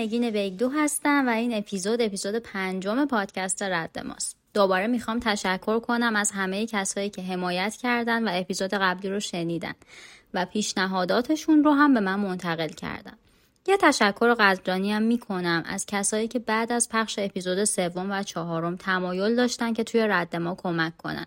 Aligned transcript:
نگین 0.00 0.30
بیگدو 0.30 0.68
هستم 0.68 1.28
و 1.28 1.30
این 1.30 1.54
اپیزود 1.54 2.02
اپیزود 2.02 2.34
پنجم 2.36 3.04
پادکست 3.04 3.62
رد 3.62 3.98
ماست. 4.06 4.36
دوباره 4.54 4.86
می‌خوام 4.86 5.20
تشکر 5.20 5.80
کنم 5.80 6.16
از 6.16 6.30
همه 6.30 6.66
کسایی 6.66 7.10
که 7.10 7.22
حمایت 7.22 7.76
کردن 7.76 8.28
و 8.28 8.30
اپیزود 8.34 8.70
قبلی 8.74 9.10
رو 9.10 9.20
شنیدن 9.20 9.74
و 10.34 10.44
پیشنهاداتشون 10.44 11.64
رو 11.64 11.72
هم 11.72 11.94
به 11.94 12.00
من 12.00 12.20
منتقل 12.20 12.68
کردن. 12.68 13.12
یه 13.68 13.76
تشکر 13.76 14.34
قدردانی 14.34 14.92
هم 14.92 15.02
می‌کنم 15.02 15.62
از 15.66 15.86
کسایی 15.86 16.28
که 16.28 16.38
بعد 16.38 16.72
از 16.72 16.88
پخش 16.88 17.18
اپیزود 17.18 17.64
سوم 17.64 18.10
و 18.10 18.22
چهارم 18.22 18.76
تمایل 18.76 19.36
داشتن 19.36 19.72
که 19.72 19.84
توی 19.84 20.00
رد 20.00 20.36
ما 20.36 20.54
کمک 20.54 20.96
کنن 20.96 21.26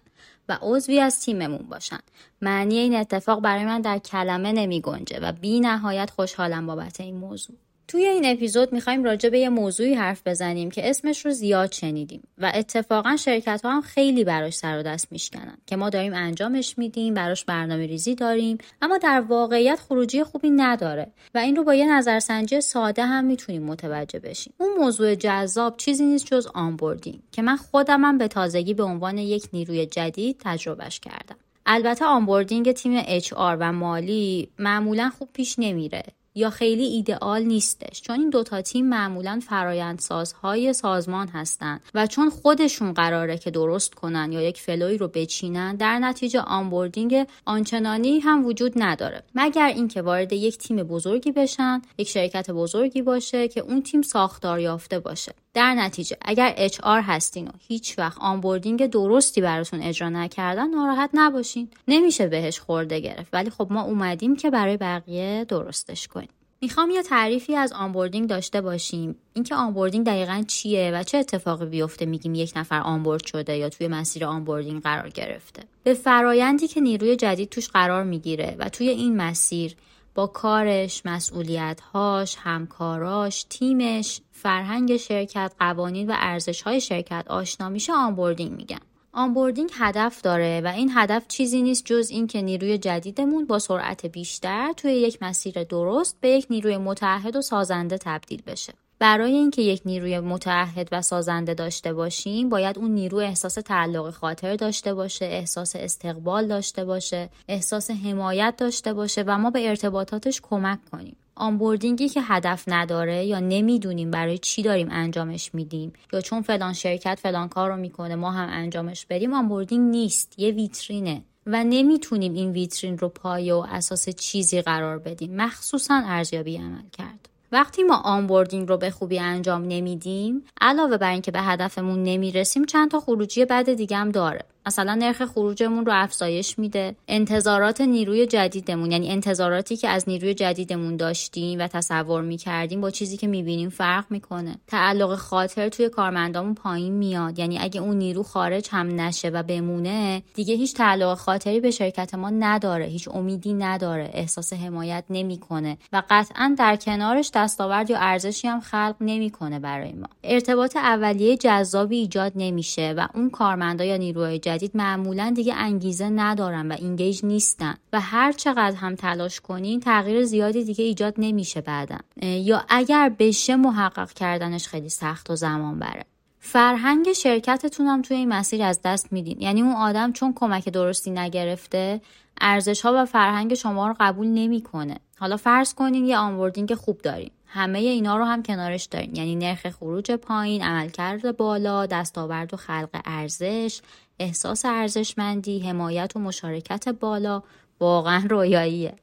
و 0.49 0.57
عضوی 0.61 0.99
از 0.99 1.21
تیممون 1.21 1.65
باشن. 1.69 1.99
معنی 2.41 2.77
این 2.77 2.95
اتفاق 2.95 3.41
برای 3.41 3.65
من 3.65 3.81
در 3.81 3.97
کلمه 3.97 4.51
نمی 4.51 4.81
گنجه 4.81 5.19
و 5.19 5.31
بی 5.31 5.59
نهایت 5.59 6.09
خوشحالم 6.09 6.67
بابت 6.67 7.01
این 7.01 7.17
موضوع. 7.17 7.55
توی 7.87 8.05
این 8.05 8.25
اپیزود 8.25 8.73
می‌خوایم 8.73 9.03
راجع 9.03 9.29
به 9.29 9.39
یه 9.39 9.49
موضوعی 9.49 9.93
حرف 9.93 10.21
بزنیم 10.25 10.71
که 10.71 10.89
اسمش 10.89 11.25
رو 11.25 11.31
زیاد 11.31 11.71
شنیدیم 11.71 12.23
و 12.37 12.51
اتفاقا 12.55 13.15
شرکت 13.15 13.61
ها 13.63 13.71
هم 13.71 13.81
خیلی 13.81 14.23
براش 14.23 14.53
سر 14.53 14.79
و 14.79 14.83
دست 14.83 15.11
میشکنن 15.11 15.57
که 15.65 15.75
ما 15.75 15.89
داریم 15.89 16.13
انجامش 16.13 16.77
میدیم 16.77 17.13
براش 17.13 17.45
برنامه 17.45 17.85
ریزی 17.85 18.15
داریم 18.15 18.57
اما 18.81 18.97
در 18.97 19.21
واقعیت 19.21 19.79
خروجی 19.79 20.23
خوبی 20.23 20.49
نداره 20.49 21.11
و 21.35 21.37
این 21.37 21.55
رو 21.55 21.63
با 21.63 21.73
یه 21.73 21.91
نظرسنجی 21.91 22.61
ساده 22.61 23.05
هم 23.05 23.25
می‌تونیم 23.25 23.63
متوجه 23.63 24.19
بشیم. 24.19 24.53
اون 24.57 24.73
موضوع 24.79 25.15
جذاب 25.15 25.77
چیزی 25.77 26.05
نیست 26.05 26.25
جز 26.25 26.47
onboarding 26.53 27.19
که 27.31 27.41
من 27.41 27.57
خودمم 27.57 28.17
به 28.17 28.27
تازگی 28.27 28.73
به 28.73 28.83
عنوان 28.83 29.17
یک 29.17 29.47
نیروی 29.53 29.85
جدید 29.85 30.37
تجربه‌ش 30.39 30.99
کردم. 30.99 31.35
البته 31.65 32.05
onboarding 32.05 32.71
تیم 32.71 33.01
HR 33.01 33.33
و 33.37 33.73
مالی 33.73 34.49
معمولا 34.59 35.09
خوب 35.09 35.29
پیش 35.33 35.55
نمیره. 35.59 36.03
یا 36.35 36.49
خیلی 36.49 36.83
ایدئال 36.83 37.43
نیستش. 37.43 38.01
چون 38.01 38.19
این 38.19 38.29
دوتا 38.29 38.61
تیم 38.61 38.89
معمولا 38.89 39.39
فرایندسازهای 39.47 40.73
سازمان 40.73 41.27
هستند 41.27 41.81
و 41.93 42.07
چون 42.07 42.29
خودشون 42.29 42.93
قراره 42.93 43.37
که 43.37 43.51
درست 43.51 43.93
کنن 43.93 44.31
یا 44.31 44.41
یک 44.41 44.61
flow 44.61 44.90
ی 44.90 44.97
رو 44.97 45.07
بچینن 45.07 45.75
در 45.75 45.99
نتیجه 45.99 46.39
onboarding 46.39 47.27
آنچنانی 47.45 48.19
هم 48.19 48.45
وجود 48.45 48.73
نداره. 48.75 49.23
مگر 49.35 49.67
اینکه 49.67 50.01
وارد 50.01 50.33
یک 50.33 50.57
تیم 50.57 50.83
بزرگی 50.83 51.31
بشن 51.31 51.81
یک 51.97 52.07
شرکت 52.07 52.51
بزرگی 52.51 53.01
باشه 53.01 53.47
که 53.47 53.61
اون 53.61 53.81
تیم 53.81 54.01
ساختار 54.01 54.59
یافته 54.59 54.99
باشه. 54.99 55.33
در 55.53 55.73
نتیجه 55.73 56.17
اگر 56.21 56.67
HR 56.67 56.81
هستین 56.85 57.47
و 57.47 57.51
هیچ 57.67 57.99
وقت 57.99 58.17
onboarding 58.17 58.85
درستی 58.85 59.41
براتون 59.41 59.81
اجرا 59.81 60.09
نکردن 60.09 60.69
ناراحت 60.69 61.09
نباشین. 61.13 61.69
نمیشه 61.87 62.27
بهش 62.27 62.59
خرده 62.59 62.99
گرفت. 62.99 63.29
ولی 63.33 63.49
خب 63.49 63.67
ما 63.71 63.81
اومدیم 63.81 64.35
که 64.35 64.49
برای 64.49 64.77
بقیه 64.77 65.45
درستش 65.49 66.07
کنیم. 66.07 66.22
می‌خوام 66.63 66.91
یه 66.91 67.03
تعریفی 67.03 67.55
از 67.55 67.73
onboarding 67.73 68.29
داشته 68.29 68.61
باشیم 68.61 69.15
اینکه 69.33 69.55
onboarding 69.55 70.05
دقیقا 70.05 70.43
چیه 70.47 70.91
و 70.93 71.03
چه 71.03 71.17
اتفاقی 71.17 71.65
بیفته 71.65 72.05
میگیم 72.05 72.35
یک 72.35 72.53
نفر 72.55 72.79
onboard 72.79 73.25
شده 73.25 73.57
یا 73.57 73.69
توی 73.69 73.87
مسیر 73.87 74.25
onboarding 74.25 74.81
قرار 74.81 75.09
گرفته 75.09 75.63
به 75.83 75.93
فرایندی 75.93 76.67
که 76.67 76.81
نیروی 76.81 77.15
جدید 77.15 77.49
توش 77.49 77.69
قرار 77.69 78.03
می‌گیره 78.03 78.55
و 78.59 78.69
توی 78.69 78.89
این 78.89 79.17
مسیر 79.17 79.75
با 80.15 80.27
کارش، 80.27 81.01
مسئولیتهاش، 81.05 82.35
همکاراش، 82.39 83.45
تیمش، 83.49 84.21
فرهنگ 84.31 84.97
شرکت، 84.97 85.53
قوانین 85.59 86.11
و 86.11 86.13
ارزشهای 86.15 86.81
شرکت 86.81 87.25
آشنا 87.27 87.69
میشه 87.69 87.93
onboarding 87.93 88.51
میگن. 88.51 88.81
onboarding 89.13 89.69
هدف 89.73 90.21
داره 90.21 90.61
و 90.65 90.67
این 90.67 90.91
هدف 90.95 91.27
چیزی 91.27 91.61
نیست 91.61 91.85
جز 91.85 92.09
این 92.09 92.27
که 92.27 92.41
نیروی 92.41 92.77
جدیدمون 92.77 93.45
با 93.45 93.59
سرعت 93.59 94.05
بیشتر 94.05 94.73
توی 94.77 94.91
یک 94.91 95.17
مسیر 95.21 95.63
درست 95.63 96.17
به 96.21 96.29
یک 96.29 96.47
نیروی 96.49 96.77
متحد 96.77 97.35
و 97.35 97.41
سازنده 97.41 97.97
تبدیل 97.97 98.41
بشه. 98.47 98.73
برای 98.99 99.33
اینکه 99.33 99.61
یک 99.61 99.81
نیروی 99.85 100.19
متعهد 100.19 100.89
و 100.91 101.01
سازنده 101.01 101.53
داشته 101.53 101.93
باشیم 101.93 102.49
باید 102.49 102.79
اون 102.79 102.91
نیرو 102.91 103.17
احساس 103.17 103.53
تعلق 103.53 104.09
خاطر 104.09 104.55
داشته 104.55 104.93
باشه 104.93 105.25
احساس 105.25 105.75
استقبال 105.75 106.47
داشته 106.47 106.85
باشه 106.85 107.29
احساس 107.47 107.91
حمایت 107.91 108.53
داشته 108.57 108.93
باشه 108.93 109.23
و 109.27 109.37
ما 109.37 109.49
به 109.49 109.69
ارتباطاتش 109.69 110.41
کمک 110.41 110.79
کنیم 110.91 111.15
onboarding 111.35 112.03
ی 112.03 112.09
که 112.09 112.21
هدف 112.21 112.63
نداره 112.67 113.25
یا 113.25 113.39
نمی‌دونیم 113.39 114.11
برای 114.11 114.37
چی 114.37 114.61
داریم 114.61 114.87
انجامش 114.91 115.53
میدیم 115.53 115.93
یا 116.13 116.21
چون 116.21 116.41
فلان 116.41 116.73
شرکت 116.73 117.19
فلان 117.23 117.49
کار 117.49 117.69
رو 117.69 117.75
می‌کنه 117.75 118.15
ما 118.15 118.31
هم 118.31 118.49
انجامش 118.51 119.05
بدیم 119.05 119.33
onboarding 119.33 119.89
نیست 119.91 120.39
یه 120.39 120.51
ویترینه 120.51 121.21
و 121.45 121.63
نمی‌تونیم 121.63 122.33
این 122.33 122.51
ویترین 122.51 122.97
رو 122.97 123.09
پایه 123.09 123.53
و 123.53 123.65
اساس 123.69 124.09
چیزی 124.09 124.61
قرار 124.61 124.99
بدیم 124.99 125.35
مخصوصا 125.35 126.01
ارزیابی 126.05 126.57
عملکرد 126.57 127.29
وقتی 127.51 127.83
ما 127.83 127.95
onboarding 127.95 128.69
رو 128.69 128.77
به 128.77 128.91
خوبی 128.91 129.19
انجام 129.19 129.65
نمیدیم 129.67 130.45
علاوه 130.61 130.97
بر 130.97 131.11
اینکه 131.11 131.31
به 131.31 131.41
هدفمون 131.41 132.03
نمی‌رسیم 132.03 132.65
چند 132.65 132.91
تا 132.91 132.99
خروجی 132.99 133.45
بد 133.45 133.73
دیگه 133.73 133.97
هم 133.97 134.09
داره. 134.09 134.45
مثلا 134.65 134.95
نرخ 134.95 135.25
خروجمون 135.25 135.85
رو 135.85 135.91
افزایش 135.95 136.59
میده. 136.59 136.95
انتظارات 137.07 137.81
نیروی 137.81 138.25
جدیدمون 138.25 138.91
یعنی 138.91 139.09
انتظاراتی 139.09 139.77
که 139.77 139.89
از 139.89 140.09
نیروی 140.09 140.33
جدیدمون 140.33 140.97
داشتیم 140.97 141.59
و 141.59 141.67
تصور 141.67 142.21
می‌کردیم 142.21 142.81
با 142.81 142.89
چیزی 142.89 143.17
که 143.17 143.27
می‌بینیم 143.27 143.69
فرق 143.69 144.05
می‌کنه. 144.09 144.55
تعلق 144.67 145.15
خاطر 145.15 145.69
توی 145.69 145.89
کارمندامون 145.89 146.53
پایین 146.55 146.93
میاد. 146.93 147.39
یعنی 147.39 147.59
اگه 147.59 147.81
اون 147.81 147.97
نیرو 147.97 148.23
خارج 148.23 148.67
هم 148.71 149.01
نشه 149.01 149.29
و 149.29 149.43
بمونه 149.43 150.23
دیگه 150.33 150.55
هیچ 150.55 150.73
تعلق 150.73 151.17
خاطری 151.17 151.59
به 151.59 151.71
شرکت 151.71 152.15
ما 152.15 152.29
نداره. 152.29 152.85
هیچ 152.85 153.07
امیدی 153.07 153.53
نداره. 153.53 154.09
احساس 154.13 154.53
حمایت 154.53 155.03
نمی‌کنه. 155.09 155.77
و 155.93 156.03
قطعا 156.09 156.55
در 156.57 156.75
کنارش 156.75 157.31
دستاورد 157.33 157.89
یا 157.89 157.97
ارزشی 157.99 158.47
هم 158.47 158.59
خلق 158.59 158.95
نمی‌کنه 159.01 159.59
برای 159.59 159.91
ما. 159.91 160.07
ارتباط 160.23 160.75
اولیه 160.75 161.37
جذابی 161.37 161.97
ایجاد 161.97 162.31
نمیشه 162.35 162.93
و 162.97 163.07
اون 163.15 163.29
کارمندا 163.29 163.83
یا 163.83 163.97
جدید 164.37 164.52
معمولا 164.73 165.33
دیگه 165.35 165.53
انگیزه 165.53 166.09
ندارن 166.09 166.71
و 166.71 166.75
engage 166.79 167.25
نیستن 167.25 167.75
و 167.93 168.01
هر 168.01 168.31
چقدر 168.31 168.75
هم 168.75 168.95
تلاش 168.95 169.41
کنین 169.41 169.79
تغییر 169.79 170.23
زیادی 170.23 170.63
دیگه 170.63 170.85
ایجاد 170.85 171.13
نمیشه 171.17 171.61
بعدا. 171.61 171.97
یا 172.21 172.65
اگر 172.69 173.15
بشه 173.19 173.55
محقق 173.55 174.11
کردنش 174.11 174.67
خیلی 174.67 174.89
سخت 174.89 175.29
و 175.29 175.35
زمان 175.35 175.79
بره. 175.79 176.05
فرهنگ 176.39 177.13
شرکتتون 177.13 177.87
هم 177.87 178.01
توی 178.01 178.17
این 178.17 178.29
مسیر 178.29 178.63
از 178.63 178.81
دست 178.81 179.13
میدین. 179.13 179.41
یعنی 179.41 179.61
اون 179.61 179.75
آدم 179.75 180.11
چون 180.11 180.33
کمک 180.35 180.69
درستی 180.69 181.11
نگرفته 181.11 182.01
ارزش 182.41 182.81
ها 182.81 182.93
و 182.95 183.05
فرهنگ 183.05 183.53
شما 183.53 183.87
رو 183.87 183.95
قبول 183.99 184.27
نمی‌کنه. 184.27 184.97
حالا 185.19 185.37
فرض 185.37 185.73
کنین 185.73 186.05
یه 186.05 186.17
onboarding 186.17 186.73
خوب 186.73 187.01
دارین. 187.01 187.31
همه 187.47 187.79
اینا 187.79 188.17
رو 188.17 188.23
هم 188.23 188.43
کنارش 188.43 188.83
دارین. 188.85 189.15
یعنی 189.15 189.35
نرخ 189.35 189.69
خروج 189.69 190.11
پایین 190.11 190.63
عملکرد 190.63 191.37
بالا 191.37 191.85
دستاورد 191.85 192.53
و 192.53 192.57
خلق 192.57 193.01
ارزش 193.05 193.81
احساس 194.19 194.65
ارزشمندی 194.65 195.59
حمایت 195.59 196.11
و 196.15 196.19
مشارکت 196.19 196.89
بالا 196.89 197.43
واقعا 197.79 198.23
رویاییه. 198.29 198.93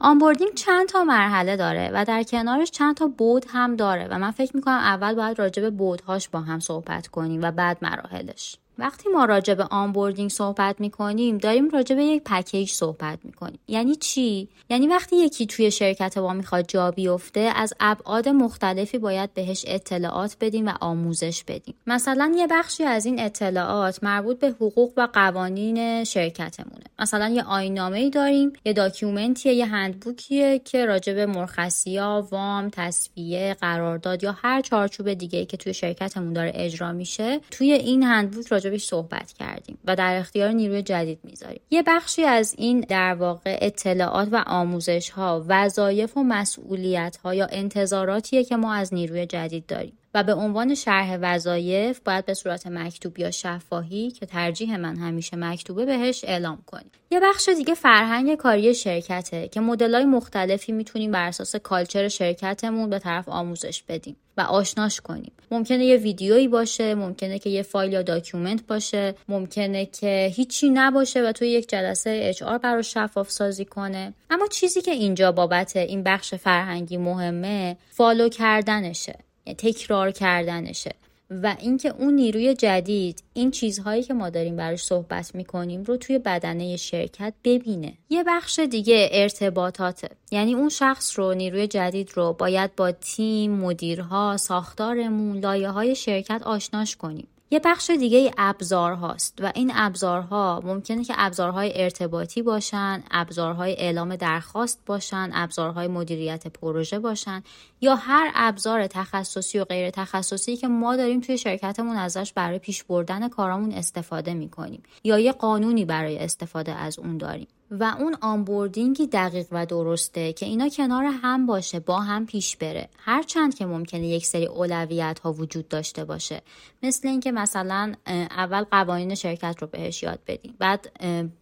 onboarding 0.00 0.54
چند 0.54 0.88
تا 0.88 1.04
مرحله 1.04 1.56
داره 1.56 1.90
و 1.94 2.04
در 2.04 2.22
کنارش 2.22 2.70
چند 2.70 2.96
تا 2.96 3.06
بعد 3.06 3.44
هم 3.48 3.76
داره 3.76 4.08
و 4.10 4.18
من 4.18 4.30
فکر 4.30 4.56
می‌کنم 4.56 4.74
اول 4.74 5.14
باید 5.14 5.38
راجع 5.38 5.62
به 5.62 5.70
بعدهاش 5.70 6.28
با 6.28 6.40
هم 6.40 6.60
صحبت 6.60 7.06
کنیم 7.06 7.40
و 7.42 7.50
بعد 7.50 7.78
مراحلش. 7.82 8.56
وقتی 8.78 9.08
ما 9.08 9.24
راجع 9.24 9.54
به 9.54 9.64
onboarding 9.64 10.30
صحبت 10.30 10.80
می‌کنیم 10.80 11.38
داریم 11.38 11.68
راجع 11.68 11.96
به 11.96 12.04
یک 12.04 12.22
package 12.24 12.70
صحبت 12.70 13.18
می‌کنیم. 13.24 13.58
یعنی 13.68 13.94
چی؟ 13.94 14.48
یعنی 14.70 14.86
وقتی 14.86 15.16
یکی 15.16 15.46
توی 15.46 15.70
شرکت 15.70 16.18
ما 16.18 16.32
می‌خواد 16.32 16.64
جا 16.68 16.90
بیفته 16.90 17.40
از 17.40 17.74
ابعاد 17.80 18.28
مختلفی 18.28 18.98
باید 18.98 19.34
بهش 19.34 19.64
اطلاعات 19.68 20.36
بدیم 20.40 20.66
و 20.66 20.72
آموزش 20.80 21.44
بدیم. 21.44 21.74
مثلا 21.86 22.34
یه 22.36 22.46
بخشی 22.46 22.84
از 22.84 23.06
این 23.06 23.20
اطلاعات 23.20 24.04
مربوط 24.04 24.38
به 24.38 24.48
حقوق 24.48 24.92
و 24.96 25.08
قوانین 25.12 26.04
شرکتمونه. 26.04 26.84
مثلا 26.98 27.28
یه 27.28 27.42
آینامه 27.42 27.98
ای 27.98 28.10
داریم 28.10 28.52
یه 28.64 28.72
داکیومنتیه 28.72 29.52
یه 29.52 29.66
هندبوکیه 29.66 30.58
که 30.58 30.86
راجع 30.86 31.12
به 31.12 31.26
مرخصیا 31.26 32.28
وام 32.30 32.70
تصفیه 32.70 33.56
قرارداد 33.60 34.24
یا 34.24 34.32
هر 34.42 34.60
چارچوب 34.60 35.12
دیگه 35.12 35.44
که 35.44 35.56
توی 35.56 35.74
شرکتمون 35.74 36.32
داره 36.32 36.52
اجرا 36.54 36.92
میشه 36.92 37.40
توی 37.50 37.72
این 37.72 38.02
هندبوک 38.02 38.52
راجبش 38.64 38.84
صحبت 38.84 39.32
کردیم 39.32 39.78
و 39.84 39.96
در 39.96 40.16
اختیار 40.16 40.50
نیروی 40.50 40.82
جدید 40.82 41.18
می‌ذاریم. 41.24 41.60
یه 41.70 41.82
بخشی 41.82 42.24
از 42.24 42.54
این 42.58 42.80
در 42.80 43.14
واقع 43.14 43.58
اطلاعات 43.60 44.28
و 44.32 44.44
آموزش 44.46 45.10
ها 45.10 45.44
وظایف 45.48 46.16
و 46.16 46.22
مسئولیت 46.22 47.16
ها 47.24 47.34
یا 47.34 47.46
انتظاراتیه 47.50 48.44
که 48.44 48.56
ما 48.56 48.74
از 48.74 48.94
نیروی 48.94 49.26
جدید 49.26 49.66
داریم. 49.66 49.98
و 50.14 50.22
به 50.22 50.34
عنوان 50.34 50.74
شرح 50.74 51.18
وظایف 51.20 52.00
باید 52.00 52.24
به 52.24 52.34
صورت 52.34 52.66
مکتوب 52.66 53.18
یا 53.18 53.30
شفاهی 53.30 54.10
که 54.10 54.26
ترجیح 54.26 54.76
من 54.76 54.96
همیشه 54.96 55.36
مکتوبه 55.36 55.86
بهش 55.86 56.24
اعلام 56.24 56.62
کنیم. 56.66 56.90
یه 57.10 57.20
بخش 57.20 57.48
دیگه 57.48 57.74
فرهنگ 57.74 58.34
کاری 58.34 58.74
شرکته 58.74 59.48
که 59.48 59.60
مدلای 59.60 60.04
مختلفی 60.04 60.72
می‌تونیم 60.72 61.10
بر 61.10 61.28
اساس 61.28 61.56
کالچر 61.56 62.08
شرکتمون 62.08 62.90
به 62.90 62.98
طرف 62.98 63.28
آموزش 63.28 63.82
بدیم 63.82 64.16
و 64.36 64.40
آشناش 64.40 65.00
کنیم. 65.00 65.32
ممکنه 65.50 65.84
یه 65.84 65.96
ویدیویی 65.96 66.48
باشه 66.48 66.94
ممکنه 66.94 67.38
که 67.38 67.50
یه 67.50 67.62
فایل 67.62 67.92
یا 67.92 68.02
document 68.02 68.66
باشه 68.66 69.14
ممکنه 69.28 69.86
که 69.86 70.32
هیچی 70.34 70.70
نباشه 70.70 71.22
و 71.22 71.32
توی 71.32 71.48
یک 71.48 71.68
جلسه 71.68 72.20
HR 72.22 72.82
شفاف 72.82 73.30
سازی 73.30 73.64
کنه. 73.64 74.14
اما 74.30 74.46
چیزی 74.46 74.80
که 74.80 74.90
اینجا 74.90 75.32
بابت 75.32 75.76
این 75.76 76.02
بخش 76.02 76.34
فرهنگی 76.34 76.96
مهمه 76.96 77.76
follow 77.90 78.28
کردنشه. 78.28 79.18
تکرار 79.46 80.10
کردنشه. 80.10 80.94
و 81.42 81.56
اینکه 81.60 81.88
اون 81.88 82.14
نیروی 82.14 82.54
جدید 82.54 83.22
این 83.34 83.50
چیزهایی 83.50 84.02
که 84.02 84.14
ما 84.14 84.30
داریم 84.30 84.56
براش 84.56 84.82
صحبت 84.84 85.34
می‌کنیم 85.34 85.82
رو 85.82 85.96
توی 85.96 86.18
بدنه 86.18 86.76
شرکت 86.76 87.34
ببینه. 87.44 87.92
یه 88.10 88.24
بخش 88.24 88.58
دیگه 88.58 89.08
ارتباطاته 89.12 90.08
یعنی 90.30 90.54
اون 90.54 90.68
شخص 90.68 91.18
رو 91.18 91.34
نیروی 91.34 91.66
جدید 91.66 92.10
رو 92.14 92.32
باید 92.32 92.76
با 92.76 92.92
تیم 92.92 93.52
مدیرها 93.52 94.36
ساختارمون 94.36 95.38
لایه 95.38 95.94
شرکت 95.94 96.42
آشناش 96.44 96.96
کنیم. 96.96 97.26
یه 97.52 97.60
بخش 97.64 97.90
دیگه 97.90 98.30
ابزار 98.38 98.92
هاست 98.92 99.38
و 99.40 99.52
این 99.54 99.72
ابزارها 99.74 100.62
ممکنه 100.64 101.04
که 101.04 101.14
ابزارهای 101.16 101.82
ارتباطی 101.82 102.42
باشن، 102.42 103.02
ابزارهای 103.10 103.72
اعلام 103.72 104.16
درخواست 104.16 104.82
باشن، 104.86 105.30
ابزارهای 105.32 105.88
مدیریت 105.88 106.46
پروژه 106.46 106.98
باشن 106.98 107.42
یا 107.80 107.94
هر 107.94 108.30
ابزار 108.34 108.86
تخصصی 108.86 109.58
و 109.58 109.64
غیر 109.64 109.90
تخصصی 109.90 110.56
که 110.56 110.68
ما 110.68 110.96
داریم 110.96 111.20
توی 111.20 111.38
شرکتمون 111.38 111.96
ازش 111.96 112.32
برای 112.32 112.58
پیش 112.58 112.84
بردن 112.84 113.28
کارامون 113.28 113.72
استفاده 113.72 114.34
می‌کنیم 114.34 114.82
یا 115.04 115.18
یه 115.18 115.32
قانونی 115.32 115.84
برای 115.84 116.18
استفاده 116.18 116.72
از 116.72 116.98
اون 116.98 117.18
داریم. 117.18 117.48
و 117.80 117.96
اون 117.98 118.16
آنبوردینگی 118.20 119.06
دقیق 119.06 119.46
و 119.50 119.66
درسته 119.66 120.32
که 120.32 120.46
اینا 120.46 120.68
کنار 120.68 121.04
هم 121.04 121.46
باشه 121.46 121.80
با 121.80 122.00
هم 122.00 122.26
پیش 122.26 122.56
بره. 122.56 122.88
هرچند 122.98 123.54
که 123.54 123.66
ممکنه 123.66 124.08
یک 124.08 124.26
سری 124.26 124.46
اولویت 124.46 125.18
ها 125.18 125.32
وجود 125.32 125.68
داشته 125.68 126.04
باشه. 126.04 126.42
مثل 126.82 127.08
اینکه 127.08 127.32
مثلا 127.32 127.92
اول 128.30 128.62
قوانین 128.62 129.14
شرکت 129.14 129.56
رو 129.60 129.66
بهش 129.66 130.02
یاد 130.02 130.18
بدیم. 130.26 130.54
بعد 130.58 130.90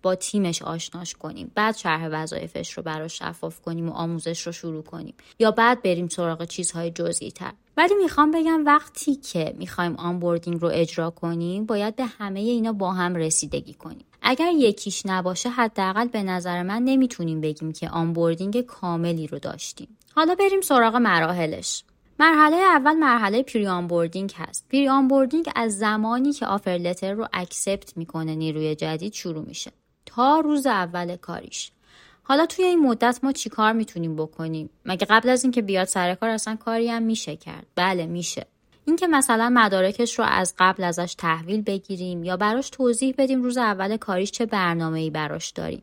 با 0.02 0.14
تیمش 0.14 0.62
آشناش 0.62 1.14
کنیم. 1.14 1.50
بعد 1.54 1.76
شرح 1.76 2.08
وظایفش 2.12 2.72
رو 2.72 2.82
براش 2.82 3.18
شفاف 3.18 3.60
کنیم 3.60 3.88
و 3.88 3.92
آموزش 3.92 4.46
رو 4.46 4.52
شروع 4.52 4.82
کنیم. 4.82 5.14
یا 5.38 5.50
بعد 5.50 5.82
بریم 5.82 6.08
سراغ 6.08 6.44
چیزهای 6.44 6.90
جزئی 6.90 7.30
تر 7.30 7.52
ولی 7.76 7.94
می‌خوام 8.02 8.30
بگم 8.30 8.64
وقتی 8.66 9.14
که 9.14 9.54
می‌خوایم 9.58 9.96
onboarding 9.96 10.60
رو 10.60 10.68
اجرا 10.72 11.10
کنیم 11.10 11.66
باید 11.66 11.96
به 11.96 12.04
همه 12.04 12.40
اینا 12.40 12.72
با 12.72 12.92
هم 12.92 13.14
رسیدگی 13.14 13.74
کنیم. 13.74 14.04
اگر 14.22 14.50
یکیش 14.52 15.02
نباشه 15.06 15.48
حداقل 15.48 16.08
به 16.08 16.22
نظر 16.22 16.62
من 16.62 16.82
نمی‌تونیم 16.82 17.40
بگیم 17.40 17.72
که 17.72 17.88
onboarding 17.88 18.60
کاملی 18.60 19.26
رو 19.26 19.38
داشتیم. 19.38 19.96
حالا 20.14 20.34
بریم 20.34 20.60
سراغ 20.60 20.96
مراحلش. 20.96 21.84
مرحله 22.18 22.56
اول 22.56 22.92
مرحله 22.92 23.42
pre-onboarding 23.42 24.32
هست. 24.36 24.66
pre-onboarding 24.68 25.50
از 25.56 25.78
زمانی 25.78 26.32
که 26.32 26.46
offer 26.46 26.70
letter 26.70 27.12
رو 27.12 27.28
accept 27.32 27.96
می‌کنه 27.96 28.34
نیروی 28.34 28.74
جدید 28.74 29.12
شروع 29.12 29.44
میشه. 29.44 29.72
تا 30.06 30.40
روز 30.40 30.66
اول 30.66 31.16
کاریش. 31.16 31.70
حالا 32.22 32.46
توی 32.46 32.64
این 32.64 32.80
مدت 32.80 33.20
ما 33.22 33.32
چیکار 33.32 33.72
می‌تونیم 33.72 34.16
بکنیم؟ 34.16 34.70
مگه 34.84 35.06
قبل 35.10 35.28
از 35.28 35.44
اینکه 35.44 35.62
بیاد 35.62 35.86
سر 35.88 36.14
کار 36.14 36.30
اصلا 36.30 36.56
کاری 36.56 36.88
هم 36.88 37.02
میشه 37.02 37.36
کرد؟ 37.36 37.66
بله 37.74 38.06
میشه. 38.06 38.46
اینکه 38.84 39.06
مثلا 39.06 39.50
مدارکش 39.54 40.18
رو 40.18 40.24
از 40.28 40.54
قبل 40.58 40.84
ازش 40.84 41.14
تحویل 41.18 41.62
بگیریم 41.62 42.24
یا 42.24 42.36
براش 42.36 42.70
توضیح 42.70 43.14
بدیم 43.18 43.42
روز 43.42 43.58
اول 43.58 43.96
کاریش 43.96 44.30
چه 44.30 44.46
برنامه 44.46 45.00
ای 45.00 45.10
براش 45.10 45.50
داریم 45.50 45.82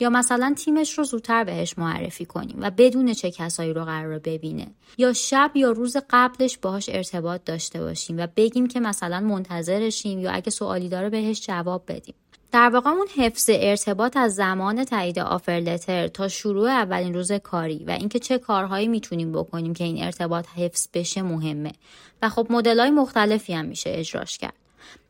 یا 0.00 0.10
مثلا 0.10 0.54
تیمش 0.56 0.98
رو 0.98 1.04
زودتر 1.04 1.44
بهش 1.44 1.78
معرفی 1.78 2.24
کنیم 2.24 2.56
و 2.60 2.70
بدونه 2.70 3.14
چه 3.14 3.30
کسایی 3.30 3.72
رو 3.72 3.84
قراره 3.84 4.18
ببینه. 4.18 4.66
یا 4.98 5.12
شب 5.12 5.50
یا 5.54 5.70
روز 5.70 5.96
قبلش 6.10 6.58
باهاش 6.58 6.88
ارتباط 6.88 7.40
داشته 7.44 7.80
باشیم 7.80 8.18
و 8.18 8.26
بگیم 8.36 8.66
که 8.66 8.80
مثلا 8.80 9.20
منتظرشیم 9.20 10.18
یا 10.18 10.30
اگه 10.30 10.50
سوالی 10.50 10.88
داره 10.88 11.10
بهش 11.10 11.46
جواب 11.46 11.84
بدیم. 11.88 12.14
در 12.52 12.68
واقع 12.68 12.90
اون 12.90 13.06
حفظ 13.16 13.50
ارتباط 13.52 14.16
از 14.16 14.34
زمان 14.34 14.84
تایید 14.84 15.18
آفر 15.18 15.52
لتر 15.52 16.08
تا 16.08 16.28
شروع 16.28 16.70
اولین 16.70 17.14
روز 17.14 17.32
کاری 17.32 17.84
و 17.84 17.90
اینکه 17.90 18.18
چه 18.18 18.38
کارهایی 18.38 18.88
می‌تونیم 18.88 19.32
بکنیم 19.32 19.74
که 19.74 19.84
این 19.84 20.04
ارتباط 20.04 20.46
حفظ 20.56 20.88
بشه 20.94 21.22
مهمه. 21.22 21.72
و 22.22 22.28
خب 22.28 22.46
مدلای 22.50 22.90
مختلفی 22.90 23.52
هم 23.52 23.64
میشه 23.64 23.90
اجراش 23.94 24.38
کرد. 24.38 24.54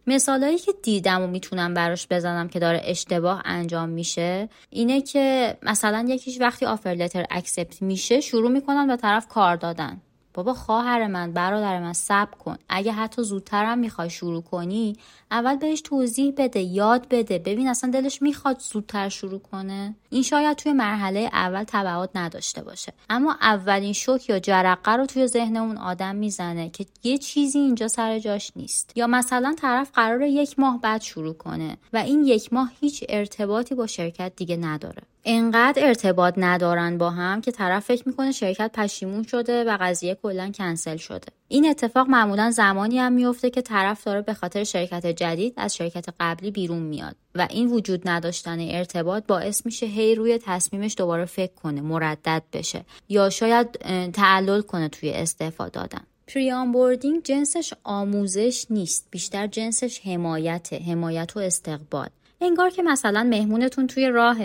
مثالایی 0.07 0.59
که 0.59 0.73
دیدم 0.83 1.23
و 1.23 1.27
می‌تونم 1.27 1.75
براش 1.75 2.07
بزنم 2.11 2.49
که 2.49 2.59
داره 2.59 2.81
اشتباه 2.85 3.43
انجام 3.45 3.89
میشه 3.89 4.49
اینه 4.71 5.03
که 5.03 5.57
مثلا 5.63 6.07
یکیش 6.09 6.41
وقتی 6.41 6.67
آفر 6.67 6.91
لتر 6.91 7.25
اکسپت 7.31 7.83
میشه 7.83 8.21
شروع 8.21 8.51
می‌کنن 8.51 8.87
به 8.87 8.97
طرف 8.97 9.29
کار 9.29 9.57
دادن. 9.57 10.01
بابا 10.39 10.55
خواهر 10.55 11.07
من 11.07 11.33
برادر 11.33 11.81
من 11.81 11.93
صبر 11.93 12.39
کن. 12.39 12.57
اگه 12.69 12.93
حتی 12.93 13.23
زودترم 13.23 13.79
می‌خوای 13.79 14.11
شروع 14.11 14.43
کنی 14.43 14.97
اول 15.31 15.57
بهش 15.57 15.81
توضیح 15.81 16.35
بده 16.37 16.61
یاد 16.61 17.07
بده. 17.11 17.39
ببین 17.39 17.69
اصلا 17.69 17.91
دلش 17.91 18.23
می‌خواد 18.23 18.59
زودتر 18.59 19.09
شروع 19.09 19.39
کنه. 19.39 19.95
این 20.11 20.23
شاید 20.23 20.57
توی 20.57 20.73
مرحله 20.73 21.31
اول 21.33 21.65
تبعات 21.67 22.11
نداشته 22.15 22.63
باشه. 22.63 22.93
اما 23.11 23.37
اولین 23.41 23.93
شوک 23.93 24.29
یا 24.29 24.39
جرقه 24.39 24.93
رو 24.93 25.07
توی 25.07 25.27
ذهن 25.27 25.57
اون 25.57 25.77
آدم 25.77 26.17
می‌زنه 26.17 26.71
که 26.71 26.87
یه 27.05 27.19
چیزی 27.19 27.59
اینجا 27.59 27.89
سر 27.89 28.19
جاش 28.19 28.53
نیست. 28.57 28.93
یا 28.97 29.07
مثلا 29.07 29.55
طرف 29.59 29.91
قرار 29.95 30.23
یک 30.23 30.59
ماه 30.59 30.81
بعد 30.81 31.03
شروع 31.03 31.35
کنه 31.35 31.77
و 31.93 31.97
این 31.97 32.25
یک 32.25 32.53
ماه 32.53 32.73
هیچ 32.81 33.05
ارتباطی 33.09 33.75
با 33.75 33.87
شرکت 33.87 34.33
دیگه 34.37 34.57
نداره. 34.57 35.03
انقدر 35.31 35.87
ارتباط 35.87 36.35
ندارن 36.37 36.99
با 36.99 37.11
هم 37.11 37.41
که 37.41 37.51
طرف 37.51 37.85
فکر 37.85 38.03
می‌کنه 38.09 38.33
شرکت 38.33 38.71
پشیمون 38.75 39.23
شده 39.23 39.65
و 39.65 39.79
قضیه 39.81 40.15
کلا 40.23 40.51
کنسل 40.55 40.97
شده. 40.97 41.27
این 41.49 41.69
اتفاق 41.71 42.09
معمولا 42.09 42.51
زمانی 42.51 42.99
هم 42.99 43.13
میفته 43.13 43.51
که 43.51 43.63
طرف 43.63 44.05
داره 44.05 44.23
به 44.23 44.35
خاطر 44.35 44.65
شرکت 44.65 45.07
جدید 45.07 45.55
از 45.57 45.77
شرکت 45.77 46.07
قبلی 46.21 46.51
بیرون 46.51 46.83
میاد 46.83 47.17
و 47.35 47.47
این 47.51 47.69
وجود 47.69 48.09
نداشتن 48.09 48.61
ارتباط 48.61 49.27
باعث 49.27 49.67
میشه 49.67 49.87
هی 49.87 50.15
روی 50.15 50.39
تصمیمش 50.45 50.95
دوباره 50.99 51.25
فکر 51.25 51.53
کنه 51.53 51.81
مردد 51.81 52.43
بشه 52.53 52.85
یا 53.09 53.31
شاید 53.31 53.73
تعلل 54.13 54.61
کنه 54.61 54.89
توی 54.89 55.11
استعفا 55.11 55.69
دادن. 55.69 56.03
پری 56.27 56.51
آنبوردینگ 56.51 57.23
جنسش 57.23 57.75
آموزش 57.85 58.67
نیست 58.71 59.09
بیشتر 59.11 59.47
جنسش 59.47 60.01
حمایت 60.01 60.73
حمایت 60.73 61.37
و 61.37 61.41
استقبال. 61.41 62.09
انگار 62.41 62.71
که 62.71 62.83
مثلا 62.83 63.25
مهمونتون 63.25 63.87
توی 63.87 64.09
راه 64.09 64.37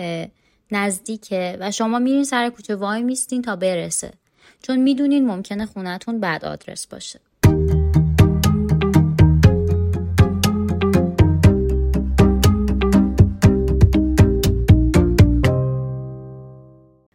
نزدیکه 0.70 1.56
و 1.60 1.70
شما 1.70 1.98
میرین 1.98 2.24
سر 2.24 2.50
کوچه 2.50 2.76
وای 2.76 3.02
میستین 3.02 3.42
تا 3.42 3.56
برسه. 3.56 4.12
چون 4.62 4.76
می‌دونین 4.76 5.26
ممکنه 5.26 5.66
خونتون 5.66 6.20
بد 6.20 6.44
آدرس 6.44 6.86
باشه. 6.86 7.20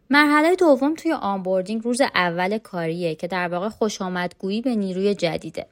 مرحله 0.09 0.55
دوم 0.55 0.95
توی 0.95 1.11
onboarding 1.11 1.81
روز 1.83 2.01
اول 2.01 2.57
کاریه 2.57 3.15
که 3.15 3.27
در 3.27 3.47
واقع 3.47 3.69
خوش 3.69 4.01
آمدگویی 4.01 4.61
به 4.61 4.75
نیروی 4.75 5.15
جدیده 5.15 5.65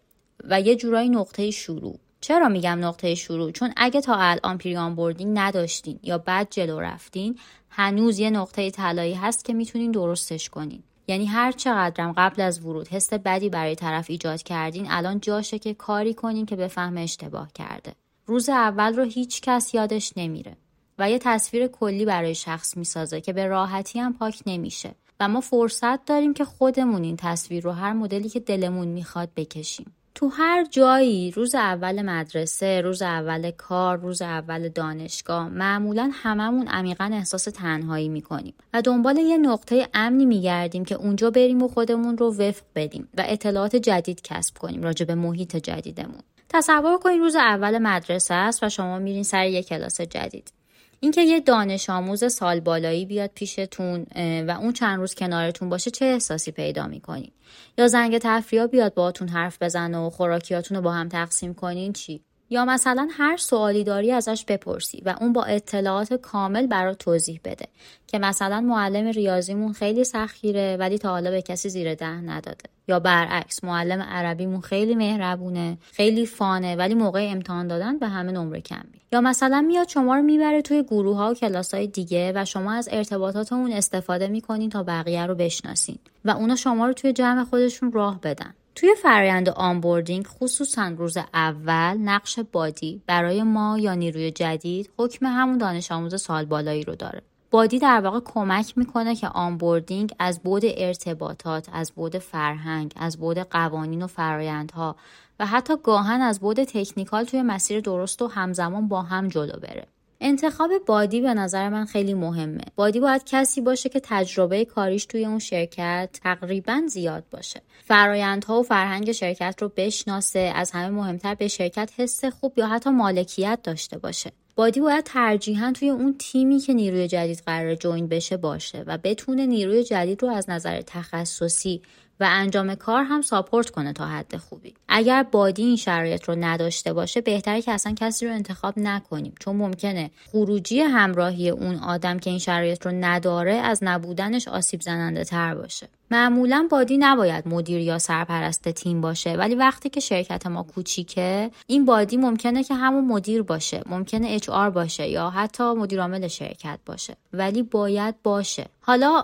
و 0.44 0.62
یه 0.62 0.76
جورایی 0.76 1.10
نقطه 1.10 1.52
شروع. 1.52 2.00
چرا 2.28 2.50
میگم 2.50 2.86
نقطه 2.86 3.16
شروع؟ 3.16 3.52
چون 3.52 3.74
اگه 3.78 4.02
تا 4.02 4.16
الان 4.16 4.58
pre-onboarding 4.58 5.40
نداشتین 5.40 6.00
یا 6.04 6.18
بد 6.18 6.48
جلو 6.52 6.80
رفتین 6.80 7.40
هنوز 7.70 8.20
یه 8.20 8.30
نقطه 8.30 8.72
طلایی 8.72 9.14
هست 9.14 9.46
که 9.46 9.54
می‌تونین 9.54 9.92
درستش 9.92 10.50
کنین. 10.50 10.84
یعنی 11.08 11.26
هر 11.26 11.52
چقدرم 11.52 12.14
قبل 12.18 12.42
از 12.42 12.66
ورود 12.66 12.88
حس 12.88 13.14
بدی 13.14 13.50
برای 13.50 13.76
طرف 13.76 14.06
ایجاد 14.10 14.44
کردین 14.44 14.86
الان 14.90 15.20
جاشه 15.20 15.60
که 15.60 15.74
کاری 15.74 16.14
کنین 16.14 16.46
که 16.46 16.56
بفهمه 16.56 16.98
اشتباه 16.98 17.52
کرده. 17.54 17.94
روز 18.26 18.50
اول 18.50 18.96
رو 18.96 19.04
هیچ 19.04 19.42
کس 19.42 19.74
یادش 19.74 20.14
نمیره 20.18 20.58
و 21.00 21.12
یه 21.12 21.20
تصویر 21.20 21.68
کلی 21.68 22.06
برای 22.06 22.36
شخص 22.36 22.78
می‌سازه 22.78 23.22
که 23.22 23.34
به 23.34 23.48
راحتی 23.48 24.00
هم 24.00 24.14
پاک 24.14 24.42
نمیشه. 24.46 24.96
و 25.20 25.28
ما 25.28 25.42
فرصت 25.42 26.06
داریم 26.06 26.34
که 26.34 26.46
خودمون 26.46 27.04
این 27.04 27.18
تصویر 27.18 27.64
رو 27.64 27.72
هر 27.72 27.94
مدلی 27.94 28.30
که 28.30 28.40
دلمون 28.40 28.88
می‌خواد 28.88 29.30
بکشیم. 29.36 29.94
تو 30.18 30.28
هر 30.28 30.66
جایی 30.66 31.32
روز 31.32 31.56
اول 31.56 32.02
مدرسه، 32.02 32.82
روز 32.82 33.02
اول 33.02 33.52
کار، 33.52 33.98
روز 33.98 34.22
اول 34.22 34.70
دانشگاه 34.70 35.50
معمولا 35.50 36.12
هممون 36.14 36.68
عمیقا 36.68 37.10
احساس 37.14 37.44
تنهایی 37.44 38.10
می‌کنیم 38.10 38.54
و 38.74 38.82
دنبال 38.82 39.18
یه 39.18 39.38
نقطه 39.38 39.88
امنی 39.94 40.26
میگردیم 40.26 40.86
که 40.86 40.96
اونجا 40.96 41.30
بریم 41.30 41.64
و 41.64 41.68
خودمون 41.68 42.18
رو 42.18 42.34
وفق 42.34 42.64
بدیم 42.76 43.08
و 43.18 43.24
اطلاعات 43.28 43.76
جدید 43.76 44.22
کسب 44.22 44.58
کنیم 44.58 44.84
راجع 44.84 45.06
به 45.06 45.16
محیط 45.16 45.56
جدیدمون. 45.56 46.22
تصور 46.50 46.98
کنید 46.98 47.20
روز 47.20 47.36
اول 47.36 47.78
مدرسه 47.78 48.34
است 48.34 48.64
و 48.64 48.70
شما 48.70 49.00
میرین 49.00 49.24
سر 49.24 49.48
یک 49.48 49.68
کلاس 49.68 50.02
جدید. 50.02 50.57
اینکه 51.00 51.22
یه 51.22 51.40
دانش 51.40 51.90
آموز 51.90 52.34
سال 52.34 52.60
بالایی 52.60 53.06
بیاد 53.06 53.32
پیشتون 53.36 54.06
و 54.48 54.58
اون 54.62 54.74
چند 54.74 55.00
روز 55.00 55.16
کنارتون 55.16 55.70
باشه 55.70 55.92
چه 55.92 56.06
احساسی 56.06 56.52
پیدا 56.52 56.88
می‌کنین؟ 56.88 57.32
یا 57.78 57.88
زنگ 57.88 58.18
تفریح 58.18 58.66
بیاد 58.66 58.94
باهاتون 58.94 59.28
حرف 59.28 59.62
بزنه 59.62 59.98
و 59.98 60.10
خوراکیاتون 60.10 60.78
رو 60.78 60.84
با 60.84 60.94
هم 60.94 61.10
تقسیم 61.10 61.54
کنین 61.54 61.94
چی؟ 61.94 62.22
یا 62.50 62.66
مثلا 62.66 63.08
هر 63.12 63.38
سوالی 63.38 63.84
داری 63.84 64.12
ازش 64.12 64.46
بپرسی 64.48 65.02
و 65.06 65.16
اون 65.22 65.34
با 65.34 65.44
اطلاعات 65.44 66.14
کامل 66.14 66.68
برات 66.68 66.98
توضیح 66.98 67.40
بده. 67.44 67.66
که 68.08 68.20
مثلا 68.20 68.62
معلم 68.62 69.08
ریاضیمون 69.08 69.74
خیلی 69.74 70.04
سخیره 70.04 70.78
ولی 70.80 70.98
تا 70.98 71.10
حالا 71.10 71.32
به 71.32 71.42
کسی 71.42 71.70
زیر 71.70 71.96
ده 71.96 72.22
نداده. 72.22 72.70
یا 72.88 73.00
برعکس 73.00 73.64
معلم 73.64 74.02
عربیمون 74.02 74.62
خیلی 74.62 74.96
مهربونه 74.96 75.78
خیلی 75.82 76.26
فانه 76.26 76.76
ولی 76.76 76.94
موقع 76.94 77.28
امتحان 77.32 77.68
دادن 77.68 78.00
به 78.00 78.08
همه 78.08 78.32
نمره 78.32 78.62
کم 78.62 78.84
یا 79.12 79.22
مثلا 79.22 79.62
میاد 79.62 79.88
شما 79.88 80.16
رو 80.16 80.22
می‌بره 80.22 80.62
توی 80.62 80.84
گروه 80.84 81.18
ها 81.18 81.32
و 81.32 81.34
کلاس 81.34 81.74
های 81.74 81.88
دیگه 81.88 82.32
و 82.36 82.46
شما 82.46 82.74
از 82.74 82.90
ارتباطات 82.92 83.54
اون 83.54 83.72
استفاده 83.72 84.28
می‌کنین 84.28 84.70
تا 84.70 84.84
بقیه 84.84 85.26
رو 85.26 85.36
بشناسین. 85.36 85.98
و 86.26 86.30
اونا 86.30 86.56
شما 86.56 86.88
رو 86.88 86.94
توی 86.94 87.14
جمع 87.14 87.44
خودشون 87.44 87.92
راه 87.92 88.22
بدن. 88.22 88.54
توی 88.78 88.96
فرایند 88.96 89.50
onboarding 89.50 90.28
خصوصا 90.28 90.88
روز 90.88 91.18
اول 91.34 91.98
نقش 91.98 92.40
buddy 92.40 93.02
برای 93.08 93.44
ما 93.44 93.78
یا 93.80 93.94
نیروی 93.94 94.32
جدید 94.32 94.90
حکم 94.98 95.26
همون 95.26 95.58
دانش 95.58 95.92
آموز 95.92 96.22
سال 96.22 96.46
بالایی 96.46 96.84
رو 96.84 96.96
داره. 96.96 97.22
buddy 97.52 97.80
در 97.80 98.02
واقع 98.02 98.20
کمک 98.20 98.78
می‌کنه 98.78 99.16
که 99.16 99.28
onboarding 99.28 100.14
از 100.20 100.40
بعد 100.40 100.62
ارتباطات 100.66 101.70
از 101.74 101.92
بعد 101.92 102.18
فرهنگ 102.18 102.94
از 102.96 103.18
بعد 103.18 103.38
قوانین 103.38 104.02
و 104.02 104.08
فرایندها 104.08 104.96
و 105.40 105.46
حتی 105.46 105.74
گاهن 105.84 106.22
از 106.22 106.40
بود 106.40 106.64
تکنیکال 106.64 107.24
توی 107.24 107.42
مسیر 107.42 107.80
درست 107.80 108.22
و 108.22 108.28
همزمان 108.28 108.88
با 108.88 109.02
هم 109.02 109.28
جلو 109.28 109.60
بره. 109.60 109.88
انتخاب 110.22 110.72
بادی 110.86 111.22
به 111.22 111.34
نظر 111.34 111.70
من 111.70 111.86
خیلی 111.86 112.14
مهمه. 112.14 112.64
بادی 112.76 113.00
باید 113.00 113.24
کسی 113.26 113.62
باشه 113.62 113.90
که 113.90 114.00
تجربه 114.04 114.66
کاریش 114.66 115.06
توی 115.06 115.26
اون 115.26 115.40
شرکت 115.40 116.10
تقریبا 116.24 116.82
زیاد 116.88 117.24
باشه. 117.32 117.62
فرایندها 117.86 118.60
و 118.60 118.64
فرهنگ 118.64 119.12
شرکت 119.12 119.56
رو 119.62 119.72
بشناسه 119.76 120.52
از 120.56 120.72
همه 120.72 120.90
مهمتر 120.90 121.36
به 121.36 121.48
شرکت 121.48 121.92
حس 121.98 122.26
خوب 122.26 122.54
یا 122.58 122.68
حتی 122.68 122.90
مالکیت 122.90 123.60
داشته 123.64 123.98
باشه. 123.98 124.32
بادی 124.56 124.80
باید 124.80 125.04
ترجیحاً 125.04 125.72
توی 125.72 125.90
اون 125.90 126.16
تیمی 126.20 126.60
که 126.60 126.74
نیروی 126.74 127.08
جدید 127.08 127.44
قرار 127.46 127.76
جوین 127.76 128.08
بشه 128.08 128.38
باشه 128.38 128.84
و 128.88 128.98
بتونه 129.04 129.46
نیروی 129.46 129.84
جدید 129.84 130.24
رو 130.24 130.30
از 130.30 130.50
نظر 130.50 130.82
تخصصی 130.82 131.82
و 132.20 132.28
انجام 132.32 132.76
کار 132.76 133.04
هم 133.04 133.22
ساپورت 133.22 133.70
کنه 133.70 133.94
تا 133.94 134.06
حد 134.06 134.38
خوبی. 134.38 134.74
اگر 134.88 135.24
بادی 135.24 135.64
این 135.64 135.76
شرایط 135.76 136.24
رو 136.24 136.36
نداشته 136.36 136.94
باشه 136.94 137.22
بهتره 137.22 137.62
که 137.62 137.72
اصلا 137.72 137.94
کسی 137.94 138.28
رو 138.28 138.34
انتخاب 138.34 138.74
نکنیم. 138.80 139.36
چون 139.40 139.56
ممکنه 139.56 140.12
خروجی 140.32 140.80
همراهی 140.80 141.50
اون 141.50 141.76
آدم 141.76 142.20
که 142.20 142.30
این 142.30 142.40
شرایط 142.40 142.86
رو 142.86 142.92
نداره 142.92 143.54
از 143.54 143.80
نبودنش 143.82 144.48
آسیب 144.48 144.82
زننده 144.82 145.24
تر 145.24 145.56
باشه. 145.56 145.88
معمولا 146.12 146.68
بادی 146.72 146.98
نباید 146.98 147.48
مدیر 147.48 147.80
یا 147.80 148.00
سرپرست 148.00 148.70
تیم 148.70 149.02
باشه 149.02 149.34
ولی 149.34 149.56
وقتی 149.56 149.90
که 149.90 150.00
شرکت 150.00 150.48
ما 150.48 150.64
کوچیکه 150.64 151.52
این 151.68 151.86
بادی 151.86 152.18
ممکنه 152.18 152.64
که 152.64 152.76
همون 152.76 153.06
مدیر 153.06 153.44
باشه 153.44 153.82
ممکنه 153.86 154.28
اچ 154.28 154.50
آر 154.50 154.70
باشه 154.70 155.08
یا 155.08 155.30
حتی 155.30 155.64
مدیر 155.64 156.02
عامل 156.02 156.28
شرکت 156.28 156.80
باشه 156.86 157.16
ولی 157.34 157.64
باید 157.64 158.16
باشه. 158.24 158.66
حالا 158.82 159.24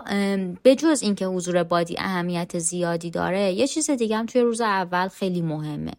به 0.62 0.74
جز 0.74 1.02
اینکه 1.02 1.26
حضور 1.26 1.62
بادی 1.62 1.96
اهمیت 1.98 2.58
زیادی 2.58 3.10
داره 3.10 3.52
یه 3.52 3.66
چیز 3.66 3.90
دیگه 3.90 4.16
هم 4.16 4.26
توی 4.26 4.40
روز 4.40 4.60
اول 4.60 5.08
خیلی 5.08 5.42
مهمه. 5.42 5.92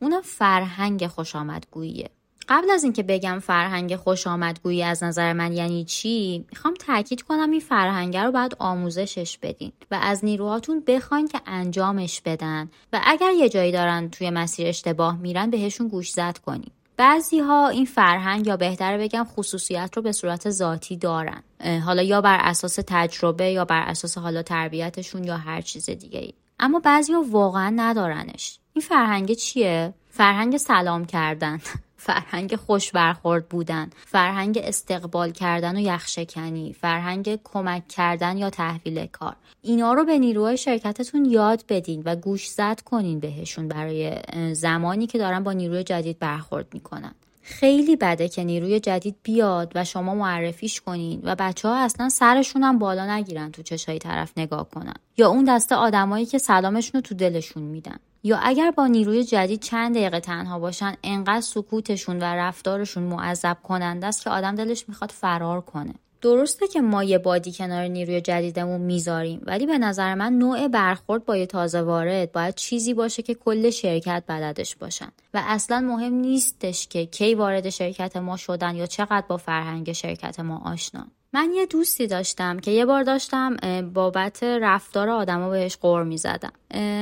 اونم 0.00 0.22
فرهنگ 0.22 1.06
خوش 1.06 1.36
آمدگوییه 1.36 2.10
قبل 2.48 2.70
از 2.70 2.84
اینکه 2.84 3.02
بگم 3.02 3.38
فرهنگ 3.38 3.96
خوش 3.96 4.26
آمدگویی 4.26 4.82
از 4.82 5.02
نظر 5.02 5.32
من 5.32 5.52
یعنی 5.52 5.84
چی 5.84 6.44
می‌خوام 6.50 6.74
تاکید 6.74 7.22
کنم 7.22 7.50
این 7.50 7.60
فرهنگ 7.60 8.16
رو 8.16 8.32
باید 8.32 8.56
آموزشش 8.58 9.38
بدین 9.38 9.72
و 9.90 9.98
از 10.02 10.24
نیروهاتون 10.24 10.82
بخواین 10.86 11.28
که 11.28 11.40
انجامش 11.46 12.20
بدن 12.20 12.70
و 12.92 13.00
اگر 13.04 13.32
یه 13.32 13.48
جایی 13.48 13.72
دارن 13.72 14.08
توی 14.10 14.30
مسیر 14.30 14.68
اشتباه 14.68 15.16
میرن 15.16 15.50
بهشون 15.50 15.88
گوش 15.88 16.10
زد 16.10 16.38
کنین. 16.38 16.70
بعضی 16.96 17.38
ها 17.38 17.68
این 17.68 17.84
فرهنگ 17.84 18.46
یا 18.46 18.56
بهتره 18.56 18.98
بگم 18.98 19.24
خصوصیت 19.24 19.90
رو 19.96 20.02
به 20.02 20.12
صورت 20.12 20.50
ذاتی 20.50 20.96
دارن. 20.96 21.42
حالا 21.84 22.02
یا 22.02 22.20
بر 22.20 22.38
اساس 22.40 22.78
تجربه 22.86 23.50
یا 23.50 23.64
بر 23.64 23.82
اساس 23.82 24.18
حالا 24.18 24.42
تربیتشون 24.42 25.24
یا 25.24 25.36
هر 25.36 25.60
چیز 25.60 25.90
دیگه 25.90 26.18
ای 26.18 26.32
اما 26.58 26.80
بعضی 26.80 27.12
ها 27.12 27.24
واقعا 27.30 27.72
ندارنش. 27.76 28.58
این 28.72 28.82
فرهنگ 28.82 29.32
چیه؟ 29.32 29.94
فرهنگ 30.10 30.56
سلام 30.56 31.04
کردن. 31.04 31.60
فرهنگ 32.04 32.56
خوش 32.56 32.92
برخورد 32.92 33.48
بودن 33.48 33.90
فرهنگ 34.06 34.60
استقبال 34.62 35.30
کردن 35.30 35.76
و 35.76 35.80
یخشکنی 35.80 36.72
فرهنگ 36.72 37.38
کمک 37.44 37.88
کردن 37.88 38.38
یا 38.38 38.50
تحویل 38.50 39.06
کار. 39.06 39.36
اینا 39.62 39.92
رو 39.92 40.04
به 40.04 40.18
نیروهای 40.18 40.56
شرکتتون 40.56 41.24
یاد 41.24 41.64
بدین 41.68 42.02
و 42.04 42.16
گوش 42.16 42.48
زد 42.48 42.80
کنین 42.80 43.20
بهشون 43.20 43.68
برای 43.68 44.12
زمانی 44.52 45.06
که 45.06 45.18
دارن 45.18 45.42
با 45.42 45.52
نیروی 45.52 45.84
جدید 45.84 46.18
برخورد 46.18 46.66
می‌کنن. 46.74 47.14
خیلی 47.42 47.96
بده 47.96 48.28
که 48.28 48.44
نیروی 48.44 48.80
جدید 48.80 49.16
بیاد 49.22 49.72
و 49.74 49.84
شما 49.84 50.14
معرفیش 50.14 50.80
کنین 50.80 51.20
و 51.22 51.36
بچه 51.38 51.68
ها 51.68 51.76
اصلا 51.76 52.08
سرشون 52.08 52.62
هم 52.62 52.78
بالا 52.78 53.16
نگیرن 53.16 53.50
تو 53.50 53.62
چشای 53.62 53.98
طرف 53.98 54.32
نگاه 54.36 54.68
کنن. 54.68 54.94
یا 55.16 55.28
اون 55.28 55.44
دسته 55.44 55.74
آدمایی 55.74 56.26
که 56.26 56.38
سلامشون 56.38 56.92
رو 56.94 57.00
تو 57.00 57.14
دلشون 57.14 57.62
میدن. 57.62 57.96
یا 58.24 58.38
اگر 58.42 58.70
با 58.70 58.86
نیروی 58.86 59.24
جدید 59.24 59.60
چند 59.60 59.94
دقیقه 59.94 60.20
تنها 60.20 60.58
باشن 60.58 60.94
انقدر 61.02 61.40
سکوتشون 61.40 62.18
و 62.18 62.24
رفتارشون 62.24 63.02
معذب 63.02 63.56
کننده 63.62 64.06
است 64.06 64.24
که 64.24 64.30
آدم 64.30 64.54
دلش 64.54 64.88
می‌خواد 64.88 65.10
فرار 65.10 65.60
کنه. 65.60 65.94
درسته 66.22 66.66
که 66.66 66.80
ما 66.80 67.04
یه 67.04 67.18
بادی 67.18 67.52
کنار 67.52 67.84
نیروی 67.84 68.20
جدیدمون 68.20 68.80
می‌ذاریم 68.80 69.40
ولی 69.46 69.66
به 69.66 69.78
نظر 69.78 70.14
من 70.14 70.32
نوع 70.32 70.68
برخورد 70.68 71.24
با 71.24 71.36
یه 71.36 71.46
تازه 71.46 71.82
وارد 71.82 72.32
باید 72.32 72.54
چیزی 72.54 72.94
باشه 72.94 73.22
که 73.22 73.34
کل 73.34 73.70
شرکت 73.70 74.24
بلدش 74.26 74.76
باشن. 74.76 75.12
و 75.34 75.42
اصلا 75.46 75.80
مهم 75.80 76.14
نیستش 76.14 76.88
که 76.88 77.06
کی 77.06 77.34
وارد 77.34 77.70
شرکت 77.70 78.16
ما 78.16 78.36
شدن 78.36 78.76
یا 78.76 78.86
چقدر 78.86 79.24
با 79.28 79.36
فرهنگ 79.36 79.92
شرکت 79.92 80.40
ما 80.40 80.62
آشنا. 80.64 81.06
من 81.34 81.52
یه 81.54 81.66
دوستی 81.66 82.06
داشتم 82.06 82.58
که 82.58 82.70
یه 82.70 82.84
بار 82.84 83.02
داشتم 83.02 83.56
بابت 83.94 84.42
رفتار 84.42 85.10
آدما 85.10 85.50
بهش 85.50 85.76
قور 85.76 86.04
می‌زدم. 86.04 86.52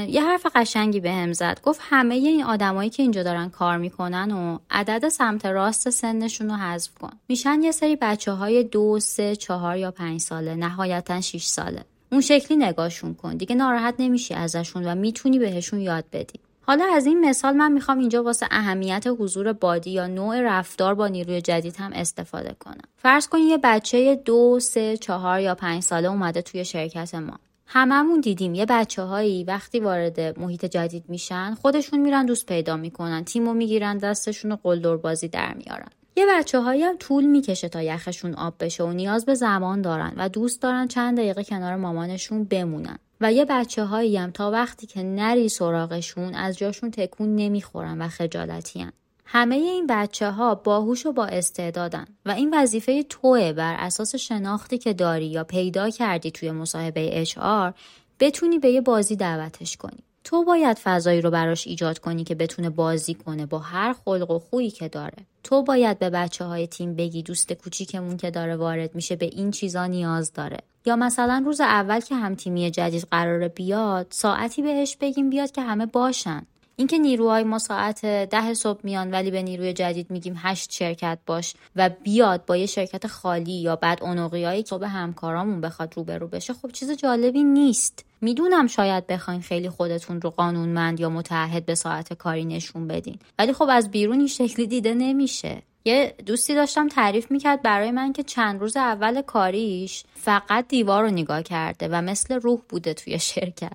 یه 0.09 0.25
حرف 0.25 0.47
قشنگی 0.55 1.01
به 1.01 1.13
هم 1.13 1.33
زد. 1.33 1.61
گفت 1.63 1.81
همه 1.83 2.15
این 2.15 2.45
آدمایی 2.45 2.91
که 2.91 3.03
اینجا 3.03 3.23
دارن 3.23 3.49
کار 3.49 3.77
می‌کنن 3.77 4.33
و 4.33 4.59
عدد 4.71 5.09
سمت 5.09 5.47
راست 5.47 5.91
سنشون 5.91 6.51
رو 6.51 6.57
حذف 6.57 6.95
کن. 6.95 7.11
میشن 7.29 7.63
یه 7.63 7.73
سری 7.73 7.97
بچه 7.97 8.33
های 8.33 8.65
دو 8.65 8.99
سه 9.01 9.37
چهار 9.37 9.77
یا 9.77 9.91
پنج 9.91 10.21
ساله 10.21 10.55
نهایتا 10.55 11.21
شیش 11.21 11.45
ساله. 11.45 11.85
اون 12.13 12.21
شکلی 12.21 12.57
نگاهشون 12.57 13.15
کن. 13.15 13.37
دیگه 13.37 13.55
ناراحت 13.55 13.95
نمیشی 13.99 14.35
ازشون 14.35 14.85
و 14.87 14.95
می‌تونی 14.95 15.39
بهشون 15.39 15.81
یاد 15.81 16.05
بدی. 16.13 16.41
حالا 16.71 16.87
از 16.95 17.07
این 17.07 17.29
مثال 17.29 17.55
من 17.55 17.73
می‌خوام 17.73 17.99
اینجا 17.99 18.23
واسه 18.23 18.47
اهمیت 18.51 19.05
حضور 19.19 19.53
بادی 19.53 19.91
یا 19.91 20.07
نوع 20.07 20.41
رفتار 20.41 20.95
با 20.95 21.09
نیروی 21.09 21.41
جدید 21.41 21.77
هم 21.77 21.93
استفاده 21.95 22.57
کنم. 22.61 22.85
فرض 22.97 23.29
کنید 23.29 23.49
یه 23.49 23.59
بچه 23.59 24.15
دو 24.15 24.59
سه 24.61 24.97
چهار 24.97 25.41
یا 25.41 25.55
پنج 25.55 25.83
ساله 25.83 26.09
اومده 26.09 26.43
توی 26.43 26.65
شرکت 26.65 27.15
ما. 27.15 27.39
هممون 27.67 28.21
دیدیم 28.21 28.55
یه 28.55 28.67
بچه 28.67 29.03
هایی 29.03 29.45
وقتی 29.45 29.81
وارد 29.81 30.39
محیط 30.39 30.65
جدید 30.65 31.05
میشن 31.09 31.55
خودشون 31.55 32.01
میرن 32.01 32.27
دوست 32.27 32.47
پیدا 32.47 32.77
می‌کنن 32.77 33.25
تیمو 33.25 33.55
می‌گیرن 33.55 33.99
دستشون 33.99 34.53
و 34.53 34.57
قلدر 34.63 34.97
بازی 34.97 35.29
در 35.29 35.55
میارن. 35.55 35.91
یه 36.17 36.27
بچه 36.31 36.61
هایی 36.61 36.83
هم 36.83 36.97
طول 36.97 37.25
می‌کشه 37.25 37.69
تا 37.69 37.83
یخشون 37.83 38.35
آب 38.35 38.55
بشه 38.61 38.85
و 38.85 38.93
نیاز 38.93 39.27
به 39.27 39.35
زمان 39.35 39.83
دارن 39.83 40.13
و 40.17 40.29
دوست 40.29 40.63
دارن 40.63 40.89
چند 40.89 41.17
دقیقه 41.19 41.45
کنار 41.45 41.77
مامانشون 41.77 42.45
بمونن. 42.45 42.99
و 43.21 43.33
یه 43.33 43.45
بچه 43.45 43.85
هایی 43.85 44.17
هم 44.17 44.31
تا 44.31 44.51
وقتی 44.51 44.87
که 44.87 45.03
نری 45.03 45.49
سراغشون 45.49 46.35
از 46.35 46.59
جاشون 46.59 46.91
تکون 46.91 47.37
نمی‌خورن 47.37 48.03
و 48.03 48.09
خجالتی 48.09 48.87
همه 49.25 49.55
این 49.55 49.87
بچه 49.87 50.31
ها 50.31 50.55
باهوش 50.55 51.07
و 51.07 51.13
با 51.13 51.27
استعدادن 51.27 52.05
و 52.27 52.31
این 52.31 52.55
وظیفه 52.55 53.03
توه 53.03 53.53
بر 53.53 53.77
اساس 53.79 54.15
شناختی 54.15 54.79
که 54.79 54.93
داری 54.93 55.27
یا 55.27 55.45
پیدا 55.45 55.91
کردی 55.91 56.31
توی 56.31 56.51
مصاحبه 56.51 57.25
HR 57.25 57.75
بتونی 58.21 58.59
به 58.59 58.71
یه 58.71 58.81
بازی 58.81 59.17
دعوتش 59.17 59.77
کنی. 59.77 59.99
تو 60.25 60.45
باید 60.45 60.79
فضایی 60.79 61.21
رو 61.21 61.31
براش 61.31 61.67
ایجاد 61.67 61.99
کنی 61.99 62.25
که 62.25 62.35
بتونه 62.35 62.71
بازی 62.71 63.15
کنه 63.15 63.47
با 63.47 63.59
هر 63.59 63.93
خلق 63.93 64.31
و 64.31 64.39
خویی 64.39 64.71
که 64.71 64.89
داره. 64.89 65.17
تو 65.45 65.63
باید 65.63 65.99
به 65.99 66.11
بچه 66.11 66.45
های 66.45 66.67
تیم 66.67 66.95
بگی 66.95 67.23
دوست 67.23 67.53
کوچیکمون 67.53 68.17
که 68.17 68.31
داره 68.31 68.57
وارد 68.57 68.95
میشه 68.95 69.17
به 69.17 69.27
این 69.27 69.51
چیزا 69.51 69.87
نیاز 69.87 70.33
داره. 70.33 70.59
یا 70.87 70.97
مثلا 70.97 71.43
روز 71.47 71.61
اول 71.61 72.01
که 72.01 72.15
هم 72.15 72.35
تیمی 72.35 72.71
جدید 72.71 73.07
قراره 73.11 73.49
بیاد 73.49 74.07
ساعتی 74.11 74.63
بهش 74.63 74.97
بگیم 74.97 75.31
بیاد 75.31 75.51
که 75.51 75.63
همه 75.63 75.87
باشن. 75.87 76.47
اینکه 76.81 76.99
نیروهای 76.99 77.45
ما 77.45 77.59
ساعت 77.59 78.07
ده 78.07 78.55
صبح 78.55 78.81
میان 78.83 79.11
ولی 79.11 79.31
به 79.31 79.43
نیروی 79.43 79.73
جدید 79.73 80.11
میگیم 80.11 80.35
هشت 80.37 80.73
شرکت 80.73 81.19
باش 81.27 81.55
و 81.77 81.91
بیاد 82.03 82.45
با 82.45 82.57
یه 82.57 82.67
شرکت 82.67 83.07
خالی 83.07 83.53
یا 83.53 83.77
بعد 83.77 84.03
اونوقیایی 84.03 84.65
صبح 84.67 84.87
همکارامون 84.87 85.61
بخواد 85.61 85.93
روبرو 85.97 86.29
بشه 86.29 86.55
خب 86.55 86.71
چیز 86.71 86.91
جالبی 86.91 87.43
نیست. 87.43 88.05
می‌دونم 88.21 88.67
شاید 88.67 89.07
بخواین 89.07 89.41
خیلی 89.41 89.69
خودتون 89.69 90.21
رو 90.21 90.31
قانونمند 90.31 91.01
یا 91.01 91.11
متعهد 91.11 91.67
به 91.67 91.75
ساعت 91.75 92.13
کاری 92.13 92.45
نشون 92.45 92.89
بدین. 92.89 93.19
ولی 93.39 93.53
خب 93.53 93.69
از 93.71 93.91
بیرون 93.91 94.19
این 94.19 94.29
شکلی 94.29 94.67
دیده 94.67 94.95
نمیشه. 94.95 95.63
یه 95.85 96.15
دوستی 96.27 96.55
داشتم 96.55 96.89
تعریف 96.89 97.31
می‌کرد 97.31 97.63
برای 97.63 97.91
من 97.91 98.13
که 98.13 98.23
چند 98.23 98.61
روز 98.61 98.77
اول 98.77 99.23
کاریش 99.23 100.05
فقط 100.15 100.69
دیوار 100.69 101.03
رو 101.03 101.11
نگاه 101.11 101.43
کرده 101.43 101.89
و 101.89 102.03
مثل 102.03 102.35
روح 102.35 102.61
بوده 102.69 102.95
توی 102.95 103.19
شرکت. 103.19 103.73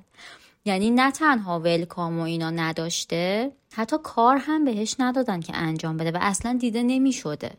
یعنی 0.65 0.91
نه 0.91 1.12
تنها 1.12 1.59
welcome 1.60 2.19
و 2.19 2.24
اینا 2.24 2.50
نداشته 2.50 3.51
حتی 3.74 3.97
کار 4.03 4.38
هم 4.38 4.65
بهش 4.65 4.95
ندادن 5.00 5.39
که 5.39 5.57
انجام 5.57 5.97
بده 5.97 6.12
و 6.12 6.17
اصلا 6.21 6.57
دیده 6.62 6.83
نمی‌شده. 6.83 7.51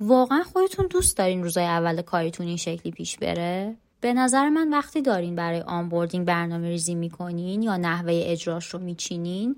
واقعا 0.00 0.42
خودتون 0.42 0.86
دوست 0.86 1.16
دارین 1.16 1.42
روزای 1.42 1.64
اول 1.64 2.02
کاریتون 2.02 2.46
این 2.46 2.56
شکلی 2.56 2.92
پیش 2.92 3.16
بره؟ 3.16 3.76
به 4.00 4.12
نظر 4.12 4.48
من 4.48 4.70
وقتی 4.70 5.02
دارین 5.02 5.36
برای 5.36 5.60
onboarding 5.60 6.26
برنامه 6.26 6.68
ریزی 6.68 6.94
می‌کنین 6.94 7.62
یا 7.62 7.76
نحوه 7.76 8.22
اجراش 8.24 8.66
رو 8.66 8.78
میچینین 8.78 9.56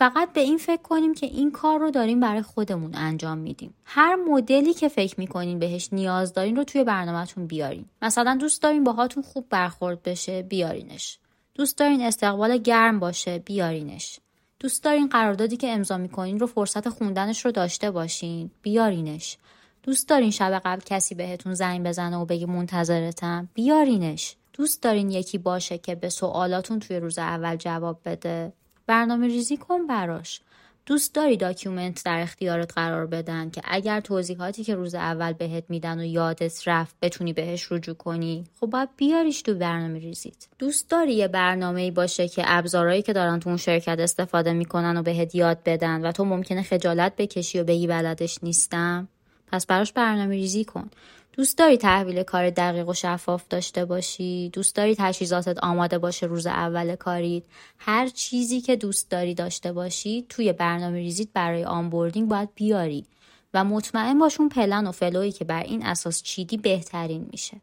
فقط 0.00 0.32
به 0.32 0.40
این 0.40 0.58
فکر 0.58 0.82
کنیم 0.82 1.14
که 1.14 1.26
این 1.26 1.50
کار 1.50 1.80
رو 1.80 1.90
داریم 1.90 2.20
برای 2.20 2.42
خودمون 2.42 2.94
انجام 2.94 3.38
میدیم. 3.38 3.74
هر 3.84 4.16
مدلی 4.16 4.74
که 4.74 4.88
فکر 4.88 5.20
می‌کنین 5.20 5.58
بهش 5.58 5.88
نیاز 5.92 6.32
دارین 6.32 6.56
رو 6.56 6.64
توی 6.64 6.84
برنامهتون 6.84 7.46
بیارین. 7.46 7.84
مثلا 8.02 8.36
دوست 8.40 8.62
دارین 8.62 8.84
باهاتون 8.84 9.22
خوب 9.22 9.46
برخورد 9.50 10.02
بشه 10.02 10.42
بیارینش. 10.42 11.18
دوست 11.54 11.78
دارین 11.78 12.02
استقبال 12.02 12.56
گرم 12.56 13.00
باشه 13.00 13.38
بیارینش. 13.38 14.20
دوست 14.60 14.84
دارین 14.84 15.08
قراردادی 15.08 15.56
که 15.56 15.68
امضا 15.68 15.96
می‌کنین 15.96 16.38
رو 16.38 16.46
فرصت 16.46 16.88
خوندنش 16.88 17.44
رو 17.44 17.50
داشته 17.50 17.90
باشین 17.90 18.50
بیارینش. 18.62 19.38
دوست 19.82 20.08
دارین 20.08 20.30
شب 20.30 20.60
قبل 20.64 20.80
کسی 20.86 21.14
بهتون 21.14 21.54
زنگ 21.54 21.86
بزنه 21.86 22.16
و 22.16 22.24
بگه 22.24 22.46
منتظرتم 22.46 23.48
بیارینش. 23.54 24.36
دوست 24.52 24.82
دارین 24.82 25.10
یکی 25.10 25.38
باشه 25.38 25.78
که 25.78 25.94
به 25.94 26.08
سوالاتون 26.08 26.78
توی 26.78 26.96
روز 26.96 27.18
اول 27.18 27.56
جواب 27.56 28.00
بده. 28.04 28.52
برنامه 28.90 29.26
ریزی 29.26 29.56
کن 29.56 29.86
براش. 29.86 30.40
دوست 30.86 31.14
داری 31.14 31.36
document 31.36 32.04
در 32.04 32.20
اختیارت 32.20 32.72
قرار 32.72 33.06
بدن 33.06 33.50
که 33.50 33.62
اگر 33.64 34.00
توضیحاتی 34.00 34.64
که 34.64 34.74
روز 34.74 34.94
اول 34.94 35.32
بهت 35.32 35.64
میدن 35.68 36.00
و 36.00 36.04
یادت 36.04 36.68
رفت 36.68 36.94
بتونی 37.02 37.32
بهش 37.32 37.72
رجوع 37.72 37.94
کنی 37.94 38.44
خب 38.60 38.66
باید 38.66 38.88
بیاریش 38.96 39.42
تو 39.42 39.54
برنامه 39.54 39.98
ریزیت 39.98 40.48
دوست 40.58 40.90
داری 40.90 41.14
یه 41.14 41.28
برنامه 41.28 41.80
ای 41.80 41.90
باشه 41.90 42.28
که 42.28 42.42
ابزارهایی 42.46 43.02
که 43.02 43.12
دارن 43.12 43.40
تو 43.40 43.48
اون 43.48 43.56
شرکت 43.56 43.98
استفاده 43.98 44.52
می‌کنن 44.52 44.96
و 44.96 45.02
بهت 45.02 45.34
یاد 45.34 45.58
بدن 45.64 46.06
و 46.06 46.12
تو 46.12 46.24
ممکنه 46.24 46.62
خجالت 46.62 47.16
بکشی 47.16 47.60
و 47.60 47.64
بگی 47.64 47.86
بلدش 47.86 48.38
نیستم؟ 48.42 49.08
پس 49.52 49.66
براش 49.66 49.92
برنامه 49.92 50.34
ریزی 50.34 50.64
کن. 50.64 50.90
دوست 51.32 51.58
داری 51.58 51.76
تحویل 51.76 52.22
کار 52.22 52.50
دقیق 52.50 52.88
و 52.88 52.94
شفاف 52.94 53.48
داشته 53.48 53.84
باشی؟ 53.84 54.50
دوست 54.52 54.76
داری 54.76 54.94
تجهیزاتت 54.98 55.58
آماده 55.58 55.98
باشه 55.98 56.26
روز 56.26 56.46
اول 56.46 56.96
کاریت؟ 56.96 57.42
هر 57.78 58.08
چیزی 58.08 58.60
که 58.60 58.76
دوست 58.76 59.10
داری 59.10 59.34
داشته 59.34 59.72
باشی 59.72 60.26
توی 60.28 60.52
برنامه 60.52 60.98
ریزیت 60.98 61.28
برای 61.34 61.64
onboarding 61.64 62.28
باید 62.28 62.48
بیاری 62.54 63.06
و 63.54 63.64
مطمئن 63.64 64.18
باش 64.18 64.40
اون 64.40 64.48
پلن 64.48 64.86
و 64.86 64.92
flow 64.92 65.19
یی 65.19 65.32
که 65.32 65.44
بر 65.44 65.62
این 65.62 65.86
اساس 65.86 66.22
چیدی 66.22 66.56
بهترین 66.56 67.28
میشه. 67.30 67.60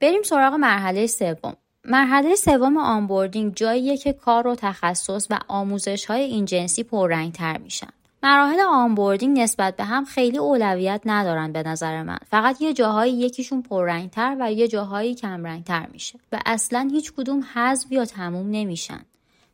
بریم 0.00 0.22
سراغ 0.22 0.54
مرحله 0.54 1.06
سوم. 1.06 1.56
مرحله 1.84 2.34
سوم 2.34 2.76
onboarding 2.76 3.54
جاییه 3.54 3.96
که 3.96 4.12
کار 4.12 4.46
و 4.46 4.54
تخصص 4.54 5.26
و 5.30 5.38
آموزش 5.48 6.04
های 6.04 6.20
این 6.20 6.44
جنسی 6.44 6.82
پررنگتر 6.82 7.58
میشن. 7.58 7.88
مراحل 8.22 8.60
onboarding 8.60 9.40
نسبت 9.40 9.76
به 9.76 9.84
هم 9.84 10.04
خیلی 10.04 10.38
اولویت 10.38 11.00
ندارن 11.04 11.52
به 11.52 11.62
نظر 11.62 12.02
من 12.02 12.18
فقط 12.30 12.60
یه 12.60 12.72
جاهایی 12.72 13.12
یکیشون 13.12 13.62
پررنگتر 13.62 14.36
و 14.40 14.52
یه 14.52 14.68
جاهایی 14.68 15.14
کمرنگتر 15.14 15.86
میشه 15.92 16.18
و 16.32 16.40
اصلا 16.46 16.88
هیچ 16.92 17.12
کدوم 17.12 17.44
حذف 17.54 17.92
یا 17.92 18.04
تموم 18.04 18.50
نمیشن 18.50 19.00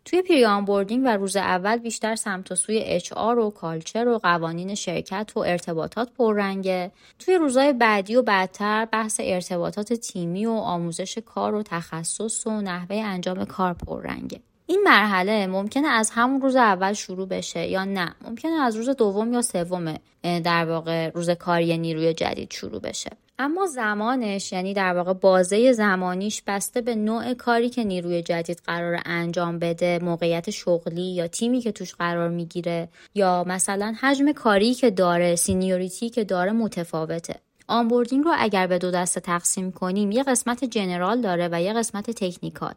توی 0.05 0.23
pre-onboarding 0.23 1.03
و 1.05 1.09
روز 1.17 1.37
اول 1.37 1.77
بیشتر 1.77 2.17
سمت 2.17 2.53
و 2.53 2.55
سوی 2.55 2.79
HR 2.79 3.39
و 3.39 3.51
culture 3.51 4.09
و 4.09 4.19
قوانین 4.19 4.75
شرکت 4.75 5.33
و 5.37 5.39
ارتباطات 5.41 6.11
پررنگه. 6.13 6.93
توی 7.19 7.35
روزهای 7.35 7.73
بعدی 7.73 8.17
و 8.17 8.23
بعدتر 8.23 8.85
بحث 8.85 9.21
ارتباطات 9.25 9.93
تیمی 9.93 10.47
و 10.47 10.51
آموزش 10.51 11.19
کار 11.19 11.55
و 11.55 11.63
تخصص 11.63 12.47
و 12.47 12.61
نحوه 12.61 12.97
انجام 12.97 13.45
کار 13.45 13.75
پررنگه. 13.75 14.41
این 14.71 14.83
مرحله 14.85 15.47
ممکنه 15.47 15.89
از 15.89 16.11
همون 16.11 16.41
روز 16.41 16.57
اول 16.57 16.93
شروع 16.93 17.29
بشه 17.29 17.67
یا 17.67 17.85
نه؟ 17.85 18.15
ممکنه 18.29 18.53
از 18.53 18.77
روز 18.77 18.89
دوم 18.89 19.33
یا 19.33 19.43
سوم 19.43 19.95
در 20.23 20.65
واقع 20.65 21.09
روز 21.09 21.31
کاری 21.31 21.79
نیروی 21.79 22.15
جدید 22.15 22.51
شروع 22.53 22.81
بشه. 22.81 23.11
اما 23.39 23.67
زمانش 23.67 24.53
یعنی 24.53 24.75
در 24.75 24.95
واقع 24.95 25.13
بازه 25.13 25.73
زمانیش 25.73 26.43
بسته 26.47 26.81
به 26.81 26.95
نوع 26.95 27.35
کاری 27.35 27.69
که 27.69 27.85
نیروی 27.85 28.23
جدید 28.23 28.63
قرار 28.67 29.01
انجام 29.05 29.59
بده 29.59 29.99
موقعیت 30.03 30.51
شغلی 30.51 31.15
یا 31.15 31.27
تیمی 31.27 31.61
که 31.61 31.73
توش 31.73 31.95
قرار 31.95 32.29
می‌گیره 32.29 32.89
یا 33.15 33.45
مثلا 33.47 33.95
حجم 34.01 34.33
کاری 34.33 34.75
که 34.75 34.91
داره 34.91 35.37
seniority 35.37 36.11
که 36.11 36.25
داره 36.25 36.53
متفاوته. 36.53 37.35
onboarding 37.69 38.25
رو 38.25 38.33
اگر 38.39 38.67
به 38.67 38.79
دو 38.79 38.91
دسته 38.91 39.21
تقسیم 39.21 39.73
کنیم 39.73 40.11
یه 40.11 40.23
قسمت 40.23 40.65
general 40.65 41.21
داره 41.21 41.49
و 41.53 41.63
یه 41.63 41.73
قسمت 41.73 42.11
technical. 42.11 42.75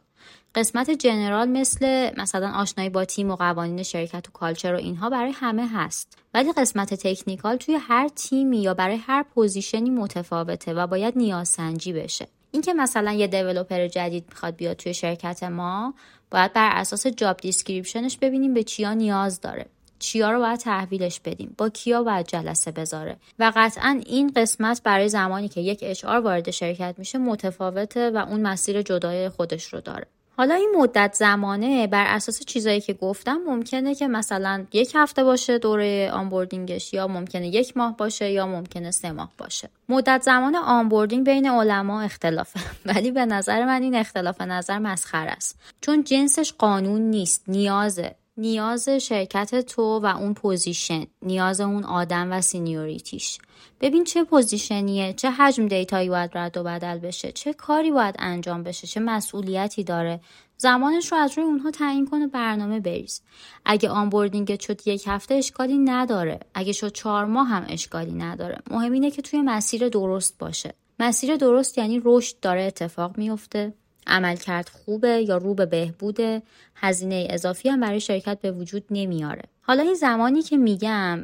قسمت 0.55 0.91
general 0.91 1.49
مثل 1.49 2.11
مثلا 2.17 2.51
آشنایی 2.51 2.89
با 2.89 3.05
تیم 3.05 3.31
و 3.31 3.35
قوانین 3.35 3.83
شرکت 3.83 4.27
و 4.27 4.31
culture 4.31 4.73
و 4.73 4.77
اینها 4.77 5.09
برای 5.09 5.31
همه 5.31 5.67
هست. 5.67 6.17
ولی 6.33 6.53
قسمت 6.57 6.93
technical 6.93 7.57
توی 7.57 7.75
هر 7.75 8.07
تیمی 8.07 8.61
یا 8.61 8.73
برای 8.73 8.95
هر 8.95 9.23
position 9.23 9.82
ی 9.82 9.89
متفاوته 9.89 10.73
و 10.73 10.87
باید 10.87 11.17
نیازسنجی 11.17 11.93
بشه. 11.93 12.27
اینکه 12.51 12.73
مثلا 12.73 13.11
یه 13.11 13.27
developer 13.27 13.87
جدید 13.87 14.25
می‌خواد 14.29 14.55
بیاد 14.55 14.75
توی 14.75 14.93
شرکت 14.93 15.43
ما 15.43 15.93
باید 16.31 16.53
بر 16.53 16.69
اساس 16.73 17.07
job 17.07 17.37
description 17.37 18.05
ش 18.05 18.17
ببینیم 18.17 18.53
به 18.53 18.63
چیا 18.63 18.93
نیاز 18.93 19.41
داره. 19.41 19.65
چیا 19.99 20.31
رو 20.31 20.39
باید 20.39 20.59
تحویلش 20.59 21.19
بدیم 21.19 21.55
با 21.57 21.69
کیا 21.69 22.03
باید 22.03 22.27
جلسه 22.27 22.71
بذاره. 22.71 23.17
و 23.39 23.51
قطعا 23.55 24.01
این 24.05 24.31
قسمت 24.35 24.81
برای 24.83 25.09
زمانی 25.09 25.49
که 25.49 25.61
یک 25.61 25.79
HR 25.81 26.05
وارد 26.05 26.51
شرکت 26.51 26.95
میشه 26.97 27.17
متفاوته 27.17 28.09
و 28.09 28.17
اون 28.17 28.41
مسیر 28.41 28.81
جدای 28.81 29.29
خودش 29.29 29.73
رو 29.73 29.81
داره. 29.81 30.07
حالا 30.37 30.55
این 30.55 30.75
مدت 30.77 31.13
زمانه 31.13 31.87
بر 31.87 32.05
اساس 32.07 32.45
چیزایی 32.45 32.81
که 32.81 32.93
گفتم 32.93 33.39
ممکنه 33.47 33.95
که 33.95 34.07
مثلا 34.07 34.65
یک 34.73 34.91
هفته 34.95 35.23
باشه 35.23 35.57
دوره 35.57 36.11
onboarding 36.13 36.80
ش 36.80 36.93
یا 36.93 37.07
ممکنه 37.07 37.47
یک 37.47 37.77
ماه 37.77 37.97
باشه 37.97 38.31
یا 38.31 38.47
ممکنه 38.47 38.91
سه 38.91 39.11
ماه 39.11 39.31
باشه. 39.37 39.69
مدت 39.89 40.21
زمان 40.21 40.55
onboarding 40.55 41.25
بین 41.25 41.49
علما 41.49 42.01
اختلافه 42.01 42.59
ولی 42.85 43.11
به 43.11 43.25
نظر 43.25 43.65
من 43.65 43.81
این 43.81 43.95
اختلاف 43.95 44.41
نظر 44.41 44.79
مسخره 44.79 45.27
است. 45.27 45.59
چون 45.81 46.03
جنسش 46.03 46.53
قانون 46.53 47.01
نیست 47.01 47.43
نیازه. 47.47 48.15
نیاز 48.37 48.89
شرکت 48.89 49.55
تو 49.55 49.99
و 49.99 50.05
اون 50.05 50.33
position 50.33 51.05
نیاز 51.21 51.61
اون 51.61 51.83
آدم 51.83 52.31
و 52.31 52.41
seniority 52.41 53.13
ش. 53.13 53.37
ببین 53.81 54.03
چه 54.03 54.23
position 54.23 54.95
یه 54.95 55.13
چه 55.13 55.31
حجم 55.31 55.67
data 55.67 55.95
یی 55.95 56.09
باید 56.09 56.37
رد 56.37 56.57
و 56.57 56.63
بدل 56.63 56.99
بشه 56.99 57.31
چه 57.31 57.53
کاری 57.53 57.91
باید 57.91 58.15
انجام 58.19 58.63
بشه 58.63 58.87
چه 58.87 58.99
مسئولیتی 58.99 59.83
داره. 59.83 60.21
زمانش 60.57 61.11
رو 61.11 61.17
از 61.17 61.37
روی 61.37 61.45
اونها 61.45 61.71
تعیین 61.71 62.05
کن 62.05 62.22
و 62.22 62.27
برنامه 62.27 62.79
بریز. 62.79 63.21
اگه 63.65 63.89
onboarding 63.89 64.59
شد 64.59 64.87
یک 64.87 65.03
هفته 65.07 65.35
اشکالی 65.35 65.77
نداره. 65.77 66.39
اگه 66.53 66.71
شد 66.71 66.91
چهار 66.91 67.25
ماه 67.25 67.47
هم 67.47 67.65
اشکالی 67.69 68.13
نداره. 68.13 68.57
مهم 68.71 68.91
اینه 68.91 69.11
که 69.11 69.21
توی 69.21 69.41
مسیر 69.41 69.89
درست 69.89 70.37
باشه. 70.37 70.73
مسیر 70.99 71.35
درست 71.35 71.77
یعنی 71.77 72.01
رشد 72.05 72.39
داره 72.41 72.63
اتفاق 72.63 73.17
میفته. 73.17 73.73
عملکرد 74.07 74.69
خوبه 74.69 75.25
یا 75.27 75.37
رو 75.37 75.53
به 75.53 75.65
بهبوده 75.65 76.41
هزینه 76.75 77.27
اضافی 77.29 77.69
هم 77.69 77.79
برای 77.79 77.99
شرکت 77.99 78.41
به 78.41 78.51
وجود 78.51 78.83
نمیاره. 78.91 79.43
حالا 79.61 79.83
این 79.83 79.93
زمانی 79.93 80.41
که 80.41 80.57
میگم 80.57 81.23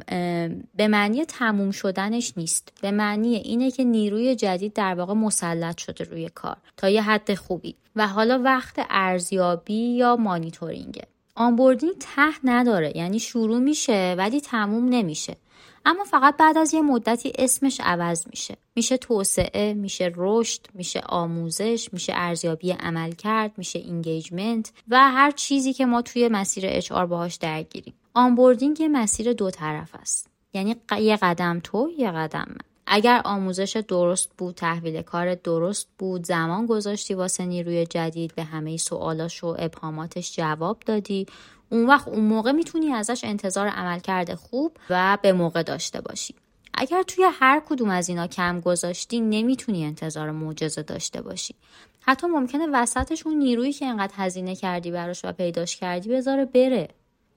به 0.76 0.88
معنی 0.88 1.24
تموم 1.24 1.70
شدنش 1.70 2.32
نیست. 2.36 2.72
به 2.82 2.90
معنی 2.90 3.34
اینه 3.34 3.70
که 3.70 3.84
نیروی 3.84 4.34
جدید 4.34 4.72
در 4.72 4.94
واقع 4.94 5.14
مسلط 5.14 5.78
شده 5.78 6.04
روی 6.04 6.28
کار 6.28 6.56
تا 6.76 6.88
یه 6.88 7.02
حد 7.02 7.34
خوبی. 7.34 7.74
و 7.96 8.08
حالا 8.08 8.42
وقت 8.44 8.86
ارزیابی 8.90 9.96
یا 9.96 10.16
monitoring 10.16 11.02
ه. 11.34 11.44
onboarding 11.44 11.92
ته 12.00 12.32
نداره 12.44 12.96
یعنی 12.96 13.18
شروع 13.18 13.58
میشه 13.58 14.14
ولی 14.18 14.40
تموم 14.40 14.88
نمیشه. 14.88 15.36
اما 15.84 16.04
فقط 16.04 16.36
بعد 16.36 16.58
از 16.58 16.74
یه 16.74 16.82
مدتی 16.82 17.32
اسمش 17.38 17.80
عوض 17.84 18.26
میشه. 18.30 18.56
میشه 18.76 18.96
توسعه 18.96 19.74
میشه 19.74 20.12
رشد 20.16 20.66
میشه 20.74 21.00
آموزش 21.08 21.88
میشه 21.92 22.12
ارزیابی 22.16 22.72
عملکرد 22.72 23.52
میشه 23.56 23.78
engagement 23.78 24.72
و 24.88 25.10
هر 25.10 25.30
چیزی 25.30 25.72
که 25.72 25.86
ما 25.86 26.02
توی 26.02 26.28
مسیر 26.28 26.64
HR 26.66 27.06
باهاش 27.06 27.34
درگیریم. 27.34 27.94
onboarding 28.14 28.80
یه 28.80 28.88
مسیر 28.88 29.32
دو 29.32 29.50
طرفه 29.50 29.94
است. 29.94 30.30
یعنی 30.52 30.76
یه 31.00 31.16
قدم 31.16 31.60
تو 31.64 31.90
یه 31.98 32.10
قدم 32.10 32.46
من. 32.48 32.70
اگر 32.92 33.22
آموزش 33.24 33.76
درست 33.88 34.30
بود 34.38 34.54
تحویل 34.54 35.02
کار 35.02 35.34
درست 35.34 35.88
بود 35.98 36.24
زمان 36.24 36.66
گذاشتی 36.66 37.14
واسه 37.14 37.44
نیروی 37.44 37.86
جدید 37.86 38.34
به 38.34 38.44
همه 38.44 38.76
سوالاش 38.76 39.44
و 39.44 39.56
ابهاماتش 39.58 40.36
جواب 40.36 40.80
دادی 40.86 41.26
اون 41.70 41.86
وقت 41.86 42.08
اون 42.08 42.24
موقع 42.24 42.52
می‌تونی 42.52 42.92
ازش 42.92 43.20
انتظار 43.24 43.68
عمل 43.68 43.98
کرده 43.98 44.36
خوب 44.36 44.76
و 44.90 45.18
به 45.22 45.32
موقع 45.32 45.62
داشته 45.62 46.00
باشی. 46.00 46.34
اگر 46.74 47.02
توی 47.02 47.24
هر 47.32 47.62
کدوم 47.68 47.90
از 47.90 48.08
اینا 48.08 48.26
کم 48.26 48.60
گذاشتی 48.60 49.20
نمی‌تونی 49.20 49.84
انتظار 49.84 50.30
معجزه 50.30 50.82
داشته 50.82 51.22
باشی. 51.22 51.54
حتی 52.00 52.26
ممکنه 52.26 52.66
وسطش 52.72 53.26
اون 53.26 53.38
نیرویی 53.38 53.72
که 53.72 53.86
انقدر 53.86 54.14
هزینه 54.16 54.56
کردی 54.56 54.90
براش 54.90 55.24
و 55.24 55.32
پیداش 55.32 55.76
کردی 55.76 56.08
بذاره 56.08 56.44
بره. 56.44 56.88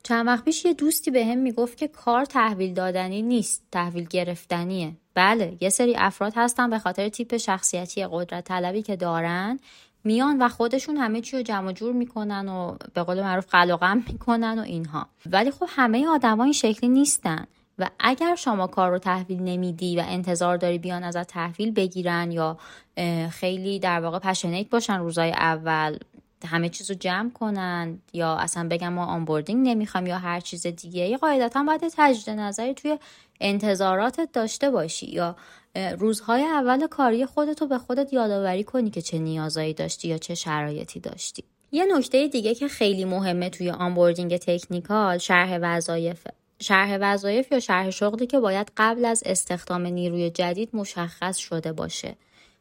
چند 0.03 0.27
وقت 0.27 0.45
پیش 0.45 0.65
یه 0.65 0.73
دوستی 0.73 1.11
به 1.11 1.25
هم 1.25 1.37
می‌گفت 1.37 1.77
که 1.77 1.87
کار 1.87 2.25
تحویل 2.25 2.73
دادنی 2.73 3.21
نیست 3.21 3.63
تحویل 3.71 4.07
گرفتنیه. 4.09 4.93
بله 5.13 5.57
یه 5.61 5.69
سری 5.69 5.95
افراد 5.95 6.33
هستن 6.35 6.69
به 6.69 6.79
خاطر 6.79 7.09
تیپ 7.09 7.37
شخصیتی 7.37 8.07
قدرت 8.11 8.43
طلبی 8.43 8.81
که 8.81 8.95
دارن 8.95 9.59
میان 10.03 10.41
و 10.41 10.49
خودشون 10.49 10.97
همه 10.97 11.21
چی 11.21 11.37
رو 11.37 11.43
جمع 11.43 11.71
جور 11.71 11.93
می‌کنن 11.93 12.47
و 12.49 12.77
به 12.93 13.03
قول 13.03 13.21
معروف 13.21 13.45
قلقم 13.49 14.03
می‌کنن 14.07 14.59
و 14.59 14.61
اینها. 14.61 15.07
ولی 15.25 15.51
خب 15.51 15.65
همه 15.69 16.07
آدما 16.07 16.43
این 16.43 16.53
شکلی 16.53 16.89
نیستن. 16.89 17.45
و 17.79 17.89
اگر 17.99 18.35
شما 18.35 18.67
کار 18.67 18.91
رو 18.91 18.99
تحویل 18.99 19.41
نمیدی 19.41 19.95
و 19.95 20.03
انتظار 20.07 20.57
داری 20.57 20.77
بیان 20.77 21.03
ازت 21.03 21.27
تحویل 21.27 21.71
بگیرن 21.71 22.31
یا 22.31 22.57
خیلی 23.29 23.79
در 23.79 23.99
واقع 23.99 24.19
passionate 24.19 24.69
باشن 24.69 24.99
روزای 24.99 25.31
اول 25.31 25.97
همه 26.45 26.69
چیز 26.69 26.91
رو 26.91 26.97
جمع 26.99 27.29
کنن 27.29 27.99
یا 28.13 28.35
اصلا 28.35 28.67
بگم 28.71 28.93
ما 28.93 29.05
onboarding 29.05 29.67
نمی‌خوام 29.67 30.07
یا 30.07 30.17
هر 30.17 30.39
چیز 30.39 30.67
دیگه 30.67 31.17
قاعدتا 31.17 31.63
باید 31.63 31.81
تجدید 31.97 32.39
نظری 32.39 32.73
توی 32.73 32.97
انتظاراتت 33.41 34.29
داشته 34.33 34.69
باشی 34.69 35.11
یا 35.11 35.35
روزهای 35.97 36.43
اول 36.43 36.87
کاری 36.87 37.25
خودتو 37.25 37.67
به 37.67 37.77
خودت 37.77 38.13
یادآوری 38.13 38.63
کنی 38.63 38.89
که 38.89 39.01
چه 39.01 39.17
نیازایی 39.17 39.73
داشتی 39.73 40.07
یا 40.07 40.17
چه 40.17 40.35
شرایطی 40.35 40.99
داشتی. 40.99 41.43
یه 41.71 41.85
نکته 41.97 42.27
دیگه 42.27 42.55
که 42.55 42.67
خیلی 42.67 43.05
مهمه 43.05 43.49
توی 43.49 43.69
onboarding 43.69 44.37
technical 44.37 45.17
شرح 45.17 45.59
وظایف 45.61 46.27
شرح 46.59 46.97
وظایف 47.01 47.51
یا 47.51 47.59
شرح 47.59 47.89
شغلی 47.89 48.27
که 48.27 48.39
باید 48.39 48.71
قبل 48.77 49.05
از 49.05 49.23
استخدام 49.25 49.85
نیروی 49.85 50.29
جدید 50.29 50.69
مشخص 50.73 51.37
شده 51.37 51.73
باشه. 51.73 52.15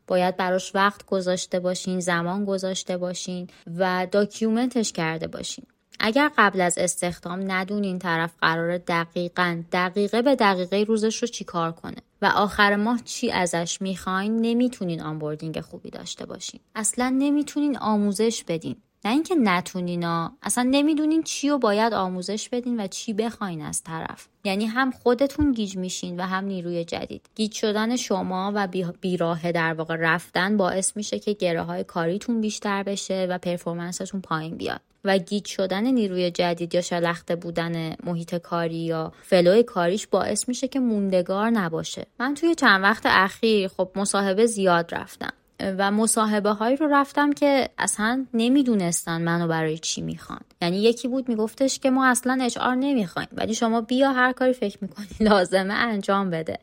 باید 0.06 0.36
براش 0.36 0.74
وقت 0.74 1.06
گذاشته 1.06 1.60
باشین 1.60 2.00
زمان 2.00 2.44
گذاشته 2.44 2.96
باشین 2.96 3.48
و 3.78 4.06
document 4.10 4.76
ش 4.76 4.92
کرده 4.92 5.26
باشین. 5.26 5.66
اگر 6.04 6.30
قبل 6.38 6.60
از 6.60 6.78
استخدام 6.78 7.52
ندونین 7.52 7.98
طرف 7.98 8.30
قراره 8.40 8.78
دقیقا 8.78 9.62
دقیقه 9.72 10.22
به 10.22 10.34
دقیقه 10.34 10.84
روزش 10.88 11.22
رو 11.22 11.28
چیکار 11.28 11.72
کنه 11.72 11.96
و 12.22 12.26
آخر 12.26 12.76
ماه 12.76 13.00
چی 13.04 13.30
ازش 13.30 13.78
می‌خواین 13.80 14.40
نمی‌تونین 14.40 15.02
onboarding 15.02 15.60
خوبی 15.60 15.90
داشته 15.90 16.26
باشین. 16.26 16.60
اصلا 16.74 17.08
نمی‌تونین 17.18 17.78
آموزش 17.78 18.44
بدین. 18.48 18.76
نه 19.04 19.10
اینکه 19.10 19.34
نتونینا 19.34 20.32
اصلا 20.42 20.68
نمی‌دونین 20.70 21.22
چی 21.22 21.48
رو 21.48 21.58
باید 21.58 21.92
آموزش 21.92 22.48
بدین 22.48 22.80
و 22.80 22.86
چی 22.86 23.12
بخواین 23.12 23.62
از 23.62 23.82
طرف. 23.82 24.28
یعنی 24.44 24.66
هم 24.66 24.90
خودتون 24.90 25.52
گیج 25.52 25.76
میشین 25.76 26.20
و 26.20 26.22
هم 26.22 26.44
نیروی 26.44 26.84
جدید. 26.84 27.26
گیج 27.34 27.52
شدن 27.52 27.96
شما 27.96 28.52
و 28.54 28.68
بیراه 29.00 29.52
در 29.52 29.74
واقع 29.74 29.96
رفتن 29.98 30.56
باعث 30.56 30.96
میشه 30.96 31.18
که 31.18 31.32
گره 31.32 31.62
های 31.62 31.84
کاریتون 31.84 32.40
بیشتر 32.40 32.82
بشه 32.82 33.26
و 33.30 33.38
performance 33.38 34.03
تون 34.03 34.20
پایین 34.20 34.56
بیاد. 34.56 34.80
و 35.04 35.18
گیج 35.18 35.46
شدن 35.46 35.86
نیروی 35.86 36.30
جدید 36.30 36.74
یا 36.74 36.80
شلخته 36.80 37.36
بودن 37.36 37.96
محیط 38.04 38.34
کاری 38.34 38.74
یا 38.74 39.12
flow 39.22 39.54
ی 39.54 39.62
کاریش 39.62 40.06
باعث 40.06 40.48
میشه 40.48 40.68
که 40.68 40.80
موندگار 40.80 41.50
نباشه. 41.50 42.06
من 42.20 42.34
توی 42.34 42.54
چند 42.54 42.82
وقت 42.82 43.02
اخیر 43.06 43.68
خب 43.68 43.90
مصاحبه 43.96 44.46
زیاد 44.46 44.94
رفتم 44.94 45.32
و 45.78 45.90
مصاحبه 45.90 46.50
هایی 46.50 46.76
رو 46.76 46.88
رفتم 46.90 47.32
که 47.32 47.68
اصلا 47.78 48.26
نمی‌دونستن 48.34 49.22
منو 49.22 49.48
برای 49.48 49.78
چی 49.78 50.00
می‌خوان. 50.00 50.40
یعنی 50.62 50.82
یکی 50.82 51.08
بود 51.08 51.28
میگفتش 51.28 51.78
که 51.78 51.90
ما 51.90 52.06
اصلا 52.06 52.38
HR 52.42 52.74
نمی‌خوایم 52.74 53.28
ولی 53.32 53.54
شما 53.54 53.80
بیا 53.80 54.12
هر 54.12 54.32
کاری 54.32 54.52
فکر 54.52 54.78
می‌کنی 54.80 55.06
لازمه 55.28 55.74
انجام 55.74 56.30
بده. 56.30 56.58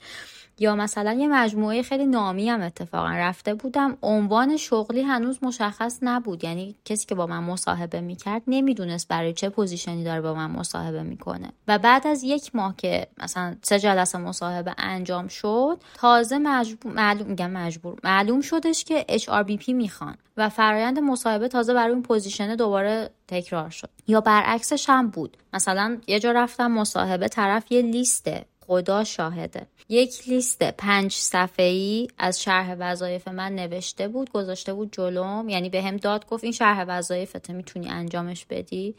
یا 0.60 0.76
مثلا 0.76 1.14
یه 1.14 1.28
مجموعه 1.28 1.82
خیلی 1.82 2.06
نامی 2.06 2.50
هم 2.50 2.62
اتفاقا 2.62 3.10
رفته 3.10 3.54
بودم 3.54 3.98
عنوان 4.02 4.58
شغلی 4.58 5.02
هنوز 5.02 5.40
مشخص 5.42 6.00
نبود. 6.02 6.44
یعنی 6.44 6.76
کسی 6.86 7.06
که 7.06 7.16
با 7.16 7.28
من 7.28 7.44
مصاحبه 7.44 8.02
می‌کرد 8.02 8.42
نمی‌دونست 8.48 9.08
برای 9.08 9.34
چه 9.34 9.50
position 9.50 9.98
ی 9.98 10.04
داره 10.04 10.22
با 10.22 10.34
من 10.34 10.52
مصاحبه 10.52 11.04
می‌کنه. 11.04 11.52
و 11.68 11.78
بعد 11.78 12.08
از 12.08 12.24
یک 12.24 12.56
ماه 12.56 12.76
که 12.78 13.08
مثلا 13.18 13.56
سه 13.62 13.80
جلسه 13.80 14.18
مصاحبه 14.18 14.76
انجام 14.78 15.28
شد 15.28 15.78
تازه 15.94 16.38
مجبور 16.38 16.94
معلوم 16.94 17.28
میگم 17.28 17.52
مجبور 17.52 18.00
معلوم 18.04 18.42
شدش 18.42 18.84
که 18.84 19.06
HRBP 19.10 19.70
می‌خوان 19.70 20.16
و 20.38 20.50
فرایند 20.50 21.00
مصاحبه 21.00 21.48
تازه 21.48 21.74
برای 21.74 21.94
اون 21.94 22.02
position 22.02 22.56
دوباره 22.56 23.10
تکرار 23.28 23.70
شد. 23.70 23.90
یا 24.08 24.22
برعکسش 24.22 24.90
هم 24.90 25.10
بود. 25.10 25.38
مثلا 25.54 25.98
یه 26.08 26.20
جا 26.20 26.32
رفتم 26.32 26.72
مصاحبه 26.72 27.28
طرف 27.28 27.72
یه 27.72 27.82
لیسته. 27.82 28.46
خدا 28.70 29.04
شاهده. 29.04 29.68
یک 29.90 30.30
لیست 30.30 30.64
پنج 30.64 31.12
صفحه‌ای 31.12 32.08
از 32.18 32.42
شرح 32.42 32.76
وظایف 32.80 33.28
من 33.28 33.56
نوشته 33.56 34.08
بود 34.08 34.32
گذاشته 34.32 34.74
بود 34.74 34.90
جلوم. 34.92 35.50
یعنی 35.50 35.70
بهم 35.70 35.98
داد 35.98 36.28
گفت 36.28 36.44
این 36.44 36.54
شرح 36.54 36.86
وظایفت 36.88 37.50
می‌تونی 37.50 37.90
انجامش 37.90 38.46
بدی. 38.46 38.96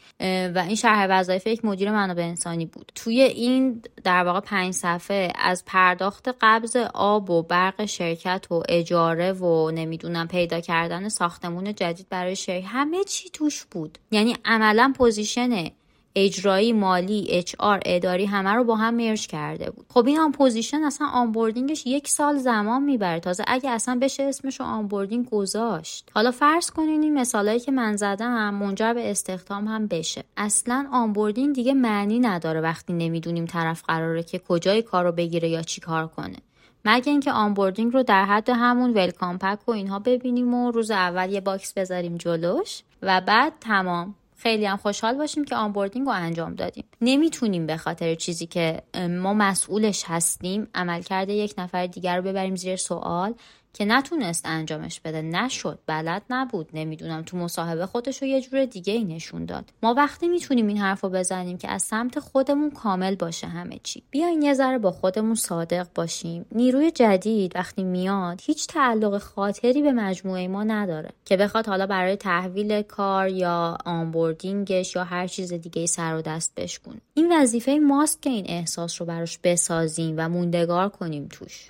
و 0.55 0.65
این 0.67 0.75
شرح 0.75 1.07
وظایف 1.11 1.47
یک 1.47 1.65
مدیر 1.65 1.91
منابع 1.91 2.23
انسانی 2.23 2.67
بود. 2.67 2.93
توی 2.95 3.21
این 3.21 3.83
در 4.05 4.25
واقع 4.25 4.41
پنج 4.41 4.75
صفحه 4.75 5.33
از 5.39 5.65
پرداخت 5.65 6.29
قبض 6.41 6.77
آب 6.95 7.31
و 7.31 7.43
برق 7.43 7.85
شرکت 7.85 8.47
و 8.51 8.63
اجاره 8.69 9.33
و 9.33 9.71
نمی‌دونم 9.71 10.29
پیدا 10.29 10.61
کردن 10.61 11.09
ساختمون 11.09 11.75
جدید 11.75 12.07
برای 12.09 12.37
شرکت 12.37 12.67
همه 12.67 13.05
چی 13.05 13.31
توش 13.31 13.65
بود. 13.65 13.99
یعنی 14.11 14.37
عملا 14.45 14.93
position 14.97 15.71
اجرایی 16.15 16.73
مالی 16.73 17.27
HR 17.31 17.81
اداری 17.87 18.25
همه 18.25 18.51
رو 18.51 18.65
با 18.65 18.77
هم 18.77 18.95
merge 18.95 19.27
کرده 19.27 19.71
بود. 19.71 19.87
خب 19.89 20.07
این 20.07 20.21
آن 20.21 20.33
position 20.33 20.85
اصلا 20.85 21.07
onboarding 21.07 21.73
ش 21.73 21.87
یک 21.87 22.09
سال 22.09 22.37
زمان 22.37 22.83
می‌بره. 22.83 23.21
تازه 23.21 23.45
اگه 23.47 23.71
اصلا 23.71 23.99
بشه 24.03 24.23
اسمش 24.23 24.61
رو 24.61 24.67
onboarding 24.67 25.31
گذاشت. 25.31 26.11
حالا 26.15 26.31
فرض 26.31 26.71
کنین 26.71 27.03
این 27.03 27.19
مثالایی 27.19 27.61
که 27.61 27.73
من 27.73 27.97
زدم 27.97 28.55
منجر 28.55 28.95
به 28.95 29.11
استخدام 29.11 29.69
هم 29.69 29.87
بشه. 29.87 30.25
اصلا 30.37 30.89
onboarding 30.93 31.55
دیگه 31.55 31.75
معنی 31.75 32.19
نداره 32.19 32.61
وقتی 32.61 32.93
نمی‌دونیم 32.93 33.47
طرف 33.47 33.83
قراره 33.89 34.23
که 34.23 34.39
کجای 34.39 34.83
کار 34.83 35.05
رو 35.05 35.13
بگیره 35.13 35.49
یا 35.49 35.63
چی 35.63 35.81
کار 35.81 36.07
کنه. 36.07 36.37
مگه 36.85 37.11
اینکه 37.11 37.33
onboarding 37.33 37.93
رو 37.93 38.03
در 38.03 38.25
حد 38.25 38.51
همون 38.51 38.91
welcome 38.91 39.39
pack 39.39 39.69
و 39.69 39.71
اینها 39.71 39.99
ببینیم 39.99 40.55
و 40.55 40.71
روز 40.71 40.91
اول 40.91 41.33
یه 41.33 41.41
box 41.41 41.73
بذاریم 41.73 42.17
جلوش 42.17 42.83
و 43.03 43.21
بعد 43.21 43.53
تمام. 43.61 44.15
خیلی 44.43 44.67
هم 44.67 44.77
خوشحال 44.77 45.15
باشیم 45.15 45.45
که 45.45 45.57
onboarding 45.57 46.07
رو 46.07 46.13
انجام 46.13 46.55
دادیم. 46.55 46.85
نمی‌تونیم 47.01 47.67
به 47.67 47.77
خاطر 47.77 48.15
چیزی 48.15 48.47
که 48.47 48.83
ما 49.11 49.35
مسئولش 49.35 50.05
هستیم 50.07 50.69
عملکرد 50.75 51.29
یک 51.29 51.55
نفر 51.59 51.87
دیگر 51.87 52.17
رو 52.17 52.23
ببریم 52.23 52.57
زیر 52.57 52.77
سوال. 52.77 53.35
که 53.73 53.85
نتونست 53.85 54.47
انجامش 54.47 55.01
بده. 55.01 55.23
نشد. 55.23 55.79
بلد 55.87 56.23
نبود. 56.31 56.69
نمی‌دونم. 56.75 57.23
تو 57.23 57.37
مصاحبه 57.37 57.87
خودش 57.87 58.23
رو 58.23 58.29
یه 58.29 58.41
جور 58.41 58.65
دیگه 58.65 58.93
ای 58.93 59.05
نشون 59.05 59.45
داد. 59.45 59.73
ما 59.83 59.95
وقتی 59.95 60.29
می‌تونیم 60.29 60.67
این 60.67 60.79
حرف 60.79 61.01
رو 61.01 61.09
بزنیم 61.11 61.59
که 61.59 61.71
از 61.71 61.83
سمت 61.83 62.21
خودمون 62.21 62.71
کامل 62.71 63.15
باشه 63.15 63.47
همه 63.47 63.81
چی. 63.83 64.03
بیاین 64.11 64.43
یه 64.43 64.55
ذره 64.55 64.79
با 64.79 64.91
خودمون 64.91 65.35
صادق 65.35 65.87
باشیم. 65.95 66.47
نیروی 66.53 66.91
جدید 66.91 67.57
وقتی 67.57 67.85
میاد 67.85 68.41
هیچ 68.43 68.67
تعلق 68.67 69.19
خاطری 69.19 69.83
به 69.83 69.93
مجموعه 69.93 70.49
ما 70.49 70.65
نداره 70.65 71.11
که 71.25 71.37
بخواد 71.37 71.67
حالا 71.67 71.87
برای 71.87 72.17
تحویل 72.17 72.83
کار 72.83 73.29
یا 73.29 73.79
onboarding 73.85 74.78
ش 74.78 74.97
یا 74.97 75.05
هر 75.05 75.27
چیز 75.27 75.53
دیگه 75.53 75.87
سر 75.87 76.17
و 76.17 76.23
دست 76.23 76.55
بشکنه 76.55 77.01
این 77.15 77.33
وظیفه 77.33 77.79
ماست 77.79 78.23
که 78.23 78.31
این 78.31 78.45
احساس 78.49 79.01
رو 79.01 79.07
براش 79.07 79.39
بسازیم 79.39 80.15
و 80.19 80.29
موندگار 80.29 80.89
کنیم 80.89 81.29
توش. 81.31 81.69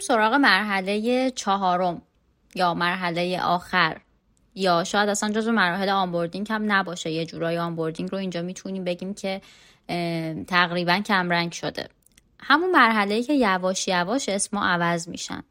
سراغ 0.00 0.34
مرحله 0.34 1.30
چهارم 1.30 2.02
یا 2.54 2.74
مرحله 2.74 3.40
آخر. 3.42 4.00
یا 4.54 4.84
شاید 4.84 5.08
اصلا 5.08 5.30
جزو 5.30 5.52
مراحل 5.52 5.88
onboarding 5.88 6.46
هم 6.50 6.72
نباشه. 6.72 7.10
یه 7.10 7.26
جورای 7.26 7.58
onboarding 7.58 8.12
رو 8.12 8.18
اینجا 8.18 8.42
می‌تونیم 8.42 8.84
بگیم 8.84 9.14
که 9.14 9.40
تقریبا 10.46 11.00
کمرنگ 11.06 11.52
شده. 11.52 11.88
همون 12.40 12.70
مرحله 12.70 13.22
که 13.22 13.34
یواش 13.34 13.88
یواش 13.88 14.28
اسما 14.28 14.66
عوض 14.66 15.08
میشن. 15.08 15.42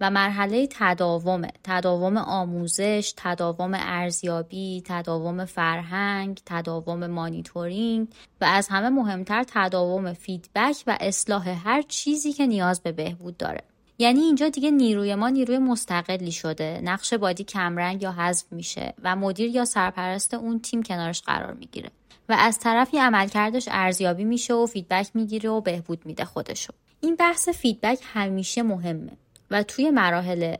و 0.00 0.10
مرحله 0.10 0.68
تداومه. 0.70 1.50
تداوم 1.64 2.16
آموزش 2.16 3.14
تداوم 3.16 3.74
ارزیابی 3.74 4.82
تداوم 4.86 5.44
فرهنگ 5.44 6.40
تداوم 6.46 7.06
مانیتورینگ 7.06 8.08
و 8.40 8.44
از 8.44 8.68
همه 8.68 8.88
مهمتر 8.88 9.44
تداوم 9.48 10.12
feedback 10.12 10.76
و 10.86 10.98
اصلاح 11.00 11.48
هر 11.48 11.82
چیزی 11.82 12.32
که 12.32 12.46
نیاز 12.46 12.82
به 12.82 12.92
بهبود 12.92 13.36
داره. 13.36 13.62
یعنی 14.00 14.20
اینجا 14.20 14.48
دیگه 14.48 14.70
نیروی 14.70 15.14
ما 15.14 15.28
نیروی 15.28 15.58
مستقلی 15.58 16.32
شده. 16.32 16.80
نقش 16.84 17.14
buddy 17.14 17.44
کمرنگ 17.44 18.02
یا 18.02 18.12
حذف 18.12 18.52
میشه 18.52 18.94
و 19.02 19.16
مدیر 19.16 19.50
یا 19.50 19.64
سرپرست 19.64 20.34
اون 20.34 20.60
تیم 20.60 20.82
کنارش 20.82 21.22
قرار 21.22 21.54
می‌گیره. 21.54 21.90
و 22.28 22.36
از 22.38 22.58
طرفی 22.58 22.98
عملکردش 22.98 23.68
ارزیابی 23.70 24.24
میشه 24.24 24.54
و 24.54 24.66
feedback 24.66 25.10
می‌گیره 25.14 25.50
و 25.50 25.60
بهبود 25.60 26.06
میده 26.06 26.24
خودشو. 26.24 26.72
این 27.00 27.16
بحث 27.16 27.48
feedback 27.48 27.98
همیشه 28.02 28.62
مهمه 28.62 29.12
و 29.50 29.62
توی 29.62 29.90
مراحل 29.90 30.56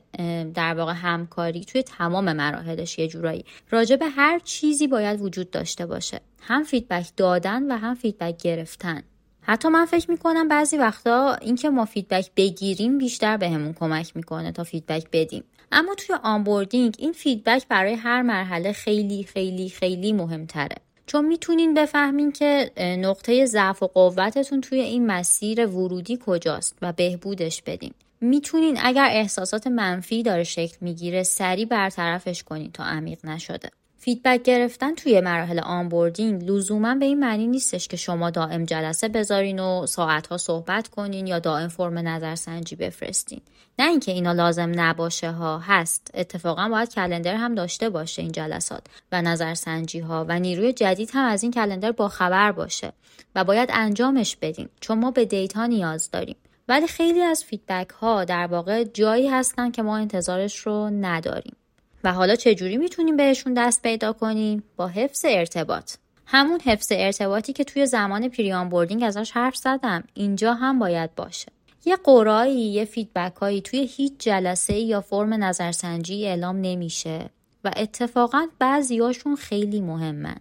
در 0.55 0.74
واقع 0.74 0.92
همکاری 0.92 1.64
توی 1.64 1.83
تمام 1.83 2.33
مراحلش 2.33 2.98
یه 2.98 3.09
جورایی 3.09 3.44
راجع 3.70 3.96
به 3.96 4.07
هر 4.07 4.38
چیزی 4.38 4.87
باید 4.87 5.20
وجود 5.20 5.51
داشته 5.51 5.87
باشه. 5.87 6.20
هم 6.40 6.62
feedback 6.62 7.07
دادن 7.16 7.72
و 7.72 7.77
هم 7.77 7.94
feedback 7.95 8.43
گرفتن. 8.42 9.03
حتی 9.49 9.69
من 9.69 9.85
فکر 9.85 10.11
می‌کنم 10.11 10.49
بعضی 10.49 10.77
وقتا 10.77 11.35
اینکه 11.35 11.71
ما 11.71 11.85
feedback 11.85 12.31
بگیریم 12.37 12.99
بیشتر 12.99 13.37
بهمون 13.37 13.73
به 13.73 13.79
کمک 13.79 14.17
می‌کنه 14.17 14.53
تا 14.53 14.65
feedback 14.64 15.07
بدیم. 15.13 15.45
اما 15.73 15.95
توی 15.95 16.17
onboarding 16.23 16.95
این 16.99 17.13
feedback 17.12 17.69
برای 17.69 17.95
هر 17.95 18.23
مرحله 18.23 18.73
خیلی 18.73 19.25
خیلی 19.25 19.69
خیلی 19.69 20.13
مهمتره. 20.13 20.77
چون 21.07 21.25
می‌تونین 21.25 21.75
بفهمین 21.75 22.33
که 22.33 22.71
نقطه 23.01 23.47
ضعف 23.47 23.83
و 23.83 23.87
قوتتون 23.87 24.61
توی 24.61 24.81
این 24.81 25.07
مسیر 25.07 25.67
ورودی 25.67 26.19
کجاست 26.27 26.79
و 26.83 26.93
بهبودش 26.93 27.63
بدین. 27.63 27.93
می‌تونین 28.21 28.79
اگر 28.83 29.09
احساسات 29.11 29.67
منفی 29.67 30.23
داره 30.23 30.45
شکل 30.45 30.77
می‌گیره 30.81 31.23
سریع 31.23 31.67
برطرفش 31.67 32.43
کنین 32.43 32.73
تا 32.73 32.85
عمیق 32.85 33.27
نشده. 33.27 33.71
feedback 34.01 34.43
گرفتن 34.43 34.95
توی 34.95 35.21
مراحل 35.21 35.59
onboarding 35.59 36.51
لزوما 36.51 36.95
به 36.95 37.05
این 37.05 37.21
معنی 37.21 37.47
نیستش 37.47 37.89
که 37.89 37.97
شما 37.97 38.31
دائم 38.31 38.65
جلسه 38.65 39.09
بذارین 39.09 39.61
و 39.61 39.87
ساعتها 39.87 40.37
صحبت 40.37 40.89
کنین 40.89 41.27
یا 41.27 41.39
دائم 41.39 41.69
فرم 41.69 41.99
نظرسنجی 41.99 42.77
بفرستین. 42.77 43.41
نه 43.79 43.89
اینکه 43.89 44.13
اینا 44.13 44.33
لازم 44.33 44.73
نباشه 44.75 45.31
ها 45.31 45.59
هست. 45.59 46.11
اتفاقا 46.15 46.69
باید 46.69 46.95
calendar 46.95 47.35
هم 47.35 47.55
داشته 47.55 47.91
باشه 47.91 48.23
این 48.23 48.33
جلسات 48.33 48.83
و 49.13 49.23
نظرسنجی 49.23 49.99
ها 49.99 50.27
و 50.29 50.39
نیروی 50.39 50.73
جدید 50.73 51.11
هم 51.15 51.25
از 51.25 51.43
این 51.43 51.53
calendar 51.53 51.93
با 51.93 52.09
خبر 52.09 52.53
باشه 52.53 52.93
و 53.35 53.45
باید 53.45 53.71
انجامش 53.73 54.37
بدیم 54.37 54.69
چون 54.81 54.99
ما 54.99 55.11
به 55.11 55.25
data 55.25 55.67
نیاز 55.67 56.11
داریم. 56.11 56.37
ولی 56.69 56.87
خیلی 56.87 57.21
از 57.21 57.45
feedback 57.45 57.91
ها 57.91 58.25
در 58.25 58.47
واقع 58.47 58.85
جایی 58.85 59.29
هستن 59.29 59.71
که 59.71 59.83
ما 59.83 59.97
انتظارش 59.97 60.59
رو 60.59 60.91
نداریم. 60.91 61.57
و 62.05 62.13
حالا 62.13 62.37
چجوری 62.37 62.77
می‌تونیم 62.77 63.17
بهشون 63.17 63.55
دست 63.55 63.83
پیدا 63.83 64.13
کنیم؟ 64.13 64.63
با 64.77 64.87
حفظ 64.87 65.25
ارتباط. 65.29 65.93
همون 66.27 66.61
حفظ 66.61 66.89
ارتباطی 66.91 67.53
که 67.53 67.65
توی 67.65 67.87
زمان 67.87 68.29
pre-onboarding 68.29 69.03
ازش 69.03 69.31
حرف 69.31 69.57
زدم. 69.57 70.05
اینجا 70.15 70.55
هم 70.55 70.79
باید 70.79 71.15
باشه. 71.15 71.53
یه 71.85 71.97
جورایی 71.97 72.61
یه 72.61 72.85
feedback 72.85 73.37
هایی 73.37 73.61
توی 73.61 73.89
هیچ 73.97 74.13
جلسه 74.19 74.75
یا 74.75 75.01
فرم 75.01 75.45
نظرسنجی 75.45 76.27
اعلام 76.27 76.61
نمیشه 76.61 77.31
و 77.65 77.71
اتفاقا 77.77 78.47
بعضیاشون 78.59 79.37
خیلی 79.37 79.81
مهمن. 79.81 80.37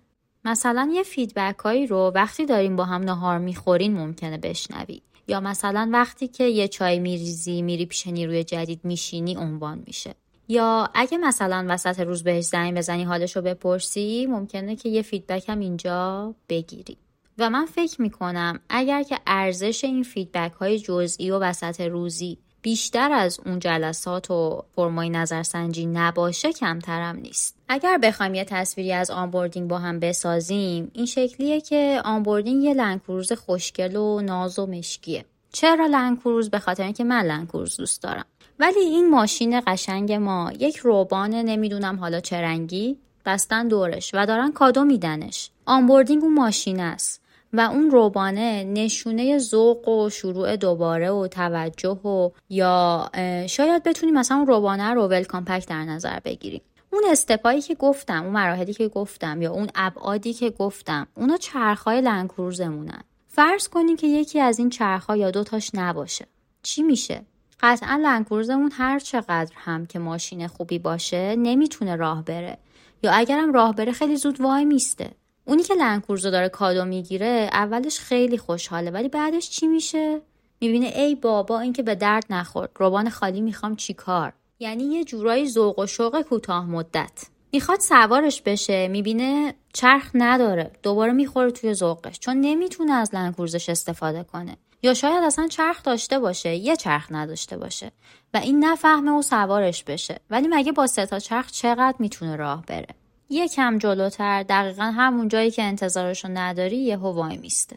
مثلا 0.45 0.89
یه 0.93 1.03
feedback 1.03 1.59
هایی 1.59 1.87
رو 1.87 2.11
وقتی 2.15 2.45
داریم 2.45 2.75
با 2.75 2.85
هم 2.85 3.01
نهار 3.01 3.37
می‌خورین 3.37 3.93
ممکنه 3.93 4.37
بشنوی. 4.37 5.01
یا 5.27 5.39
مثلا 5.39 5.89
وقتی 5.93 6.27
که 6.27 6.43
یه 6.43 6.67
چای 6.67 6.99
میریزی 6.99 7.61
میری 7.61 7.85
پیش 7.85 8.07
نیروی 8.07 8.43
جدید 8.43 8.79
میشینی 8.83 9.35
عنوان 9.35 9.83
میشه. 9.87 10.15
یا 10.47 10.89
اگه 10.93 11.17
مثلا 11.17 11.65
وسط 11.69 11.99
روز 11.99 12.23
بهش 12.23 12.43
زنگ 12.43 12.77
بزنی 12.77 13.03
حالش 13.03 13.35
رو 13.35 13.41
بپرسی 13.41 14.25
ممکنه 14.25 14.75
که 14.75 14.89
یه 14.89 15.01
feedback 15.01 15.49
هم 15.49 15.59
اینجا 15.59 16.33
بگیری. 16.49 16.97
و 17.37 17.49
من 17.49 17.65
فکر 17.65 18.01
می‌کنم 18.01 18.59
اگر 18.69 19.03
که 19.03 19.19
ارزش 19.27 19.83
این 19.83 20.03
feedback 20.03 20.51
های 20.51 20.79
جزئی 20.79 21.31
و 21.31 21.39
وسط 21.39 21.81
روزی 21.81 22.37
بیشتر 22.61 23.11
از 23.11 23.39
اون 23.45 23.59
جلسات 23.59 24.31
و 24.31 24.63
فرمای 24.75 25.09
نظرسنجی 25.09 25.85
نباشه 25.85 26.53
کمترم 26.53 27.15
نیست. 27.15 27.57
اگر 27.69 27.97
بخوایم 27.97 28.35
یه 28.35 28.45
تصویری 28.45 28.93
از 28.93 29.11
onboarding 29.11 29.69
با 29.69 29.77
هم 29.77 29.99
بسازیم 29.99 30.91
این 30.93 31.05
شکلیه 31.05 31.61
که 31.61 32.01
onboarding 32.05 32.63
یه 32.63 32.73
لندکروز 32.73 33.31
خوشگل 33.31 33.95
و 33.95 34.21
ناز 34.21 34.59
و 34.59 34.65
مشکیه. 34.65 35.25
چرا 35.51 35.85
لندکروز 35.85 36.49
به 36.49 36.59
خاطر 36.59 36.83
اینکه 36.83 37.03
من 37.03 37.21
لندکروز 37.21 37.77
دوست 37.77 38.03
دارم؟ 38.03 38.25
ولی 38.59 38.79
این 38.79 39.09
ماشین 39.09 39.61
قشنگ 39.67 40.13
ما 40.13 40.51
یک 40.59 40.77
روبان 40.77 41.33
نمی‌دونم 41.33 41.99
حالا 41.99 42.19
چه 42.19 42.41
رنگی 42.41 42.97
بستن 43.25 43.67
دورش 43.67 44.11
و 44.13 44.25
دارن 44.25 44.51
کادو 44.51 44.83
میدنش. 44.83 45.49
onboarding 45.65 46.23
اون 46.23 46.33
ماشین 46.33 46.79
است 46.79 47.21
و 47.53 47.59
اون 47.59 47.91
روبانه 47.91 48.63
نشونه 48.63 49.37
ذوق 49.37 49.87
و 49.87 50.09
شروع 50.09 50.55
دوباره 50.55 51.09
و 51.11 51.27
توجه 51.27 51.89
و 51.89 52.29
یا 52.49 53.09
شاید 53.49 53.83
بتونیم 53.83 54.15
مثلا 54.15 54.37
اون 54.37 54.47
روبانه 54.47 54.93
رو 54.93 55.07
welcome 55.07 55.23
pack 55.23 55.69
در 55.69 55.83
نظر 55.83 56.19
بگیریم. 56.19 56.61
اون 56.93 57.03
step 57.11 57.45
ایی 57.45 57.61
که 57.61 57.75
گفتم 57.75 58.23
اون 58.23 58.33
مراحلی 58.33 58.73
که 58.73 58.87
گفتم 58.87 59.41
یا 59.41 59.51
اون 59.51 59.67
ابعادی 59.75 60.33
که 60.33 60.49
گفتم 60.49 61.07
اونا 61.15 61.37
چرخهای 61.37 62.01
لندکروزمونن 62.01 63.03
فرض 63.37 63.67
کنیم 63.67 63.95
که 63.95 64.07
یکی 64.07 64.39
از 64.39 64.59
این 64.59 64.69
چرخها 64.69 65.17
یا 65.17 65.31
دوتاش 65.31 65.71
نباشه. 65.73 66.27
چی 66.63 66.83
میشه؟ 66.83 67.21
قطعا 67.59 67.99
لندکروزمون 68.03 68.71
هر 68.73 68.99
چقدر 68.99 69.51
هم 69.55 69.85
که 69.85 69.99
ماشین 69.99 70.47
خوبی 70.47 70.79
باشه 70.79 71.35
نمی‌تونه 71.35 71.95
راه 71.95 72.25
بره. 72.25 72.57
یا 73.03 73.11
اگرم 73.11 73.53
راه 73.53 73.75
بره 73.75 73.91
خیلی 73.91 74.15
زود 74.15 74.41
وای 74.41 74.65
میسته. 74.65 75.11
اونی 75.45 75.63
که 75.63 75.73
لنکروزو 75.73 76.31
داره 76.31 76.49
کادو 76.49 76.85
می‌گیره 76.85 77.49
اولش 77.53 77.99
خیلی 77.99 78.37
خوشحاله. 78.37 78.91
ولی 78.91 79.09
بعدش 79.09 79.49
چی 79.49 79.67
میشه؟ 79.67 80.21
می‌بینه 80.61 80.87
ای 80.87 81.15
بابا 81.15 81.59
این 81.59 81.73
که 81.73 81.83
به 81.83 81.95
درد 81.95 82.25
نخورد. 82.29 82.71
روبان 82.75 83.09
خالی 83.09 83.41
می‌خوام 83.41 83.75
چیکار؟ 83.75 84.33
یعنی 84.59 84.83
یه 84.83 85.03
جورایی 85.03 85.49
ذوق 85.49 85.79
و 85.79 85.85
شوق 85.85 86.21
کوتاه 86.21 86.65
مدت. 86.65 87.23
می‌خواد 87.53 87.79
سوارش 87.79 88.41
بشه 88.41 88.87
می‌بینه 88.87 89.53
چرخ 89.73 90.11
نداره 90.13 90.71
دوباره 90.83 91.11
می‌خوره 91.11 91.51
توی 91.51 91.73
ذوقش. 91.73 92.19
چون 92.19 92.37
نمی‌تونه 92.37 92.93
از 92.93 93.15
لنکروزش 93.15 93.69
استفاده 93.69 94.23
کنه. 94.23 94.57
یا 94.83 94.93
شاید 94.93 95.23
اصلا 95.23 95.47
چرخ 95.47 95.83
داشته 95.83 96.19
باشه 96.19 96.55
یه 96.55 96.75
چرخ 96.75 97.07
نداشته 97.11 97.57
باشه. 97.57 97.91
و 98.33 98.37
این 98.37 98.65
نفهمه 98.65 99.11
و 99.11 99.21
سوارش 99.21 99.83
بشه. 99.83 100.19
ولی 100.29 100.47
مگه 100.47 100.71
با 100.71 100.87
سه 100.87 101.05
تا 101.05 101.19
چرخ 101.19 101.51
چقدر 101.51 101.95
می‌تونه 101.99 102.35
راه 102.35 102.65
بره؟ 102.65 102.87
یکم 103.29 103.77
جلوتر 103.77 104.43
دقیقا 104.43 104.83
همون 104.83 105.27
جایی 105.27 105.51
که 105.51 105.63
انتظارشو 105.63 106.27
نداری 106.31 106.77
یه 106.77 106.97
وای 106.97 107.37
میسته. 107.37 107.75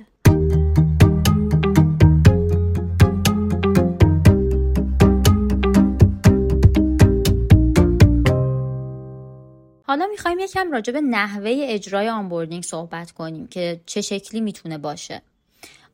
حالا 9.90 10.07
می‌خوایم 10.07 10.38
یکم 10.38 10.72
راجع 10.72 10.92
به 10.92 11.00
نحوه 11.00 11.50
اجرای 11.62 12.09
آنبوردینگ 12.09 12.62
صحبت 12.62 13.11
کنیم 13.11 13.46
که 13.46 13.81
چه 13.87 14.00
شکلی 14.00 14.40
می‌تونه 14.40 14.79
باشه. 14.79 15.22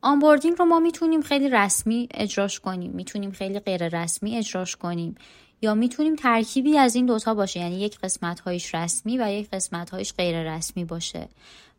onboarding 0.01 0.55
رو 0.59 0.65
ما 0.65 0.79
می‌تونیم 0.79 1.21
خیلی 1.21 1.49
رسمی 1.49 2.09
اجراش 2.13 2.59
کنیم 2.59 2.91
می‌تونیم 2.91 3.31
خیلی 3.31 3.59
غیر 3.59 4.01
رسمی 4.01 4.37
اجراش 4.37 4.75
کنیم 4.75 5.15
یا 5.61 5.73
می‌تونیم 5.73 6.15
ترکیبی 6.15 6.77
از 6.77 6.95
این 6.95 7.05
دوتا 7.05 7.33
باشه 7.33 7.59
یعنی 7.59 7.79
یک 7.79 7.99
قسمت 7.99 8.39
هایش 8.39 8.75
رسمی 8.75 9.17
و 9.17 9.31
یک 9.31 9.49
قسمت 9.49 9.89
هایش 9.89 10.13
غیر 10.13 10.55
رسمی 10.55 10.85
باشه. 10.85 11.27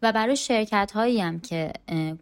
و 0.02 0.12
برای 0.12 0.36
شرکت 0.36 0.92
هایی 0.94 1.20
هم 1.20 1.40
که 1.40 1.72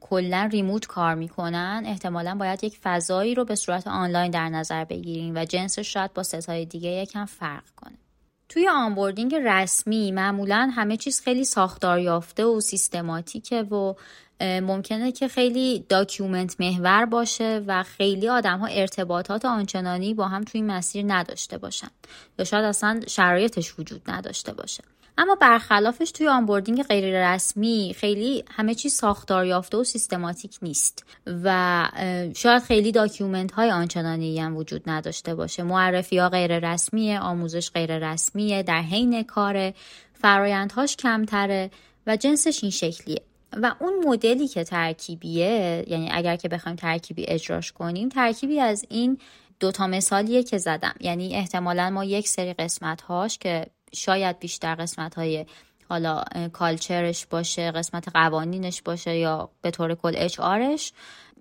کلا 0.00 0.48
remote 0.52 0.86
کار 0.86 1.14
می‌کنن 1.14 1.82
احتمالا 1.86 2.34
باید 2.34 2.64
یک 2.64 2.78
فضایی 2.82 3.34
رو 3.34 3.44
به 3.44 3.54
صورت 3.54 3.86
آنلاین 3.86 4.30
در 4.30 4.48
نظر 4.48 4.84
بگیریم 4.84 5.34
و 5.36 5.44
جنسش 5.44 5.92
شاید 5.92 6.12
با 6.14 6.22
ستای 6.22 6.64
دیگه 6.64 6.90
یکم 6.90 7.24
فرق 7.24 7.64
کنه. 7.76 8.05
توی 8.48 8.68
onboarding 8.68 9.34
رسمی 9.34 10.12
معمولا 10.12 10.70
همه 10.74 10.96
چیز 10.96 11.20
خیلی 11.20 11.44
ساختار 11.44 11.98
یافته 11.98 12.44
و 12.44 12.60
سیستماتیکه 12.60 13.62
و 13.62 13.94
ممکنه 14.40 15.12
که 15.12 15.28
خیلی 15.28 15.84
document 15.88 16.60
محور 16.60 17.04
باشه 17.04 17.62
و 17.66 17.82
خیلی 17.82 18.28
آدم 18.28 18.58
ها 18.58 18.66
ارتباطات 18.66 19.44
آنچنانی 19.44 20.14
با 20.14 20.28
هم 20.28 20.44
توی 20.44 20.62
مسیر 20.62 21.04
نداشته 21.08 21.58
باشن 21.58 21.90
یا 22.38 22.44
شاید 22.44 22.64
اصلا 22.64 23.00
شرایطش 23.08 23.78
وجود 23.78 24.10
نداشته 24.10 24.52
باشه. 24.52 24.84
اما 25.18 25.34
برخلافش 25.34 26.10
توی 26.10 26.28
onboarding 26.28 26.82
غیر 26.82 27.32
رسمی 27.34 27.94
خیلی 27.98 28.44
همه 28.50 28.74
چیز 28.74 28.94
ساختار 28.94 29.46
یافته 29.46 29.76
و 29.76 29.84
سیستماتیک 29.84 30.58
نیست 30.62 31.04
و 31.26 31.88
شاید 32.36 32.62
خیلی 32.62 32.92
document 32.92 33.52
های 33.52 33.70
آنچنانی 33.70 34.40
هم 34.40 34.56
وجود 34.56 34.82
نداشته 34.86 35.34
باشه. 35.34 35.62
معرفی 35.62 36.18
ها 36.18 36.28
غیر 36.28 36.72
رسمیه 36.72 37.20
آموزش 37.20 37.70
غیر 37.70 37.98
رسمیه 38.12 38.62
در 38.62 38.82
حین 38.82 39.22
کار 39.22 39.72
فرایندهاش 40.14 40.96
کمتره 40.96 41.70
و 42.06 42.16
جنسش 42.16 42.62
این 42.62 42.70
شکلیه. 42.70 43.22
و 43.52 43.74
اون 43.80 44.04
مدلی 44.06 44.48
که 44.48 44.64
ترکیبیه 44.64 45.84
یعنی 45.88 46.10
اگر 46.12 46.36
که 46.36 46.48
بخوایم 46.48 46.76
ترکیبی 46.76 47.24
اجراش 47.28 47.72
کنیم 47.72 48.08
ترکیبی 48.08 48.60
از 48.60 48.84
این 48.88 49.18
دوتا 49.60 49.86
مثالیه 49.86 50.42
که 50.42 50.58
زدم. 50.58 50.94
یعنی 51.00 51.34
احتمالا 51.34 51.90
ما 51.90 52.04
یک 52.04 52.28
سری 52.28 52.52
قسمت 52.52 53.00
هاش 53.00 53.38
که 53.38 53.66
شاید 53.92 54.38
بیشتر 54.38 54.74
قسمت 54.74 55.14
های 55.14 55.46
حالا 55.88 56.24
کالچرش 56.52 57.26
باشه 57.26 57.70
قسمت 57.70 58.08
قوانینش 58.08 58.82
باشه 58.82 59.16
یا 59.16 59.50
به 59.62 59.70
طور 59.70 59.94
کل 59.94 60.12
اچ 60.16 60.40
آرش 60.40 60.92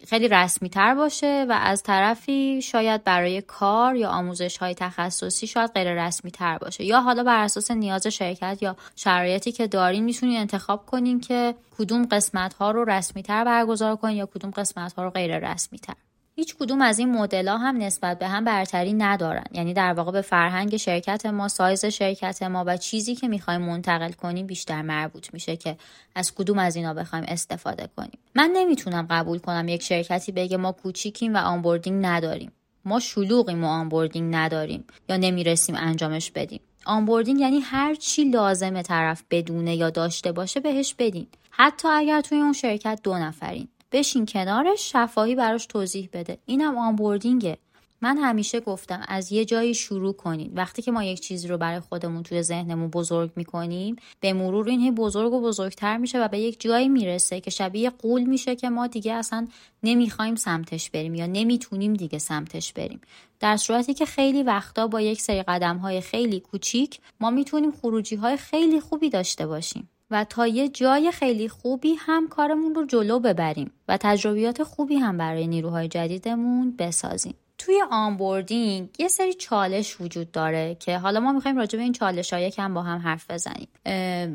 خیلی 0.07 0.27
رسمی 0.27 0.69
تر 0.69 0.95
باشه 0.95 1.45
و 1.49 1.59
از 1.61 1.83
طرفی 1.83 2.61
شاید 2.61 3.03
برای 3.03 3.41
کار 3.41 3.95
یا 3.95 4.09
آموزش 4.09 4.57
های 4.57 4.73
تخصصی 4.73 5.47
شاید 5.47 5.71
غیر 5.73 6.05
رسمی 6.05 6.31
تر 6.31 6.57
باشه. 6.57 6.83
یا 6.83 7.01
حالا 7.01 7.23
بر 7.23 7.43
اساس 7.43 7.71
نیاز 7.71 8.07
شرکت 8.07 8.57
یا 8.61 8.75
شرایطی 8.95 9.51
که 9.51 9.67
دارین 9.67 10.03
می‌تونین 10.03 10.39
انتخاب 10.39 10.85
کنین 10.85 11.19
که 11.19 11.55
کدوم 11.77 12.05
قسمت 12.05 12.53
ها 12.53 12.71
رو 12.71 12.85
رسمی 12.85 13.23
تر 13.23 13.43
برگزار 13.43 13.95
کنین 13.95 14.17
یا 14.17 14.25
کدوم 14.25 14.51
قسمت 14.51 14.93
ها 14.93 15.03
رو 15.03 15.09
غیر 15.09 15.51
رسمی 15.51 15.79
تر 15.79 15.95
هیچ 16.37 16.55
کدوم 16.55 16.81
از 16.81 16.99
این 16.99 17.11
مدل 17.11 17.47
هم 17.47 17.77
نسبت 17.77 18.19
به 18.19 18.27
هم 18.27 18.43
برتری 18.43 18.93
ندارن. 18.93 19.43
یعنی 19.51 19.73
در 19.73 19.93
واقع 19.93 20.11
به 20.11 20.21
فرهنگ 20.21 20.77
شرکت 20.77 21.25
ما 21.25 21.47
سایز 21.47 21.85
شرکت 21.85 22.43
ما 22.43 22.63
و 22.67 22.77
چیزی 22.77 23.15
که 23.15 23.27
می‌خوایم 23.27 23.61
منتقل 23.61 24.11
کنیم 24.11 24.47
بیشتر 24.47 24.81
مربوط 24.81 25.33
میشه 25.33 25.55
که 25.55 25.77
از 26.15 26.35
کدوم 26.35 26.59
از 26.59 26.75
اینا 26.75 26.93
بخوایم 26.93 27.25
استفاده 27.27 27.89
کنیم. 27.97 28.19
من 28.35 28.51
نمی‌تونم 28.53 29.07
قبول 29.09 29.39
کنم 29.39 29.67
یک 29.67 29.81
شرکتی 29.81 30.31
بگه 30.31 30.57
ما 30.57 30.71
کوچیکیم 30.71 31.33
و 31.33 31.37
onboarding 31.37 32.05
نداریم. 32.05 32.51
ما 32.85 32.99
شلوغیم 32.99 33.63
و 33.63 33.67
onboarding 33.67 34.35
نداریم 34.35 34.83
یا 35.09 35.17
نمی‌رسیم 35.17 35.75
انجامش 35.79 36.31
بدیم. 36.31 36.59
onboarding 36.85 37.39
یعنی 37.39 37.59
هر 37.59 37.95
چی 37.95 38.23
لازمه 38.23 38.81
طرف 38.81 39.23
بدونه 39.31 39.75
یا 39.75 39.89
داشته 39.89 40.31
باشه 40.31 40.59
بهش 40.59 40.95
بدین. 40.99 41.27
حتی 41.51 41.87
اگر 41.87 42.21
توی 42.21 42.37
اون 42.37 42.53
شرکت 42.53 42.99
دو 43.03 43.17
نفرین. 43.17 43.67
بشین 43.95 44.25
کنارش 44.25 44.91
شفاهی 44.91 45.35
براش 45.35 45.65
توضیح 45.65 46.09
بده. 46.13 46.37
اینم 46.45 46.77
آنبوردینگه. 46.77 47.57
من 48.01 48.17
همیشه 48.17 48.59
گفتم 48.59 49.01
از 49.07 49.31
یه 49.31 49.45
جایی 49.45 49.73
شروع 49.73 50.13
کنید 50.13 50.57
وقتی 50.57 50.81
که 50.81 50.91
ما 50.91 51.03
یک 51.03 51.19
چیزی 51.19 51.47
رو 51.47 51.57
برای 51.57 51.79
خودمون 51.79 52.23
توی 52.23 52.41
ذهنمون 52.41 52.87
بزرگ 52.87 53.31
می‌کنیم 53.35 53.95
به 54.19 54.33
مرور 54.33 54.69
این 54.69 54.95
بزرگ 54.95 55.33
و 55.33 55.41
بزرگتر 55.41 55.97
میشه 55.97 56.23
و 56.23 56.27
به 56.27 56.39
یک 56.39 56.61
جایی 56.61 56.89
می‌رسه 56.89 57.41
که 57.41 57.51
شبیه 57.51 57.89
قول 57.89 58.23
میشه 58.23 58.55
که 58.55 58.69
ما 58.69 58.87
دیگه 58.87 59.13
اصلا 59.13 59.47
نمی‌خوایم 59.83 60.35
سمتش 60.35 60.89
بریم 60.89 61.15
یا 61.15 61.25
نمی‌تونیم 61.25 61.93
دیگه 61.93 62.19
سمتش 62.19 62.73
بریم. 62.73 63.01
در 63.39 63.57
صورتی 63.57 63.93
که 63.93 64.05
خیلی 64.05 64.43
وقتا 64.43 64.87
با 64.87 65.01
یک 65.01 65.21
سری 65.21 65.43
قدم 65.43 65.77
های 65.77 66.01
خیلی 66.01 66.39
کوچیک 66.39 66.99
ما 67.19 67.29
می‌تونیم 67.29 67.71
خروجی 67.71 68.15
های 68.15 68.37
خیلی 68.37 68.79
خوبی 68.79 69.09
داشته 69.09 69.47
باشیم. 69.47 69.89
و 70.11 70.23
تا 70.23 70.47
یه 70.47 70.69
جای 70.69 71.11
خیلی 71.11 71.49
خوبی 71.49 71.95
هم 71.99 72.27
کارمون 72.27 72.75
رو 72.75 72.85
جلو 72.85 73.19
ببریم 73.19 73.71
و 73.87 73.97
تجربیات 73.97 74.63
خوبی 74.63 74.95
هم 74.95 75.17
برای 75.17 75.47
نیروهای 75.47 75.87
جدیدمون 75.87 76.75
بسازیم. 76.79 77.35
توی 77.57 77.83
آنبوردینگ 77.91 78.89
یه 78.99 79.07
سری 79.07 79.33
چالش 79.33 80.01
وجود 80.01 80.31
داره 80.31 80.75
که 80.79 80.97
حالا 80.97 81.19
ما 81.19 81.31
می‌خوایم 81.31 81.57
راجع 81.57 81.77
به 81.77 81.83
این 81.83 81.93
چالش 81.93 82.33
ها 82.33 82.39
یکم 82.39 82.73
با 82.73 82.81
هم 82.81 82.99
حرف 82.99 83.31
بزنیم 83.31 83.67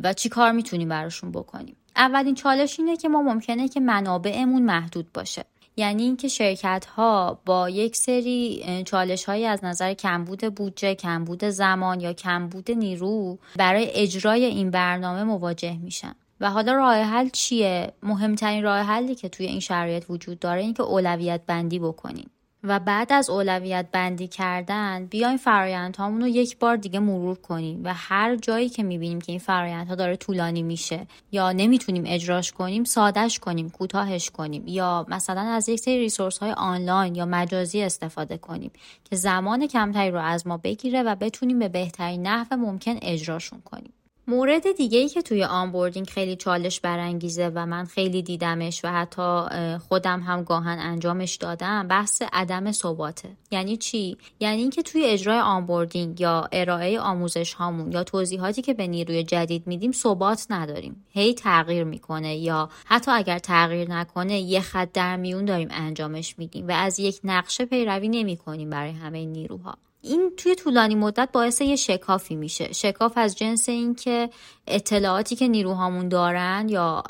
و 0.04 0.12
چی 0.12 0.28
کار 0.28 0.52
می‌تونیم 0.52 0.88
براشون 0.88 1.32
بکنیم. 1.32 1.76
اولین 1.96 2.34
چالش 2.34 2.80
اینه 2.80 2.96
که 2.96 3.08
ما 3.08 3.22
ممکنه 3.22 3.68
که 3.68 3.80
منابعمون 3.80 4.62
محدود 4.62 5.12
باشه. 5.12 5.44
یعنی 5.80 6.02
اینکه 6.02 6.28
شرکت 6.28 6.86
ها 6.96 7.40
با 7.46 7.70
یک 7.70 7.96
سری 7.96 8.64
چالش 8.86 9.24
هایی 9.24 9.46
از 9.46 9.64
نظر 9.64 9.94
کمبود 9.94 10.54
بودجه، 10.54 10.94
کمبود 10.94 11.44
زمان 11.44 12.00
یا 12.00 12.12
کمبود 12.12 12.70
نیرو 12.70 13.38
برای 13.56 13.90
اجرای 13.94 14.44
این 14.44 14.70
برنامه 14.70 15.24
مواجه 15.24 15.78
میشن. 15.78 16.14
و 16.40 16.50
حالا 16.50 16.72
راه 16.72 16.96
حل 16.96 17.28
چیه؟ 17.28 17.92
مهمترین 18.02 18.62
راه 18.62 18.80
حلی 18.80 19.14
که 19.14 19.28
توی 19.28 19.46
این 19.46 19.60
شرایط 19.60 20.04
وجود 20.10 20.38
داره 20.38 20.60
این 20.60 20.74
که 20.74 20.82
اولویت 20.82 21.40
بندی 21.46 21.78
بکنین. 21.78 22.26
و 22.64 22.80
بعد 22.80 23.12
از 23.12 23.30
اولویت 23.30 23.86
بندی 23.92 24.28
کردن 24.28 25.06
بیاین 25.06 25.36
فرایند 25.36 25.96
هامون 25.96 26.20
رو 26.20 26.28
یک 26.28 26.58
بار 26.58 26.76
دیگه 26.76 26.98
مرور 26.98 27.36
کنیم 27.36 27.80
و 27.84 27.94
هر 27.94 28.36
جایی 28.36 28.68
که 28.68 28.82
می‌بینیم 28.82 29.20
که 29.20 29.32
این 29.32 29.38
فرایند 29.38 29.88
ها 29.88 29.94
داره 29.94 30.16
طولانی 30.16 30.62
میشه 30.62 31.06
یا 31.32 31.52
نمی‌تونیم 31.52 32.04
اجراش 32.06 32.52
کنیم 32.52 32.84
سادش 32.84 33.38
کنیم 33.38 33.70
کوتاهش 33.70 34.30
کنیم 34.30 34.62
یا 34.66 35.06
مثلا 35.08 35.40
از 35.40 35.68
یک 35.68 35.80
سری 35.80 35.98
resource 35.98 36.38
های 36.38 36.52
آنلاین 36.52 37.14
یا 37.14 37.26
مجازی 37.26 37.82
استفاده 37.82 38.38
کنیم 38.38 38.70
که 39.04 39.16
زمان 39.16 39.66
کمتری 39.66 40.10
رو 40.10 40.20
از 40.20 40.46
ما 40.46 40.56
بگیره 40.56 41.02
و 41.02 41.14
بتونیم 41.14 41.58
به 41.58 41.68
بهترین 41.68 42.26
نحو 42.26 42.56
ممکن 42.56 42.98
اجراشون 43.02 43.60
کنیم. 43.60 43.92
مورد 44.30 44.72
دیگه 44.76 44.98
ای 44.98 45.08
که 45.08 45.22
توی 45.22 45.44
onboarding 45.44 46.08
خیلی 46.08 46.36
چالش 46.36 46.80
برانگیزه 46.80 47.52
و 47.54 47.66
من 47.66 47.84
خیلی 47.84 48.22
دیدمش 48.22 48.84
و 48.84 48.88
حتی 48.88 49.44
خودم 49.88 50.20
هم 50.20 50.44
گاهاً 50.44 50.78
انجامش 50.78 51.36
دادم 51.36 51.88
بحث 51.88 52.22
عدم 52.32 52.72
ثباته. 52.72 53.28
یعنی 53.50 53.76
چی؟ 53.76 54.16
یعنی 54.40 54.60
اینکه 54.60 54.82
توی 54.82 55.04
اجرای 55.04 55.38
onboarding 55.38 56.20
یا 56.20 56.48
ارائه 56.52 57.00
آموزش 57.00 57.54
هامون 57.54 57.92
یا 57.92 58.04
توضیحاتی 58.04 58.62
که 58.62 58.74
به 58.74 58.86
نیروی 58.86 59.22
جدید 59.22 59.66
میدیم 59.66 59.92
ثبات 59.92 60.46
نداریم. 60.50 61.04
هی 61.10 61.34
تغییر 61.34 61.84
می‌کنه 61.84 62.36
یا 62.36 62.68
حتی 62.84 63.10
اگر 63.10 63.38
تغییر 63.38 63.90
نکنه 63.90 64.40
یه 64.40 64.60
خط 64.60 64.92
در 64.92 65.16
میون 65.16 65.44
داریم 65.44 65.68
انجامش 65.70 66.38
میدیم 66.38 66.68
و 66.68 66.70
از 66.70 67.00
یک 67.00 67.20
نقشه 67.24 67.64
پیروی 67.64 68.08
نمی‌کنیم 68.08 68.70
برای 68.70 68.92
همه 68.92 69.24
نیروها. 69.24 69.74
این 70.02 70.32
توی 70.36 70.54
طولانی 70.54 70.94
مدت 70.94 71.28
باعث 71.32 71.60
یه 71.60 71.76
شکافی 71.76 72.36
میشه. 72.36 72.72
شکاف 72.72 73.12
از 73.16 73.36
جنس 73.36 73.68
اینکه 73.68 74.30
اطلاعاتی 74.66 75.36
که 75.36 75.48
نیروهامون 75.48 76.08
دارن 76.08 76.66
یا 76.68 77.02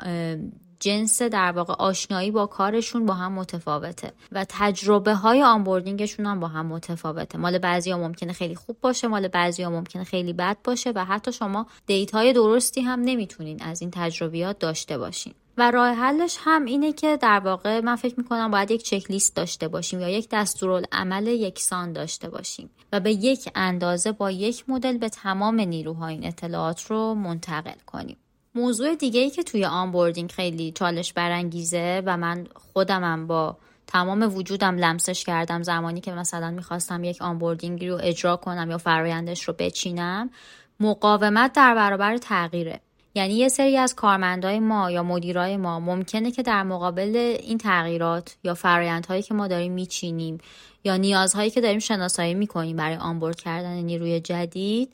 جنس 0.80 1.22
در 1.22 1.52
واقع 1.52 1.74
آشنایی 1.74 2.30
با 2.30 2.46
کارشون 2.46 3.06
با 3.06 3.14
هم 3.14 3.32
متفاوته 3.32 4.12
و 4.32 4.46
تجربه 4.48 5.14
های 5.14 5.42
onboarding 5.42 6.02
شون 6.02 6.26
هم 6.26 6.40
با 6.40 6.48
هم 6.48 6.66
متفاوته. 6.66 7.38
مال 7.38 7.58
بعضی 7.58 7.90
ها 7.90 7.98
ممکنه 7.98 8.32
خیلی 8.32 8.54
خوب 8.54 8.76
باشه 8.80 9.08
مال 9.08 9.28
بعضی 9.28 9.62
ها 9.62 9.70
ممکنه 9.70 10.04
خیلی 10.04 10.32
بد 10.32 10.56
باشه 10.64 10.92
و 10.94 11.04
حتی 11.04 11.32
شما 11.32 11.66
data 11.86 12.23
ی 12.23 12.32
درستی 12.32 12.80
هم 12.80 13.00
نمی‌تونین 13.00 13.62
از 13.62 13.80
این 13.80 13.90
تجربیات 13.90 14.58
داشته 14.58 14.98
باشین. 14.98 15.34
و 15.56 15.70
راه 15.70 15.88
حلش 15.88 16.36
هم 16.40 16.64
اینه 16.64 16.92
که 16.92 17.16
در 17.16 17.40
واقع 17.40 17.80
من 17.80 17.96
فکر 17.96 18.14
می‌کنم 18.16 18.50
باید 18.50 18.70
یک 18.70 18.82
چک 18.82 19.10
لیست 19.10 19.36
داشته 19.36 19.68
باشیم 19.68 20.00
یا 20.00 20.08
یک 20.08 20.28
دستورالعمل 20.30 21.26
یکسان 21.26 21.92
داشته 21.92 22.30
باشیم 22.30 22.70
و 22.92 23.00
به 23.00 23.12
یک 23.12 23.48
اندازه 23.54 24.12
با 24.12 24.30
یک 24.30 24.64
مدل 24.68 24.98
به 24.98 25.08
تمام 25.08 25.60
نیروهامون 25.60 26.14
این 26.14 26.26
اطلاعات 26.26 26.82
رو 26.82 27.14
منتقل 27.14 27.78
کنیم. 27.86 28.16
موضوع 28.54 28.94
دیگه 28.94 29.20
ای 29.20 29.30
که 29.30 29.42
توی 29.42 29.64
onboarding 29.64 30.30
خیلی 30.30 30.72
چالش 30.72 31.12
برانگیزه 31.12 32.02
و 32.06 32.16
من 32.16 32.46
خودمم 32.54 33.26
با 33.26 33.56
تمام 33.86 34.36
وجودم 34.36 34.76
لمسش 34.76 35.24
کردم 35.24 35.62
زمانی 35.62 36.00
که 36.00 36.12
مثلا 36.12 36.50
می‌خواستم 36.50 37.04
یک 37.04 37.22
onboarding 37.22 37.82
ی 37.82 37.88
رو 37.88 37.98
اجرا 38.02 38.36
کنم 38.36 38.70
یا 38.70 38.78
فرایندش 38.78 39.42
رو 39.42 39.54
بچینم 39.58 40.30
مقاومت 40.80 41.52
در 41.52 41.74
برابر 41.74 42.16
تغییره. 42.16 42.80
یعنی 43.14 43.34
یه 43.34 43.48
سری 43.48 43.76
از 43.76 43.94
کارمندای 43.94 44.60
ما 44.60 44.90
یا 44.90 45.02
مدیرای 45.02 45.56
ما 45.56 45.80
ممکنه 45.80 46.30
که 46.30 46.42
در 46.42 46.62
مقابل 46.62 47.36
این 47.42 47.58
تغییرات 47.58 48.36
یا 48.44 48.54
فرایندهایی 48.54 49.22
که 49.22 49.34
ما 49.34 49.48
داریم 49.48 49.72
میچینیم 49.72 50.38
یا 50.84 50.96
نیازهایی 50.96 51.50
که 51.50 51.60
داریم 51.60 51.78
شناسایی 51.78 52.34
می‌کنیم 52.34 52.76
برای 52.76 52.96
onboard 52.96 53.36
کردن 53.36 53.72
نیروی 53.72 54.20
جدید 54.20 54.92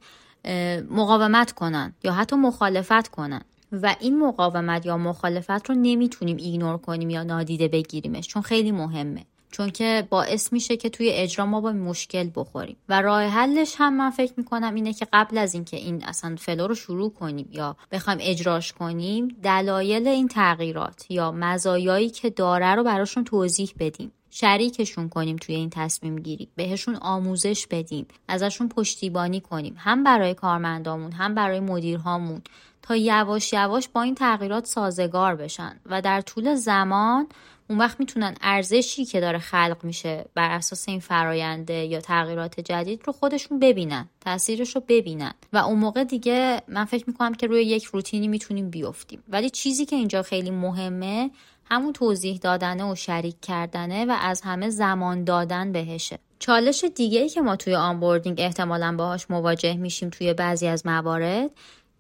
مقاومت 0.91 1.53
کنن 1.53 1.95
یا 2.05 2.13
حتی 2.13 2.37
مخالفت 2.37 3.09
کنن. 3.09 3.43
و 3.73 3.97
این 4.01 4.19
مقاومت 4.19 4.87
یا 4.87 4.97
مخالفت 4.97 5.71
رو 5.71 5.75
نمی‌تونیم 5.75 6.37
ignore 6.37 6.79
کنیم 6.79 7.11
یا 7.11 7.23
نادیده 7.23 7.69
بگیریمش 7.69 8.29
چون 8.29 8.43
خیلی 8.43 8.73
مهمه. 8.73 9.25
چون 9.51 9.71
که 9.71 10.07
باعث 10.11 10.53
میشه 10.53 10.77
که 10.77 10.89
توی 10.89 11.11
اجرا 11.11 11.47
ما 11.47 11.61
به 11.61 11.73
مشکل 11.73 12.31
بخوریم. 12.35 12.77
و 12.89 13.03
راه 13.03 13.23
حلش 13.23 13.75
هم 13.79 13.97
من 13.97 14.11
فکر 14.11 14.33
می‌کنم 14.37 14.75
اینه 14.75 14.93
که 14.93 15.07
قبل 15.13 15.39
از 15.39 15.55
اینکه 15.55 15.77
این 15.77 16.05
اصلا 16.05 16.37
flow 16.39 16.67
رو 16.67 16.75
شروع 16.75 17.13
کنیم 17.13 17.49
یا 17.53 17.77
بخوایم 17.93 18.19
اجراش 18.23 18.73
کنیم 18.73 19.29
دلایل 19.43 20.09
این 20.09 20.29
تغییرات 20.29 21.11
یا 21.11 21.33
مزایایی 21.33 22.11
که 22.11 22.31
داره 22.31 22.75
رو 22.75 22.85
براشون 22.85 23.25
توضیح 23.25 23.73
بدیم. 23.79 24.13
شریکشون 24.31 25.09
کنیم 25.09 25.37
توی 25.37 25.55
این 25.55 25.71
تصمیم 25.71 26.17
گیری. 26.17 26.49
بهشون 26.57 26.97
آموزش 26.97 27.67
بدیم. 27.67 28.07
ازشون 28.29 28.69
پشتیبانی 28.69 29.41
کنیم. 29.41 29.75
هم 29.79 30.05
برای 30.05 30.35
کارمندامون 30.35 31.13
هم 31.13 31.35
برای 31.35 31.61
مدیرهامون. 31.61 32.43
تا 32.83 32.97
یواش 32.97 33.53
یواش 33.53 33.89
با 33.89 34.03
این 34.03 34.15
تغییرات 34.15 34.67
سازگار 34.67 35.37
بشن. 35.37 35.81
و 35.87 36.03
در 36.03 36.21
طول 36.21 36.55
زمان 36.55 37.27
اون 37.71 37.79
وقت 37.79 38.01
می‌تونن 38.01 38.35
ارزشی 38.41 39.05
که 39.05 39.21
داره 39.21 39.39
خلق 39.39 39.77
میشه 39.83 40.25
بر 40.35 40.51
اساس 40.51 40.89
این 40.89 41.01
فراینده 41.01 41.75
یا 41.75 42.01
تغییرات 42.01 42.61
جدید 42.61 43.03
رو 43.05 43.13
خودشون 43.13 43.59
ببینن 43.59 44.09
تاثیرش 44.21 44.77
رو 44.77 44.83
ببینن. 44.89 45.33
و 45.53 45.57
اون 45.57 45.79
موقع 45.79 46.05
دیگه 46.05 46.63
من 46.69 46.85
فکر 46.85 47.05
می‌کنم 47.07 47.35
که 47.35 47.47
روی 47.47 47.63
یک 47.63 47.85
روتینی 47.85 48.29
می‌تونیم 48.29 48.71
بیفتیم. 48.71 49.23
ولی 49.29 49.51
چیزی 49.51 49.87
که 49.87 49.97
اینجا 49.97 50.23
خیلی 50.23 50.51
مهمه 50.51 51.31
همون 51.65 51.93
توضیح 51.93 52.39
دادنه 52.39 52.93
و 52.93 52.95
شریک 52.95 53.37
کردنه 53.43 54.05
و 54.05 54.17
از 54.21 54.41
همه 54.41 54.71
زمان 54.71 55.25
دادن 55.25 55.73
بهشه. 55.73 56.19
چالش 56.39 56.85
دیگه 56.85 57.21
ای 57.21 57.29
که 57.29 57.41
ما 57.41 57.57
توی 57.57 57.75
آنبوردینگ 57.75 58.41
احتمالا 58.41 58.95
باهاش 58.99 59.31
مواجه 59.31 59.75
میشیم 59.75 60.11
توی 60.11 60.35
بعضی 60.35 60.67
از 60.67 60.87
موارد 60.87 61.51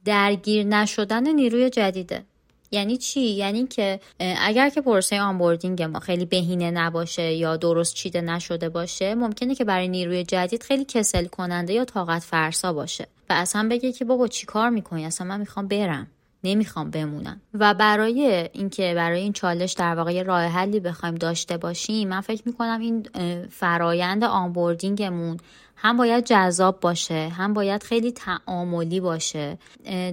درگیر 0.04 0.66
نشدن 0.66 1.28
نیروی 1.34 1.70
جدیده. 1.70 2.24
یعنی 2.70 2.96
چی؟ 2.96 3.20
یعنی 3.20 3.66
که 3.66 4.00
اگر 4.18 4.68
که 4.68 4.80
پروسه 4.80 5.20
onboarding 5.20 5.82
ما 5.82 6.00
خیلی 6.00 6.24
بهینه 6.24 6.70
نباشه 6.70 7.32
یا 7.32 7.56
درست 7.56 7.94
چیده 7.94 8.20
نشده 8.20 8.68
باشه 8.68 9.14
ممکنه 9.14 9.54
که 9.54 9.64
برای 9.64 9.88
نیروی 9.88 10.24
جدید 10.24 10.62
خیلی 10.62 10.84
کسل 10.84 11.26
کننده 11.26 11.72
یا 11.72 11.84
طاقت 11.84 12.22
فرسا 12.22 12.72
باشه. 12.72 13.06
و 13.30 13.32
اصلا 13.32 13.68
بگه 13.70 13.92
که 13.92 14.04
بابا 14.04 14.28
چی 14.28 14.46
کار 14.46 14.70
می‌کنی؟ 14.70 15.06
اصلا 15.06 15.26
من 15.26 15.40
می‌خوام 15.40 15.68
برم. 15.68 16.06
نمی‌خوام 16.44 16.90
بمونم. 16.90 17.40
و 17.54 17.74
برای 17.74 18.48
اینکه 18.52 18.92
برای 18.96 19.20
این 19.20 19.32
چالش 19.32 19.72
در 19.72 19.94
واقع 19.94 20.22
راه 20.22 20.42
حلی 20.42 20.80
بخوایم 20.80 21.14
داشته 21.14 21.56
باشیم 21.56 22.08
من 22.08 22.20
فکر 22.20 22.42
می‌کنم 22.46 22.80
این 22.80 23.06
فرایند 23.50 24.24
onboarding 24.24 25.10
مون 25.10 25.36
هم 25.76 25.96
باید 25.96 26.24
جذاب 26.24 26.80
باشه 26.80 27.28
هم 27.28 27.54
باید 27.54 27.82
خیلی 27.82 28.12
تعاملی 28.12 29.00
باشه. 29.00 29.58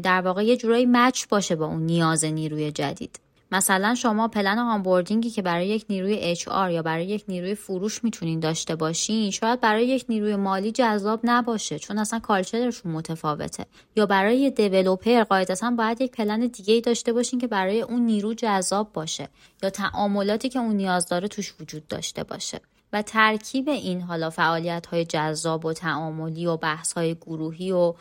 در 0.04 0.22
واقع 0.22 0.46
یه 0.46 0.58
جورایی 0.58 0.86
مچ 0.86 1.28
باشه 1.28 1.56
با 1.56 1.66
اون 1.66 1.82
نیاز 1.82 2.26
نیروی 2.26 2.72
جدید. 2.72 3.20
مثلا 3.52 3.96
شما 3.96 4.28
پلن 4.28 4.60
آنبوردینگی 4.60 5.30
که 5.30 5.42
برای 5.42 5.68
یک 5.68 5.86
نیروی 5.90 6.20
اچ 6.22 6.48
یا 6.48 6.82
برای 6.82 7.06
یک 7.06 7.24
نیروی 7.28 7.56
فروش 7.56 8.04
می‌تونین 8.04 8.40
داشته 8.40 8.76
باشین 8.76 9.32
شاید 9.32 9.62
برای 9.62 9.88
یک 9.88 10.06
نیروی 10.10 10.36
مالی 10.36 10.72
جذاب 10.72 11.20
نباشه 11.24 11.80
چون 11.80 11.98
اصلا 11.98 12.20
کالچرشون 12.20 12.92
متفاوته. 12.92 13.66
یا 13.96 14.06
برای 14.06 14.38
یه 14.38 14.50
دیولپر 14.50 15.24
قاعدتا 15.24 15.72
باید 15.72 16.02
یک 16.02 16.12
پلن 16.12 16.40
دیگه 16.40 16.74
ای 16.74 16.82
داشته 16.82 17.14
باشین 17.14 17.40
که 17.40 17.48
برای 17.48 17.82
اون 17.82 18.02
نیرو 18.02 18.34
جذاب 18.34 18.94
باشه 18.94 19.30
یا 19.64 19.70
تعاملاتی 19.70 20.50
که 20.50 20.60
اون 20.60 20.76
نیاز 20.76 21.08
داره 21.08 21.28
توش 21.28 21.54
وجود 21.60 21.88
داشته 21.88 22.24
باشه. 22.24 22.62
و 22.94 23.02
ترکیب 23.02 23.70
این 23.70 24.02
حالا 24.02 24.30
فعالیت 24.30 24.86
های 24.86 25.06
جذاب 25.06 25.66
و 25.66 25.74
تعاملی 25.74 26.46
و 26.46 26.58
بحث 26.58 26.94
های 26.94 27.16
گروهی 27.16 27.72
و 27.72 27.94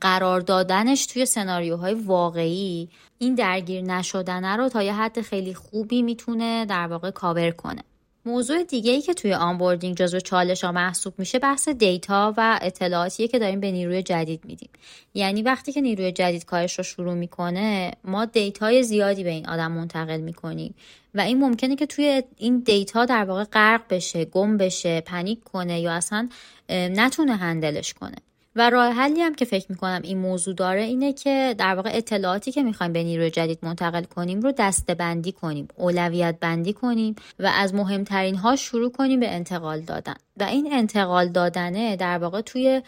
قرار 0.00 0.40
دادنش 0.40 1.06
توی 1.06 1.26
سناریوهای 1.26 1.94
واقعی 1.94 2.88
این 3.18 3.34
درگیر 3.34 3.82
نشدنه 3.82 4.56
رو 4.56 4.68
تا 4.68 4.82
یه 4.82 4.94
حد 4.94 5.20
خیلی 5.20 5.54
خوبی 5.54 6.02
می‌تونه 6.02 6.66
در 6.66 6.86
واقع 6.86 7.10
کاور 7.10 7.50
کنه. 7.50 7.82
موضوع 8.24 8.62
دیگه 8.62 8.92
ای 8.92 9.02
که 9.02 9.14
توی 9.14 9.34
onboarding 9.34 9.96
جزو 9.96 10.20
چالش 10.20 10.64
ها 10.64 10.72
محسوب 10.72 11.14
میشه 11.18 11.38
بحث 11.38 11.68
data 11.68 12.34
و 12.36 12.58
اطلاعاتیه 12.62 13.28
که 13.28 13.38
داریم 13.38 13.60
به 13.60 13.70
نیروی 13.70 14.02
جدید 14.02 14.44
میدیم. 14.44 14.70
یعنی 15.14 15.42
وقتی 15.42 15.72
که 15.72 15.80
نیروی 15.80 16.12
جدید 16.12 16.44
کارش 16.44 16.78
رو 16.78 16.84
شروع 16.84 17.14
می‌کنه 17.14 17.90
ما 18.04 18.24
data 18.24 18.70
ی 18.70 18.82
زیادی 18.82 19.24
به 19.24 19.30
این 19.30 19.48
آدم 19.48 19.72
منتقل 19.72 20.20
می‌کنیم 20.20 20.74
و 21.14 21.20
این 21.20 21.38
ممکنه 21.38 21.76
که 21.76 21.86
توی 21.86 22.22
این 22.36 22.58
data 22.58 23.04
در 23.04 23.24
واقع 23.24 23.44
غرق 23.44 23.82
بشه 23.90 24.24
گم 24.24 24.56
بشه 24.56 25.00
panic 25.00 25.44
کنه 25.44 25.80
یا 25.80 25.92
اصلا 25.92 26.28
نتونه 26.70 27.36
handle 27.36 27.80
ش 27.80 27.94
کنه. 27.94 28.16
و 28.56 28.70
راه 28.70 28.92
حلی 28.92 29.20
هم 29.20 29.34
که 29.34 29.44
فکر 29.44 29.66
می‌کنم 29.68 30.00
این 30.04 30.18
موضوع 30.18 30.54
داره 30.54 30.82
اینه 30.82 31.12
که 31.12 31.54
در 31.58 31.74
واقع 31.74 31.90
اطلاعاتی 31.92 32.52
که 32.52 32.62
می‌خوایم 32.62 32.92
به 32.92 33.02
نیروی 33.02 33.30
جدید 33.30 33.58
منتقل 33.62 34.04
کنیم 34.04 34.40
رو 34.40 34.52
دسته 34.52 34.94
بندی 34.94 35.32
کنیم 35.32 35.68
اولویت 35.76 36.36
بندی 36.40 36.72
کنیم 36.72 37.16
و 37.38 37.52
از 37.54 37.74
مهمترین 37.74 38.34
ها 38.34 38.56
شروع 38.56 38.92
کنیم 38.92 39.20
به 39.20 39.30
انتقال 39.30 39.80
دادن. 39.80 40.14
و 40.36 40.44
این 40.44 40.72
انتقال 40.72 41.28
دادنه 41.28 41.96
در 41.96 42.18
واقع 42.18 42.40
توی 42.40 42.82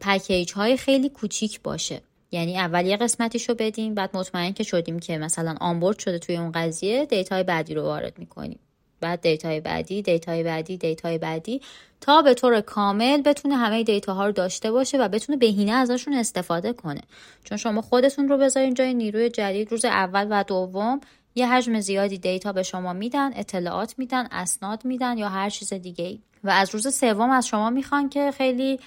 پکیج 0.00 0.52
های 0.52 0.76
خیلی 0.76 1.08
کوچیک 1.08 1.62
باشه. 1.62 2.00
یعنی 2.32 2.58
اول 2.58 2.86
یه 2.86 2.96
قسمتیشو 2.96 3.54
بدیم 3.54 3.94
بعد 3.94 4.16
مطمئن 4.16 4.52
که 4.52 4.64
شدیم 4.64 4.98
که 4.98 5.18
مثلا 5.18 5.54
onboard 5.60 5.98
شده 5.98 6.18
توی 6.18 6.36
اون 6.36 6.52
قضیه 6.52 7.06
data 7.06 7.35
ی 7.35 7.42
بعدی 7.42 7.74
رو 7.74 7.82
وارد 7.82 8.18
می‌کنیم. 8.18 8.58
بعد 9.00 9.20
data 9.20 9.52
ی 9.52 9.60
بعدی 9.60 10.02
data 10.02 10.34
ی 10.34 10.42
بعدی 10.42 10.76
data 10.76 11.10
ی 11.10 11.18
بعدی 11.18 11.60
تا 12.00 12.22
به 12.22 12.34
طور 12.34 12.60
کامل 12.60 13.22
بتونه 13.22 13.56
همه 13.56 13.84
data 13.84 14.18
ها 14.18 14.26
رو 14.26 14.32
داشته 14.32 14.70
باشه 14.70 14.98
و 14.98 15.08
بتونه 15.08 15.38
بهینه 15.38 15.72
ازشون 15.72 16.14
استفاده 16.14 16.72
کنه. 16.72 17.00
چون 17.44 17.58
شما 17.58 17.82
خودتون 17.82 18.28
رو 18.28 18.38
بذارین 18.38 18.74
جای 18.74 18.94
نیروی 18.94 19.30
جدید. 19.30 19.70
روز 19.70 19.84
اول 19.84 20.26
و 20.30 20.44
دوم 20.44 21.00
یه 21.34 21.48
حجم 21.52 21.80
زیادی 21.80 22.18
data 22.18 22.52
به 22.52 22.62
شما 22.62 22.92
میدن 22.92 23.30
اطلاعات 23.34 23.94
میدن 23.98 24.28
اسناد 24.30 24.84
میدن 24.84 25.18
یا 25.18 25.28
هر 25.28 25.50
چیز 25.50 25.72
دیگه 25.72 26.04
ای 26.04 26.18
و 26.44 26.50
از 26.50 26.70
روز 26.74 26.94
سوم 26.94 27.30
از 27.30 27.46
شما 27.46 27.70
می‌خوان 27.70 28.08
که 28.08 28.30
خیلی 28.30 28.80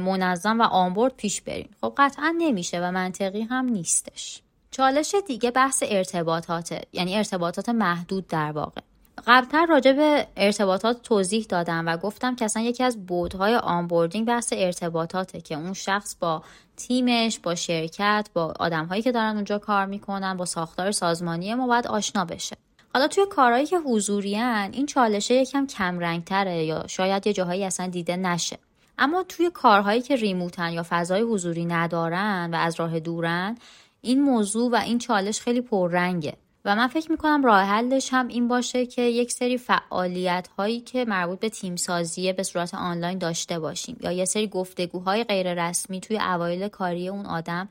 منظم 0.00 0.60
و 0.60 0.62
onboard 0.62 1.16
پیش 1.16 1.40
برین. 1.40 1.68
خب 1.80 1.94
قطعا 1.96 2.34
نمیشه 2.38 2.80
و 2.80 2.92
منطقی 2.92 3.42
هم 3.42 3.64
نیستش. 3.64 4.42
چالش 4.70 5.14
دیگه 5.26 5.50
بحث 5.50 5.82
ارتباطاته. 5.86 6.80
یعنی 6.92 7.16
ارتباطات 7.16 7.68
محدود 7.68 8.26
در 8.26 8.52
واقع. 8.52 8.80
قبلتر 9.26 9.66
راجع 9.66 9.92
به 9.92 10.26
ارتباطات 10.36 11.02
توضیح 11.02 11.46
دادم 11.48 11.86
و 11.86 11.96
گفتم 11.96 12.36
که 12.36 12.44
اصلا 12.44 12.62
یکی 12.62 12.84
از 12.84 13.06
بعدهای 13.06 13.54
onboarding 13.54 14.26
بحث 14.26 14.52
ارتباطاته 14.56 15.40
که 15.40 15.54
اون 15.54 15.72
شخص 15.72 16.16
با 16.20 16.42
تیمش 16.76 17.38
با 17.38 17.54
شرکت 17.54 18.28
با 18.34 18.54
آدمهایی 18.60 19.02
که 19.02 19.12
دارن 19.12 19.34
اونجا 19.34 19.58
کار 19.58 19.86
می‌کنن 19.86 20.36
با 20.36 20.44
ساختار 20.44 20.90
سازمانی 20.90 21.54
ما 21.54 21.66
باید 21.66 21.86
آشنا 21.86 22.24
بشه. 22.24 22.56
حالا 22.94 23.08
توی 23.08 23.26
کارهایی 23.30 23.66
که 23.66 23.78
حضوریان 23.78 24.72
این 24.72 24.86
چالشه 24.86 25.34
یکم 25.34 25.66
کم 25.66 25.98
رنگتره 25.98 26.64
یا 26.64 26.86
شاید 26.86 27.26
یه 27.26 27.32
جاهایی 27.32 27.64
اصلا 27.64 27.86
دیده 27.86 28.16
نشه. 28.16 28.58
اما 28.98 29.22
توی 29.22 29.50
کارهایی 29.50 30.02
که 30.02 30.16
remote 30.16 30.64
ن 30.64 30.72
یا 30.72 30.86
فضای 30.88 31.22
حضوری 31.22 31.64
ندارن 31.64 32.50
و 32.52 32.56
از 32.56 32.80
راه 32.80 33.00
دورن 33.00 33.58
این 34.00 34.22
موضوع 34.22 34.72
و 34.72 34.76
این 34.76 34.98
چالش 34.98 35.40
خیلی 35.40 35.60
پررنگه. 35.60 36.36
و 36.68 36.76
من 36.76 36.86
فکر 36.86 37.10
می‌کنم 37.10 37.44
راه 37.44 37.62
حلش 37.62 38.08
هم 38.12 38.28
این 38.28 38.48
باشه 38.48 38.86
که 38.86 39.02
یک 39.02 39.32
سری 39.32 39.58
فعالیت 39.58 40.48
هایی 40.58 40.80
که 40.80 41.04
مربوط 41.04 41.38
به 41.38 41.48
تیم 41.48 41.76
سازیه 41.76 42.32
به 42.32 42.42
صورت 42.42 42.74
آنلاین 42.74 43.18
داشته 43.18 43.58
باشیم 43.58 43.96
یا 44.00 44.12
یه 44.12 44.24
سری 44.24 44.46
گفتگوهای 44.46 45.24
غیر 45.24 45.68
رسمی 45.68 46.00
توی 46.00 46.18
اوایل 46.18 46.68
کاری 46.68 47.08
اون 47.08 47.26
آدم 47.26 47.68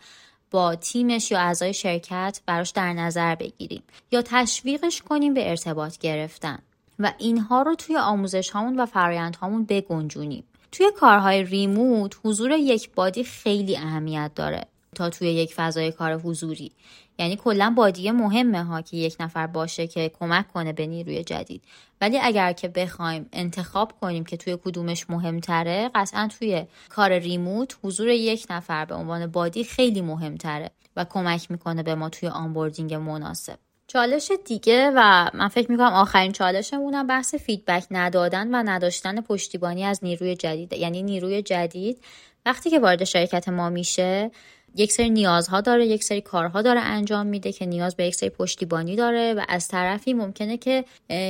با 0.51 0.75
تیمش 0.75 1.31
یا 1.31 1.39
اعضای 1.39 1.73
شرکت 1.73 2.41
براش 2.45 2.69
در 2.69 2.93
نظر 2.93 3.35
بگیریم 3.35 3.83
یا 4.11 4.21
تشویقش 4.21 5.01
کنیم 5.01 5.33
به 5.33 5.49
ارتباط 5.49 5.97
گرفتن 5.97 6.59
و 6.99 7.13
اینها 7.17 7.61
رو 7.61 7.75
توی 7.75 7.97
آموزش 7.97 8.49
هامون 8.49 8.79
و 8.79 8.85
فرایند 8.85 9.35
هامون 9.35 9.65
بگنجونیم. 9.65 10.43
توی 10.71 10.91
کارهای 10.95 11.43
ریموت 11.43 12.15
حضور 12.23 12.51
یک 12.51 12.89
بادی 12.95 13.23
خیلی 13.23 13.77
اهمیت 13.77 14.31
داره 14.35 14.67
تا 14.95 15.09
توی 15.09 15.27
یک 15.27 15.53
فضای 15.53 15.91
کار 15.91 16.13
حضوری. 16.13 16.71
یعنی 17.20 17.36
کلا 17.36 17.74
buddy 17.77 18.06
ه 18.06 18.11
مهمه 18.11 18.63
ها 18.63 18.82
که 18.82 18.97
یک 18.97 19.15
نفر 19.20 19.47
باشه 19.47 19.88
که 19.88 20.11
کمک 20.20 20.47
کنه 20.53 20.74
به 20.74 20.88
نیروی 20.88 21.24
جدید. 21.24 21.63
ولی 22.01 22.20
اگر 22.20 22.53
که 22.53 22.68
بخوایم 22.68 23.30
انتخاب 23.34 23.93
کنیم 24.01 24.26
که 24.26 24.38
توی 24.38 24.57
کدومش 24.65 25.09
مهمتره 25.09 25.91
قطعا 25.95 26.30
توی 26.39 26.65
کار 26.89 27.20
remote 27.19 27.77
حضور 27.84 28.07
یک 28.07 28.45
نفر 28.49 28.86
به 28.86 28.95
عنوان 28.95 29.28
buddy 29.27 29.63
خیلی 29.63 30.01
مهمتره 30.01 30.72
و 30.95 31.05
کمک 31.05 31.51
می‌کنه 31.51 31.84
به 31.84 31.95
ما 31.95 32.09
توی 32.09 32.30
onboarding 32.29 32.93
مناسب. 32.93 33.57
چالش 33.88 34.32
دیگه 34.45 34.91
و 34.95 35.30
من 35.34 35.47
فکر 35.47 35.72
می‌کنم 35.72 35.93
آخرین 35.93 36.32
چالشمونم 36.32 37.07
بحث 37.07 37.36
feedback 37.35 37.85
ندادن 37.91 38.55
و 38.55 38.63
نداشتن 38.65 39.22
پشتیبانی 39.22 39.84
از 39.84 39.99
نیروی 40.03 40.36
جدید. 40.36 40.74
یعنی 40.74 41.03
نیروی 41.03 41.41
جدید 41.41 42.03
وقتی 42.45 42.70
که 42.70 42.80
وارد 42.80 43.03
شرکت 43.03 43.49
ما 43.49 43.70
میشه 43.70 44.32
یک 44.76 44.91
سری 44.91 45.09
نیازها 45.09 45.61
داره 45.61 45.86
یک 45.86 46.03
سری 46.03 46.22
کارها 46.22 46.61
داره 46.61 46.80
انجام 46.80 47.28
میده 47.28 47.51
که 47.51 47.65
نیاز 47.65 47.95
به 47.95 48.05
یک 48.05 48.15
سری 48.15 48.30
پشتیبانی 48.30 48.95
داره 48.95 49.34
و 49.34 49.45
از 49.49 49.68
طرفی 49.68 50.13
ممکنه 50.13 50.57
که 50.57 50.86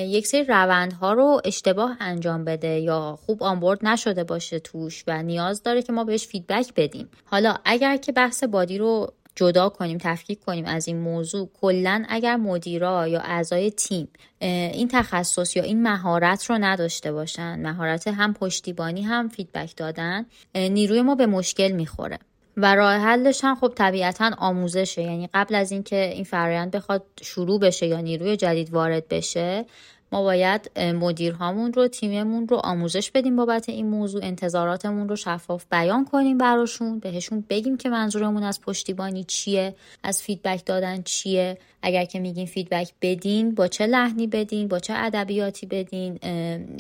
یک 0.08 0.28
سری 0.28 0.44
روندها 0.44 1.14
رو 1.14 1.42
اشتباه 1.46 1.98
انجام 2.00 2.46
بده 2.46 2.80
یا 2.80 3.20
خوب 3.26 3.44
onboard 3.44 3.86
نشده 3.86 4.24
باشه 4.24 4.60
توش 4.60 5.04
و 5.08 5.24
نیاز 5.24 5.64
داره 5.64 5.82
که 5.82 5.94
ما 5.94 6.04
بهش 6.04 6.28
feedback 6.28 6.74
بدیم. 6.76 7.10
حالا 7.26 7.56
اگر 7.66 7.98
که 7.98 8.12
بحث 8.12 8.44
buddy 8.44 8.78
رو 8.78 9.14
جدا 9.36 9.70
کنیم 9.70 9.98
تفکیک 10.02 10.40
کنیم 10.40 10.66
از 10.66 10.88
این 10.88 10.98
موضوع 10.98 11.50
کلا 11.62 12.06
اگر 12.10 12.36
مدیرا 12.36 13.08
یا 13.08 13.20
اعضای 13.20 13.72
تیم 13.72 14.08
این 14.40 14.88
تخصص 14.88 15.56
یا 15.56 15.64
این 15.64 15.84
مهارت 15.84 16.46
رو 16.46 16.58
نداشته 16.58 17.12
باشن 17.12 17.60
مهارت 17.60 18.08
هم 18.08 18.34
پشتیبانی 18.34 19.02
هم 19.02 19.30
feedback 19.30 19.76
دادن 19.78 20.26
نیروی 20.56 21.02
ما 21.02 21.16
به 21.16 21.26
مشکل 21.26 21.72
می‌خوره. 21.72 22.20
و 22.58 22.76
راه 22.76 22.94
حلش 22.94 23.44
هم 23.44 23.56
خب 23.56 23.74
طبیعتا 23.76 24.32
آموزشه. 24.38 25.02
یعنی 25.02 25.30
قبل 25.34 25.56
از 25.56 25.72
اینکه 25.72 26.12
این 26.14 26.24
فرایند 26.24 26.72
بخواد 26.72 27.04
شروع 27.22 27.60
بشه 27.60 27.88
یا 27.88 28.02
نیروی 28.02 28.38
جدید 28.38 28.74
وارد 28.74 29.08
بشه 29.08 29.66
ما 30.12 30.24
باید 30.24 30.80
مدیرهامون 30.80 31.74
رو 31.74 31.88
تیممون 31.88 32.48
رو 32.48 32.58
آموزش 32.58 33.12
بدیم 33.12 33.36
بابت 33.36 33.70
این 33.70 33.88
موضوع 33.90 34.24
انتظاراتمون 34.24 35.10
رو 35.10 35.16
شفاف 35.16 35.66
بیان 35.72 36.06
کنیم 36.06 36.38
براشون 36.38 37.00
بهشون 37.00 37.44
بگیم 37.50 37.78
که 37.78 37.90
منظورمون 37.90 38.44
از 38.44 38.62
پشتیبانی 38.62 39.24
چیه 39.24 39.76
از 40.04 40.22
feedback 40.22 40.66
دادن 40.66 41.02
چیه. 41.02 41.58
اگر 41.88 42.06
که 42.06 42.20
میگین 42.20 42.46
feedback 42.46 42.92
بدین 43.02 43.56
با 43.56 43.68
چه 43.68 43.86
لحنی 43.86 44.28
بدین 44.28 44.68
با 44.68 44.80
چه 44.80 44.94
ادبیاتی 44.98 45.66
بدین 45.66 46.18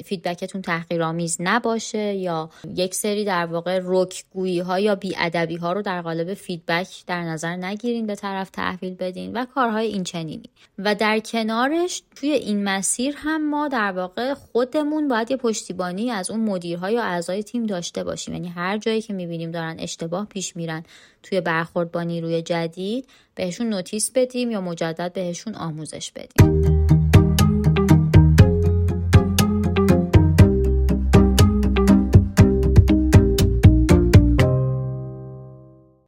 feedback 0.05 0.46
تون 0.46 0.61
تحقیرآمیز 0.61 1.37
نباشه 1.39 2.13
یا 2.13 2.49
یک 2.75 2.95
سری 2.95 3.25
در 3.25 3.45
واقع 3.45 3.79
رکگویی 3.83 4.59
ها 4.59 4.79
یا 4.79 4.99
بی‌ادبی 5.17 5.55
ها 5.55 5.73
رو 5.73 5.81
در 5.81 6.01
قالب 6.01 6.33
feedback 6.33 6.87
در 7.07 7.21
نظر 7.21 7.55
نگیرین 7.55 8.07
به 8.07 8.15
طرف 8.15 8.49
تحویل 8.49 8.95
بدین 8.95 9.33
و 9.33 9.45
کارهای 9.45 9.87
این 9.87 10.03
چنینی 10.03 10.49
و 10.77 10.95
در 10.95 11.19
کنارش 11.19 12.03
توی 12.15 12.31
این 12.31 12.63
مسیر 12.63 13.13
هم 13.17 13.49
ما 13.49 13.67
در 13.67 13.91
واقع 13.91 14.33
خودمون 14.33 15.07
باید 15.07 15.31
یه 15.31 15.37
پشتیبانی 15.37 16.11
از 16.11 16.31
اون 16.31 16.39
مدیرها 16.39 16.89
یا 16.89 17.03
اعضای 17.03 17.43
تیم 17.43 17.65
داشته 17.65 18.03
باشیم. 18.03 18.33
یعنی 18.33 18.47
هر 18.47 18.77
جایی 18.77 19.01
که 19.01 19.13
می‌بینیم 19.13 19.51
دارن 19.51 19.75
اشتباه 19.79 20.25
پیش 20.25 20.55
میرن 20.55 20.83
توی 21.29 21.41
برخورد 21.41 21.91
با 21.91 22.03
نیروی 22.03 22.41
جدید 22.41 23.09
بهشون 23.35 23.69
notice 23.69 24.11
بدیم 24.15 24.51
یا 24.51 24.61
مجدد 24.61 25.13
بهشون 25.13 25.55
آموزش 25.55 26.11
بدیم. 26.11 26.77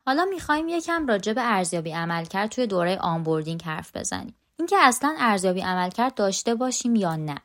حالا 0.06 0.26
می‌خوایم 0.26 0.68
یکم 0.68 1.08
راجع 1.08 1.34
به 1.34 1.42
ارزیابی 1.44 1.92
عملکرد 1.92 2.50
توی 2.50 2.68
دوره 2.68 2.98
onboarding 2.98 3.62
حرف 3.64 3.98
بزنیم. 3.98 4.36
اینکه 4.60 4.76
اصلا 4.80 5.16
ارزیابی 5.20 5.62
عملکرد 5.62 6.14
داشته 6.14 6.56
باشیم 6.56 6.96
یا 6.96 7.16
نه. 7.16 7.38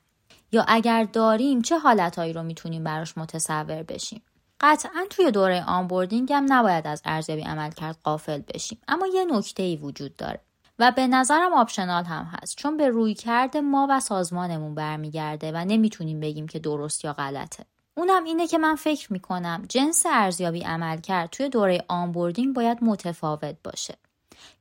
یا 0.52 0.64
اگر 0.68 1.04
داریم 1.12 1.62
چه 1.62 1.78
حالتهایی 1.78 2.32
رو 2.32 2.42
می‌تونیم 2.42 2.84
براش 2.84 3.18
متصور 3.18 3.82
بشیم؟ 3.82 4.22
قطعا 4.60 5.06
توی 5.10 5.30
دوره 5.30 5.64
onboarding 5.66 6.32
هم 6.32 6.46
نباید 6.48 6.86
از 6.86 7.02
ارزیابی 7.04 7.42
عملکرد 7.42 7.98
غافل 8.04 8.42
بشیم. 8.54 8.78
اما 8.88 9.06
یه 9.06 9.24
نکته 9.24 9.62
ای 9.62 9.76
وجود 9.76 10.16
داره 10.16 10.40
و 10.78 10.92
به 10.96 11.06
نظرم 11.06 11.52
optional 11.52 12.04
هم 12.04 12.24
هست. 12.24 12.56
چون 12.56 12.76
به 12.76 12.88
رویکرد 12.88 13.60
ما 13.60 13.86
و 13.90 14.00
سازمانمون 14.00 14.74
برمیگرده 14.74 15.52
و 15.52 15.64
نمی‌تونیم 15.64 16.20
بگیم 16.20 16.46
که 16.46 16.58
درست 16.58 17.04
یا 17.04 17.12
غلطه. 17.12 17.64
اونم 17.96 18.24
اینه 18.24 18.46
که 18.46 18.58
من 18.58 18.74
فکر 18.74 19.12
می‌کنم 19.12 19.64
جنس 19.68 20.06
ارزیابی 20.06 20.60
عملکرد 20.60 21.30
توی 21.30 21.48
دوره 21.48 21.84
onboarding 21.88 22.54
باید 22.54 22.84
متفاوت 22.84 23.56
باشه. 23.64 23.94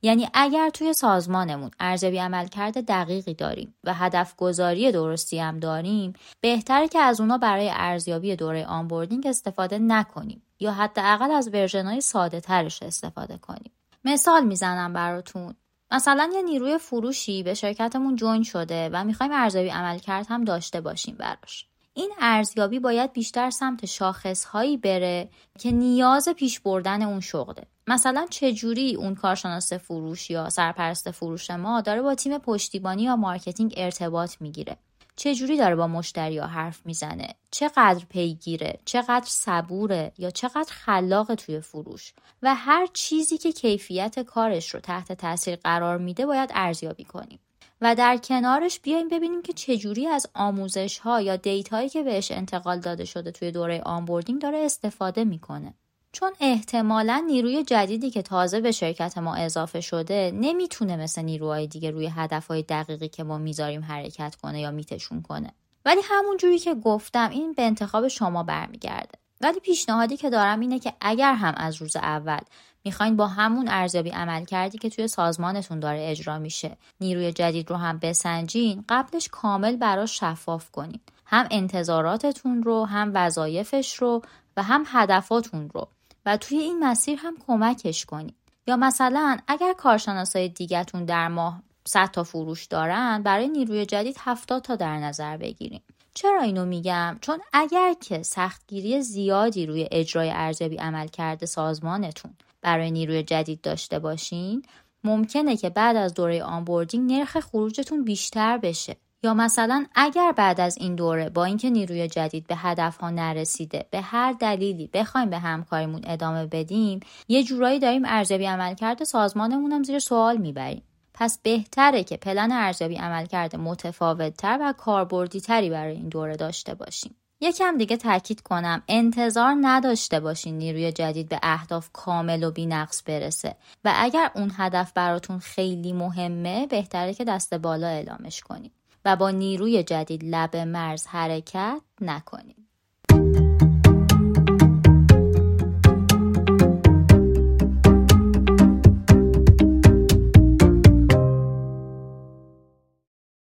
یعنی 0.02 0.28
اگر 0.34 0.70
توی 0.70 0.92
سازمانمون 0.92 1.70
ارزیابی 1.80 2.18
عملکرد 2.18 2.84
دقیقی 2.84 3.34
داریم 3.34 3.74
و 3.84 3.94
هدف 3.94 4.36
گذاری 4.36 4.92
درستی 4.92 5.38
هم 5.38 5.58
داریم 5.58 6.12
بهتره 6.40 6.88
که 6.88 6.98
از 6.98 7.20
اونا 7.20 7.38
برای 7.38 7.70
ارزیابی 7.74 8.36
دوره 8.36 8.66
onboarding 8.66 9.26
استفاده 9.26 9.78
نکنیم 9.78 10.42
یا 10.60 10.72
حداقل 10.72 11.30
از 11.30 11.48
version 11.48 11.88
های 11.88 12.00
ساده 12.00 12.40
ترش 12.40 12.82
استفاده 12.82 13.38
کنیم. 13.38 13.72
مثال 14.04 14.44
می‌زنم 14.44 14.92
براتون. 14.92 15.54
مثلا 15.90 16.30
یه 16.34 16.42
نیروی 16.42 16.78
فروشی 16.78 17.42
به 17.42 17.54
شرکتمون 17.54 18.16
join 18.16 18.42
شده 18.42 18.90
و 18.92 19.04
می‌خوایم 19.04 19.32
ارزیابی 19.32 19.68
عملکرد 19.68 20.26
هم 20.28 20.44
داشته 20.44 20.80
باشیم 20.80 21.16
براش. 21.16 21.66
این 21.94 22.12
ارزیابی 22.20 22.78
باید 22.78 23.12
بیشتر 23.12 23.50
سمت 23.50 23.86
شاخصهایی 23.86 24.76
بره 24.76 25.28
که 25.58 25.70
نیاز 25.70 26.28
پیش 26.28 26.60
بردن 26.60 27.02
اون 27.02 27.20
شغله. 27.20 27.66
مثلا 27.86 28.26
چجوری 28.30 28.94
اون 28.94 29.14
کارشناس 29.14 29.72
فروش 29.72 30.30
یا 30.30 30.50
سرپرست 30.50 31.10
فروش 31.10 31.50
ما 31.50 31.80
داره 31.80 32.02
با 32.02 32.14
تیم 32.14 32.38
پشتیبانی 32.38 33.02
یا 33.02 33.16
marketing 33.16 33.74
ارتباط 33.76 34.36
می‌گیره؟ 34.40 34.76
چجوری 35.16 35.56
داره 35.56 35.76
با 35.76 35.86
مشتری 35.86 36.38
ها 36.38 36.46
حرف 36.46 36.86
می‌زنه؟ 36.86 37.34
چقدر 37.50 38.04
پیگیره؟ 38.08 38.78
چقدر 38.84 39.26
صبوره؟ 39.26 40.12
یا 40.18 40.30
چقدر 40.30 40.72
خلاقه 40.72 41.34
توی 41.34 41.60
فروش؟ 41.60 42.12
و 42.42 42.54
هر 42.54 42.86
چیزی 42.92 43.38
که 43.38 43.52
کیفیت 43.52 44.20
کارش 44.20 44.74
رو 44.74 44.80
تحت 44.80 45.12
تاثیر 45.12 45.56
قرار 45.56 45.98
میده 45.98 46.26
باید 46.26 46.50
ارزیابی 46.54 47.04
کنیم. 47.04 47.38
و 47.80 47.94
در 47.94 48.16
کنارش 48.16 48.80
بیایم 48.80 49.08
ببینیم 49.08 49.42
که 49.42 49.52
چجوری 49.52 50.06
از 50.06 50.26
آموزش 50.34 50.98
ها 50.98 51.20
یا 51.20 51.36
data 51.36 51.71
یی 51.71 51.88
که 51.88 52.02
بهش 52.02 52.30
انتقال 52.30 52.80
داده 52.80 53.04
شده 53.04 53.30
توی 53.30 53.50
دوره 53.50 53.80
onboarding 53.80 54.40
داره 54.40 54.58
استفاده 54.58 55.24
می‌کنه. 55.24 55.74
چون 56.14 56.32
احتمالا 56.40 57.22
نیروی 57.26 57.62
جدیدی 57.64 58.10
که 58.10 58.22
تازه 58.22 58.60
به 58.60 58.72
شرکت 58.72 59.18
ما 59.18 59.34
اضافه 59.34 59.80
شده 59.80 60.32
نمی‌تونه 60.34 60.96
مثل 60.96 61.22
نیروهای 61.22 61.66
دیگه 61.66 61.90
روی 61.90 62.06
هدفهای 62.06 62.62
دقیقی 62.62 63.08
که 63.08 63.24
ما 63.24 63.38
می‌ذاریم 63.38 63.82
حرکت 63.82 64.34
کنه 64.34 64.60
یا 64.60 64.70
meet 64.70 64.96
شون 64.96 65.22
کنه. 65.22 65.52
ولی 65.84 66.00
همون 66.04 66.36
جوری 66.36 66.58
که 66.58 66.74
گفتم 66.74 67.30
این 67.30 67.52
به 67.52 67.62
انتخاب 67.62 68.08
شما 68.08 68.42
برمیگرده. 68.42 69.18
ولی 69.40 69.60
پیشنهادی 69.60 70.16
که 70.16 70.30
دارم 70.30 70.60
اینه 70.60 70.78
که 70.78 70.92
اگر 71.00 71.34
هم 71.34 71.54
از 71.56 71.76
روز 71.76 71.96
اول 71.96 72.40
می‌خواین 72.84 73.16
با 73.16 73.26
همون 73.26 73.68
ارزیابی 73.68 74.10
عمل 74.10 74.44
کردی 74.44 74.78
که 74.78 74.90
توی 74.90 75.08
سازمانتون 75.08 75.80
داره 75.80 76.10
اجرا 76.10 76.38
میشه 76.38 76.76
نیروی 77.00 77.32
جدید 77.32 77.70
رو 77.70 77.76
هم 77.76 77.98
بسنجین 77.98 78.84
قبلش 78.88 79.28
کامل 79.28 79.76
براش 79.76 80.20
شفاف 80.20 80.70
کنین. 80.70 81.00
هم 81.26 81.46
انتظاراتتون 81.50 82.62
رو 82.62 82.84
هم 82.84 83.10
وظایفش 83.14 83.94
رو 83.94 84.22
و 84.56 84.62
هم 84.62 84.84
هدفاتون 84.86 85.70
رو. 85.74 85.88
و 86.26 86.36
توی 86.36 86.58
این 86.58 86.84
مسیر 86.84 87.18
هم 87.18 87.36
کمکش 87.46 88.04
کنید. 88.04 88.34
یا 88.66 88.76
مثلا 88.76 89.38
اگر 89.46 89.72
کارشناسای 89.72 90.48
دیگهتون 90.48 91.04
در 91.04 91.28
ماه 91.28 91.62
100 91.84 92.10
تا 92.10 92.24
فروش 92.24 92.64
دارن 92.64 93.22
برای 93.22 93.48
نیروی 93.48 93.86
جدید 93.86 94.16
70 94.20 94.62
تا 94.62 94.76
در 94.76 94.98
نظر 94.98 95.36
بگیریم. 95.36 95.82
چرا 96.14 96.42
اینو 96.42 96.64
میگم؟ 96.64 97.18
چون 97.20 97.40
اگر 97.52 97.94
که 98.00 98.22
سختگیری 98.22 99.02
زیادی 99.02 99.66
روی 99.66 99.88
اجرای 99.90 100.30
ارزیابی 100.30 100.76
عمل 100.76 101.06
کرده 101.08 101.46
سازمانتون 101.46 102.34
برای 102.62 102.90
نیروی 102.90 103.22
جدید 103.22 103.60
داشته 103.60 103.98
باشین 103.98 104.62
ممکنه 105.04 105.56
که 105.56 105.70
بعد 105.70 105.96
از 105.96 106.14
دوره 106.14 106.42
onboarding 106.42 107.12
نرخ 107.12 107.40
خروجتون 107.40 108.04
بیشتر 108.04 108.58
بشه. 108.58 108.96
یا 109.24 109.34
مثلا 109.34 109.86
اگر 109.94 110.32
بعد 110.32 110.60
از 110.60 110.78
این 110.78 110.94
دوره 110.94 111.30
با 111.30 111.44
اینکه 111.44 111.70
نیروی 111.70 112.08
جدید 112.08 112.46
به 112.46 112.56
هدف 112.56 112.96
ها 112.96 113.10
نرسیده 113.10 113.86
به 113.90 114.00
هر 114.00 114.32
دلیلی 114.32 114.90
بخوایم 114.92 115.30
به 115.30 115.38
همکاریمون 115.38 116.00
ادامه 116.06 116.46
بدیم 116.46 117.00
یه 117.28 117.44
جورایی 117.44 117.78
داریم 117.78 118.02
ارزیابی 118.04 118.46
عملکرد 118.46 119.04
سازمانمون 119.04 119.72
هم 119.72 119.82
زیر 119.82 119.98
سوال 119.98 120.36
می‌بریم. 120.36 120.82
پس 121.14 121.38
بهتره 121.42 122.04
که 122.04 122.16
پلن 122.16 122.52
ارزیابی 122.52 122.96
عملکرد 122.96 123.56
متفاوت 123.56 124.36
تر 124.36 124.58
و 124.60 124.72
کاربردی 124.72 125.40
تری 125.40 125.70
برای 125.70 125.92
این 125.92 126.08
دوره 126.08 126.36
داشته 126.36 126.74
باشیم. 126.74 127.16
یکم 127.40 127.78
دیگه 127.78 127.96
تاکید 127.96 128.40
کنم 128.40 128.82
انتظار 128.88 129.56
نداشته 129.60 130.20
باشین 130.20 130.58
نیروی 130.58 130.92
جدید 130.92 131.28
به 131.28 131.40
اهداف 131.42 131.90
کامل 131.92 132.44
و 132.44 132.50
بینقص 132.50 133.02
برسه 133.06 133.56
و 133.84 133.92
اگر 133.96 134.30
اون 134.34 134.52
هدف 134.56 134.92
براتون 134.92 135.38
خیلی 135.38 135.92
مهمه 135.92 136.66
بهتره 136.66 137.14
که 137.14 137.24
دست 137.24 137.54
بالا 137.54 137.86
اعلامش 137.86 138.40
کنید 138.40 138.72
و 139.04 139.16
با 139.16 139.30
نیروی 139.30 139.82
جدید 139.82 140.24
لب 140.24 140.56
مرز 140.56 141.06
حرکت 141.06 141.80
نکنید. 142.00 142.64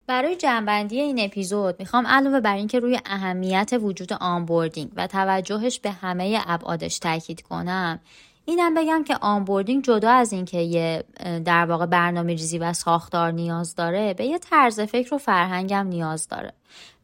برای 0.08 0.36
جنبندی 0.36 1.00
این 1.00 1.20
اپیزود 1.20 1.74
می‌خوام 1.78 2.06
علاوه 2.06 2.40
بر 2.40 2.56
اینکه 2.56 2.78
روی 2.78 3.00
اهمیت 3.06 3.72
وجود 3.82 4.12
آنبوردینگ 4.12 4.92
و 4.96 5.06
توجهش 5.06 5.80
به 5.80 5.90
همه 5.90 6.40
ابعادش 6.46 6.98
تاکید 6.98 7.42
کنم 7.42 8.00
اینم 8.48 8.74
بگم 8.74 9.04
که 9.04 9.16
onboarding 9.20 9.84
جدا 9.84 10.10
از 10.10 10.32
اینکه 10.32 10.58
یه 10.58 11.04
در 11.44 11.66
واقع 11.66 11.86
برنامه 11.86 12.32
ریزی 12.32 12.58
و 12.58 12.72
ساختار 12.72 13.30
نیاز 13.30 13.74
داره 13.74 14.14
به 14.14 14.24
یه 14.24 14.38
طرز 14.38 14.80
فکر 14.80 15.14
و 15.14 15.18
فرهنگم 15.18 15.86
نیاز 15.86 16.28
داره. 16.28 16.52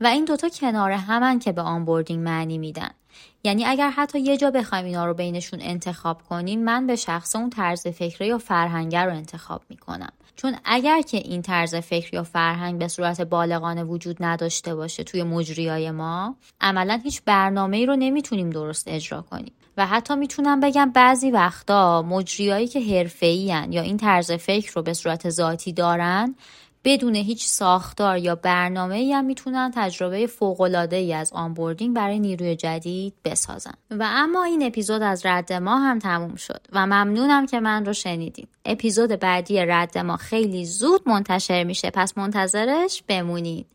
و 0.01 0.07
این 0.07 0.24
دوتا 0.24 0.49
کنار 0.49 0.90
همن 0.90 1.38
که 1.38 1.53
به 1.53 1.62
onboarding 1.62 2.24
معنی 2.24 2.59
میدن. 2.59 2.90
یعنی 3.45 3.64
اگر 3.64 3.90
حتی 3.90 4.20
یه 4.20 4.36
جا 4.36 4.51
بخوایم 4.51 4.84
اینا 4.84 5.07
رو 5.07 5.14
بینشون 5.14 5.61
انتخاب 5.62 6.22
کنیم 6.22 6.64
من 6.64 6.86
به 6.86 6.97
شخصه 6.96 7.36
اون 7.36 7.51
طرز 7.51 7.86
فکره 7.86 8.26
یا 8.26 8.38
فرهنگ 8.38 8.97
رو 8.97 9.11
انتخاب 9.11 9.62
می‌کنم. 9.68 10.12
چون 10.36 10.57
اگر 10.64 11.01
که 11.01 11.16
این 11.16 11.43
طرز 11.43 11.74
فکر 11.74 12.14
یا 12.14 12.22
فرهنگ 12.22 12.78
به 12.78 12.88
صورت 12.88 13.20
بالغانه 13.20 13.84
وجود 13.84 14.16
نداشته 14.20 14.74
باشه 14.74 15.05
توی 15.05 15.22
مجریای 15.22 15.90
ما 15.90 16.36
عملا 16.61 17.01
هیچ 17.05 17.22
برنامه 17.22 17.76
ای 17.76 17.86
رو 17.86 17.97
نمی‌تونیم 17.97 18.51
درست 18.51 18.88
اجرا 18.88 19.22
کنیم. 19.22 19.53
و 19.76 19.86
حتی 19.86 20.14
می‌تونم 20.14 20.60
بگم 20.60 20.90
بعضی 20.90 21.30
وقتا 21.30 22.02
مجریایی 22.02 22.68
که 22.68 22.80
حرفه‌ای 22.80 23.66
یا 23.70 23.82
این 23.82 23.96
طرز 23.96 24.32
فکر 24.32 24.72
رو 24.74 24.82
به 24.82 24.94
صورت 24.94 25.30
ذاتی 25.30 25.72
دارن 25.72 26.34
بدون 26.84 27.14
هیچ 27.14 27.46
ساختار 27.46 28.18
یا 28.18 28.34
برنامه 28.34 28.94
ای 28.94 29.12
هم 29.12 29.24
می‌تونن 29.24 29.70
تجربه 29.74 30.26
فوقالعاده 30.26 30.96
ای 30.96 31.14
از 31.14 31.32
onboarding 31.32 31.96
برای 31.96 32.18
نیروی 32.18 32.56
جدید 32.56 33.14
بسازن. 33.24 33.74
و 33.90 34.08
اما 34.10 34.44
این 34.44 34.62
اپیزود 34.62 35.02
از 35.02 35.26
رد 35.26 35.52
ما 35.52 35.78
هم 35.78 35.98
تموم 35.98 36.34
شد 36.34 36.60
و 36.72 36.86
ممنونم 36.86 37.46
که 37.46 37.60
من 37.60 37.84
رو 37.84 37.92
شنیدید 37.92 38.48
اپیزود 38.64 39.10
بعدی 39.10 39.60
رد 39.66 39.98
ما 39.98 40.16
خیلی 40.16 40.64
زود 40.64 41.08
منتشر 41.08 41.64
میشه 41.64 41.90
پس 41.90 42.18
منتظرش 42.18 43.02
بمونید 43.08 43.66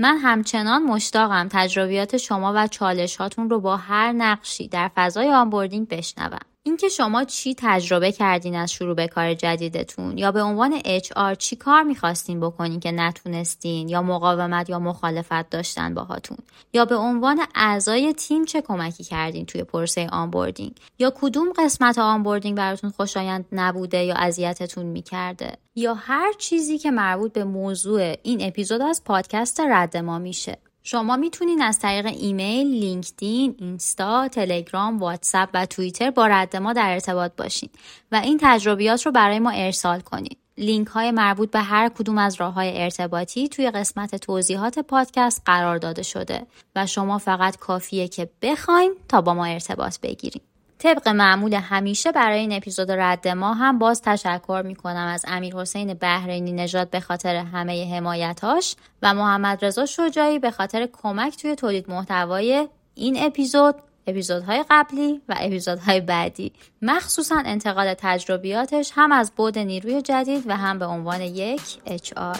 من 0.00 0.16
همچنان 0.16 0.82
مشتاقم 0.82 1.48
تجربیات 1.50 2.16
شما 2.16 2.52
و 2.56 2.66
چالش 2.66 3.16
هاتون 3.16 3.50
رو 3.50 3.60
با 3.60 3.76
هر 3.76 4.12
نقشی 4.12 4.68
در 4.68 4.90
فضای 4.94 5.32
onboarding 5.32 5.88
بشنوم. 5.88 6.49
اینکه 6.70 6.88
شما 6.88 7.24
چی 7.24 7.54
تجربه 7.58 8.12
کردین 8.12 8.56
از 8.56 8.72
شروع 8.72 8.94
به 8.94 9.08
کار 9.08 9.34
جدیدتون؟ 9.34 10.18
یا 10.18 10.32
به 10.32 10.42
عنوان 10.42 10.80
HR 10.80 11.36
چی 11.38 11.56
کار 11.56 11.82
می‌خواستین 11.82 12.40
بکنین 12.40 12.80
که 12.80 12.92
نتونستین؟ 12.92 13.88
یا 13.88 14.02
مقاومت 14.02 14.70
یا 14.70 14.78
مخالفت 14.78 15.50
داشتن 15.50 15.94
باهاتون؟ 15.94 16.38
یا 16.72 16.84
به 16.84 16.96
عنوان 16.96 17.40
اعضای 17.54 18.12
تیم 18.12 18.44
چه 18.44 18.60
کمکی 18.60 19.04
کردین 19.04 19.46
توی 19.46 19.64
پروسه 19.64 20.08
onboarding؟ 20.12 20.72
یا 20.98 21.12
کدوم 21.20 21.52
قسمت 21.56 21.98
onboarding 21.98 22.56
براتون 22.56 22.90
خوشایند 22.90 23.44
نبوده 23.52 24.04
یا 24.04 24.14
اذیتتون 24.14 24.86
می‌کرده؟ 24.86 25.56
یا 25.74 25.94
هر 25.94 26.32
چیزی 26.38 26.78
که 26.78 26.90
مربوط 26.90 27.32
به 27.32 27.44
موضوع 27.44 28.14
این 28.22 28.38
اپیزود 28.42 28.82
از 28.82 29.04
پادکست 29.04 29.60
رد 29.60 29.96
ما 29.96 30.18
میشه؟ 30.18 30.58
شما 30.82 31.16
می‌تونین 31.16 31.62
از 31.62 31.78
طریق 31.78 32.06
ایمیل، 32.06 32.66
لینکدین، 32.66 33.54
اینستا، 33.58 34.28
تلگرام، 34.28 34.98
واتساپ 34.98 35.48
و 35.54 35.66
توییتر 35.66 36.10
با 36.10 36.26
رد 36.26 36.56
ما 36.56 36.72
در 36.72 36.90
ارتباط 36.92 37.32
باشین 37.36 37.70
و 38.12 38.16
این 38.16 38.38
تجربیات 38.40 39.06
رو 39.06 39.12
برای 39.12 39.38
ما 39.38 39.50
ارسال 39.50 40.00
کنید. 40.00 40.38
لینک 40.58 40.88
های 40.88 41.10
مربوط 41.10 41.50
به 41.50 41.60
هر 41.60 41.88
کدوم 41.88 42.18
از 42.18 42.34
راه 42.34 42.54
های 42.54 42.82
ارتباطی 42.82 43.48
توی 43.48 43.70
قسمت 43.70 44.14
توضیحات 44.14 44.78
پادکست 44.78 45.42
قرار 45.44 45.78
داده 45.78 46.02
شده 46.02 46.46
و 46.76 46.86
شما 46.86 47.18
فقط 47.18 47.56
کافیه 47.56 48.08
که 48.08 48.30
بخواین 48.42 48.94
تا 49.08 49.20
با 49.20 49.34
ما 49.34 49.44
ارتباط 49.44 50.00
بگیریم. 50.00 50.42
طبق 50.82 51.08
معمول 51.08 51.54
همیشه 51.54 52.12
برای 52.12 52.38
این 52.38 52.52
اپیزود 52.52 52.90
رد 52.90 53.28
ما 53.28 53.54
هم 53.54 53.78
باز 53.78 54.02
تشکر 54.02 54.62
می 54.66 54.74
کنم 54.74 55.06
از 55.14 55.24
امیر 55.28 55.56
حسین 55.56 55.94
بحرینی 55.94 56.52
نژاد 56.52 56.90
به 56.90 57.00
خاطر 57.00 57.36
همه 57.36 57.94
حمایتاش 57.94 58.76
و 59.02 59.14
محمد 59.14 59.64
رضا 59.64 59.86
شجاعی 59.86 60.38
به 60.38 60.50
خاطر 60.50 60.88
کمک 61.02 61.36
توی 61.36 61.54
تولید 61.54 61.90
محتوای 61.90 62.68
این 62.94 63.24
اپیزود 63.24 63.74
اپیزودهای 64.06 64.64
قبلی 64.70 65.20
و 65.28 65.34
اپیزودهای 65.38 66.00
بعدی. 66.00 66.52
مخصوصا 66.82 67.42
انتقال 67.44 67.94
تجربیاتش 67.98 68.92
هم 68.94 69.12
از 69.12 69.32
بود 69.36 69.58
نیروی 69.58 70.02
جدید 70.02 70.44
و 70.46 70.56
هم 70.56 70.78
به 70.78 70.86
عنوان 70.86 71.20
یک 71.20 71.60
HR 71.86 72.38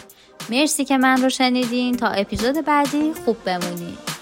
مرسی 0.51 0.85
که 0.85 0.99
من 0.99 1.23
رو 1.23 1.29
شنیدین. 1.29 1.97
تا 1.97 2.09
اپیزود 2.09 2.65
بعدی 2.65 3.13
خوب 3.25 3.37
بمونید. 3.45 4.20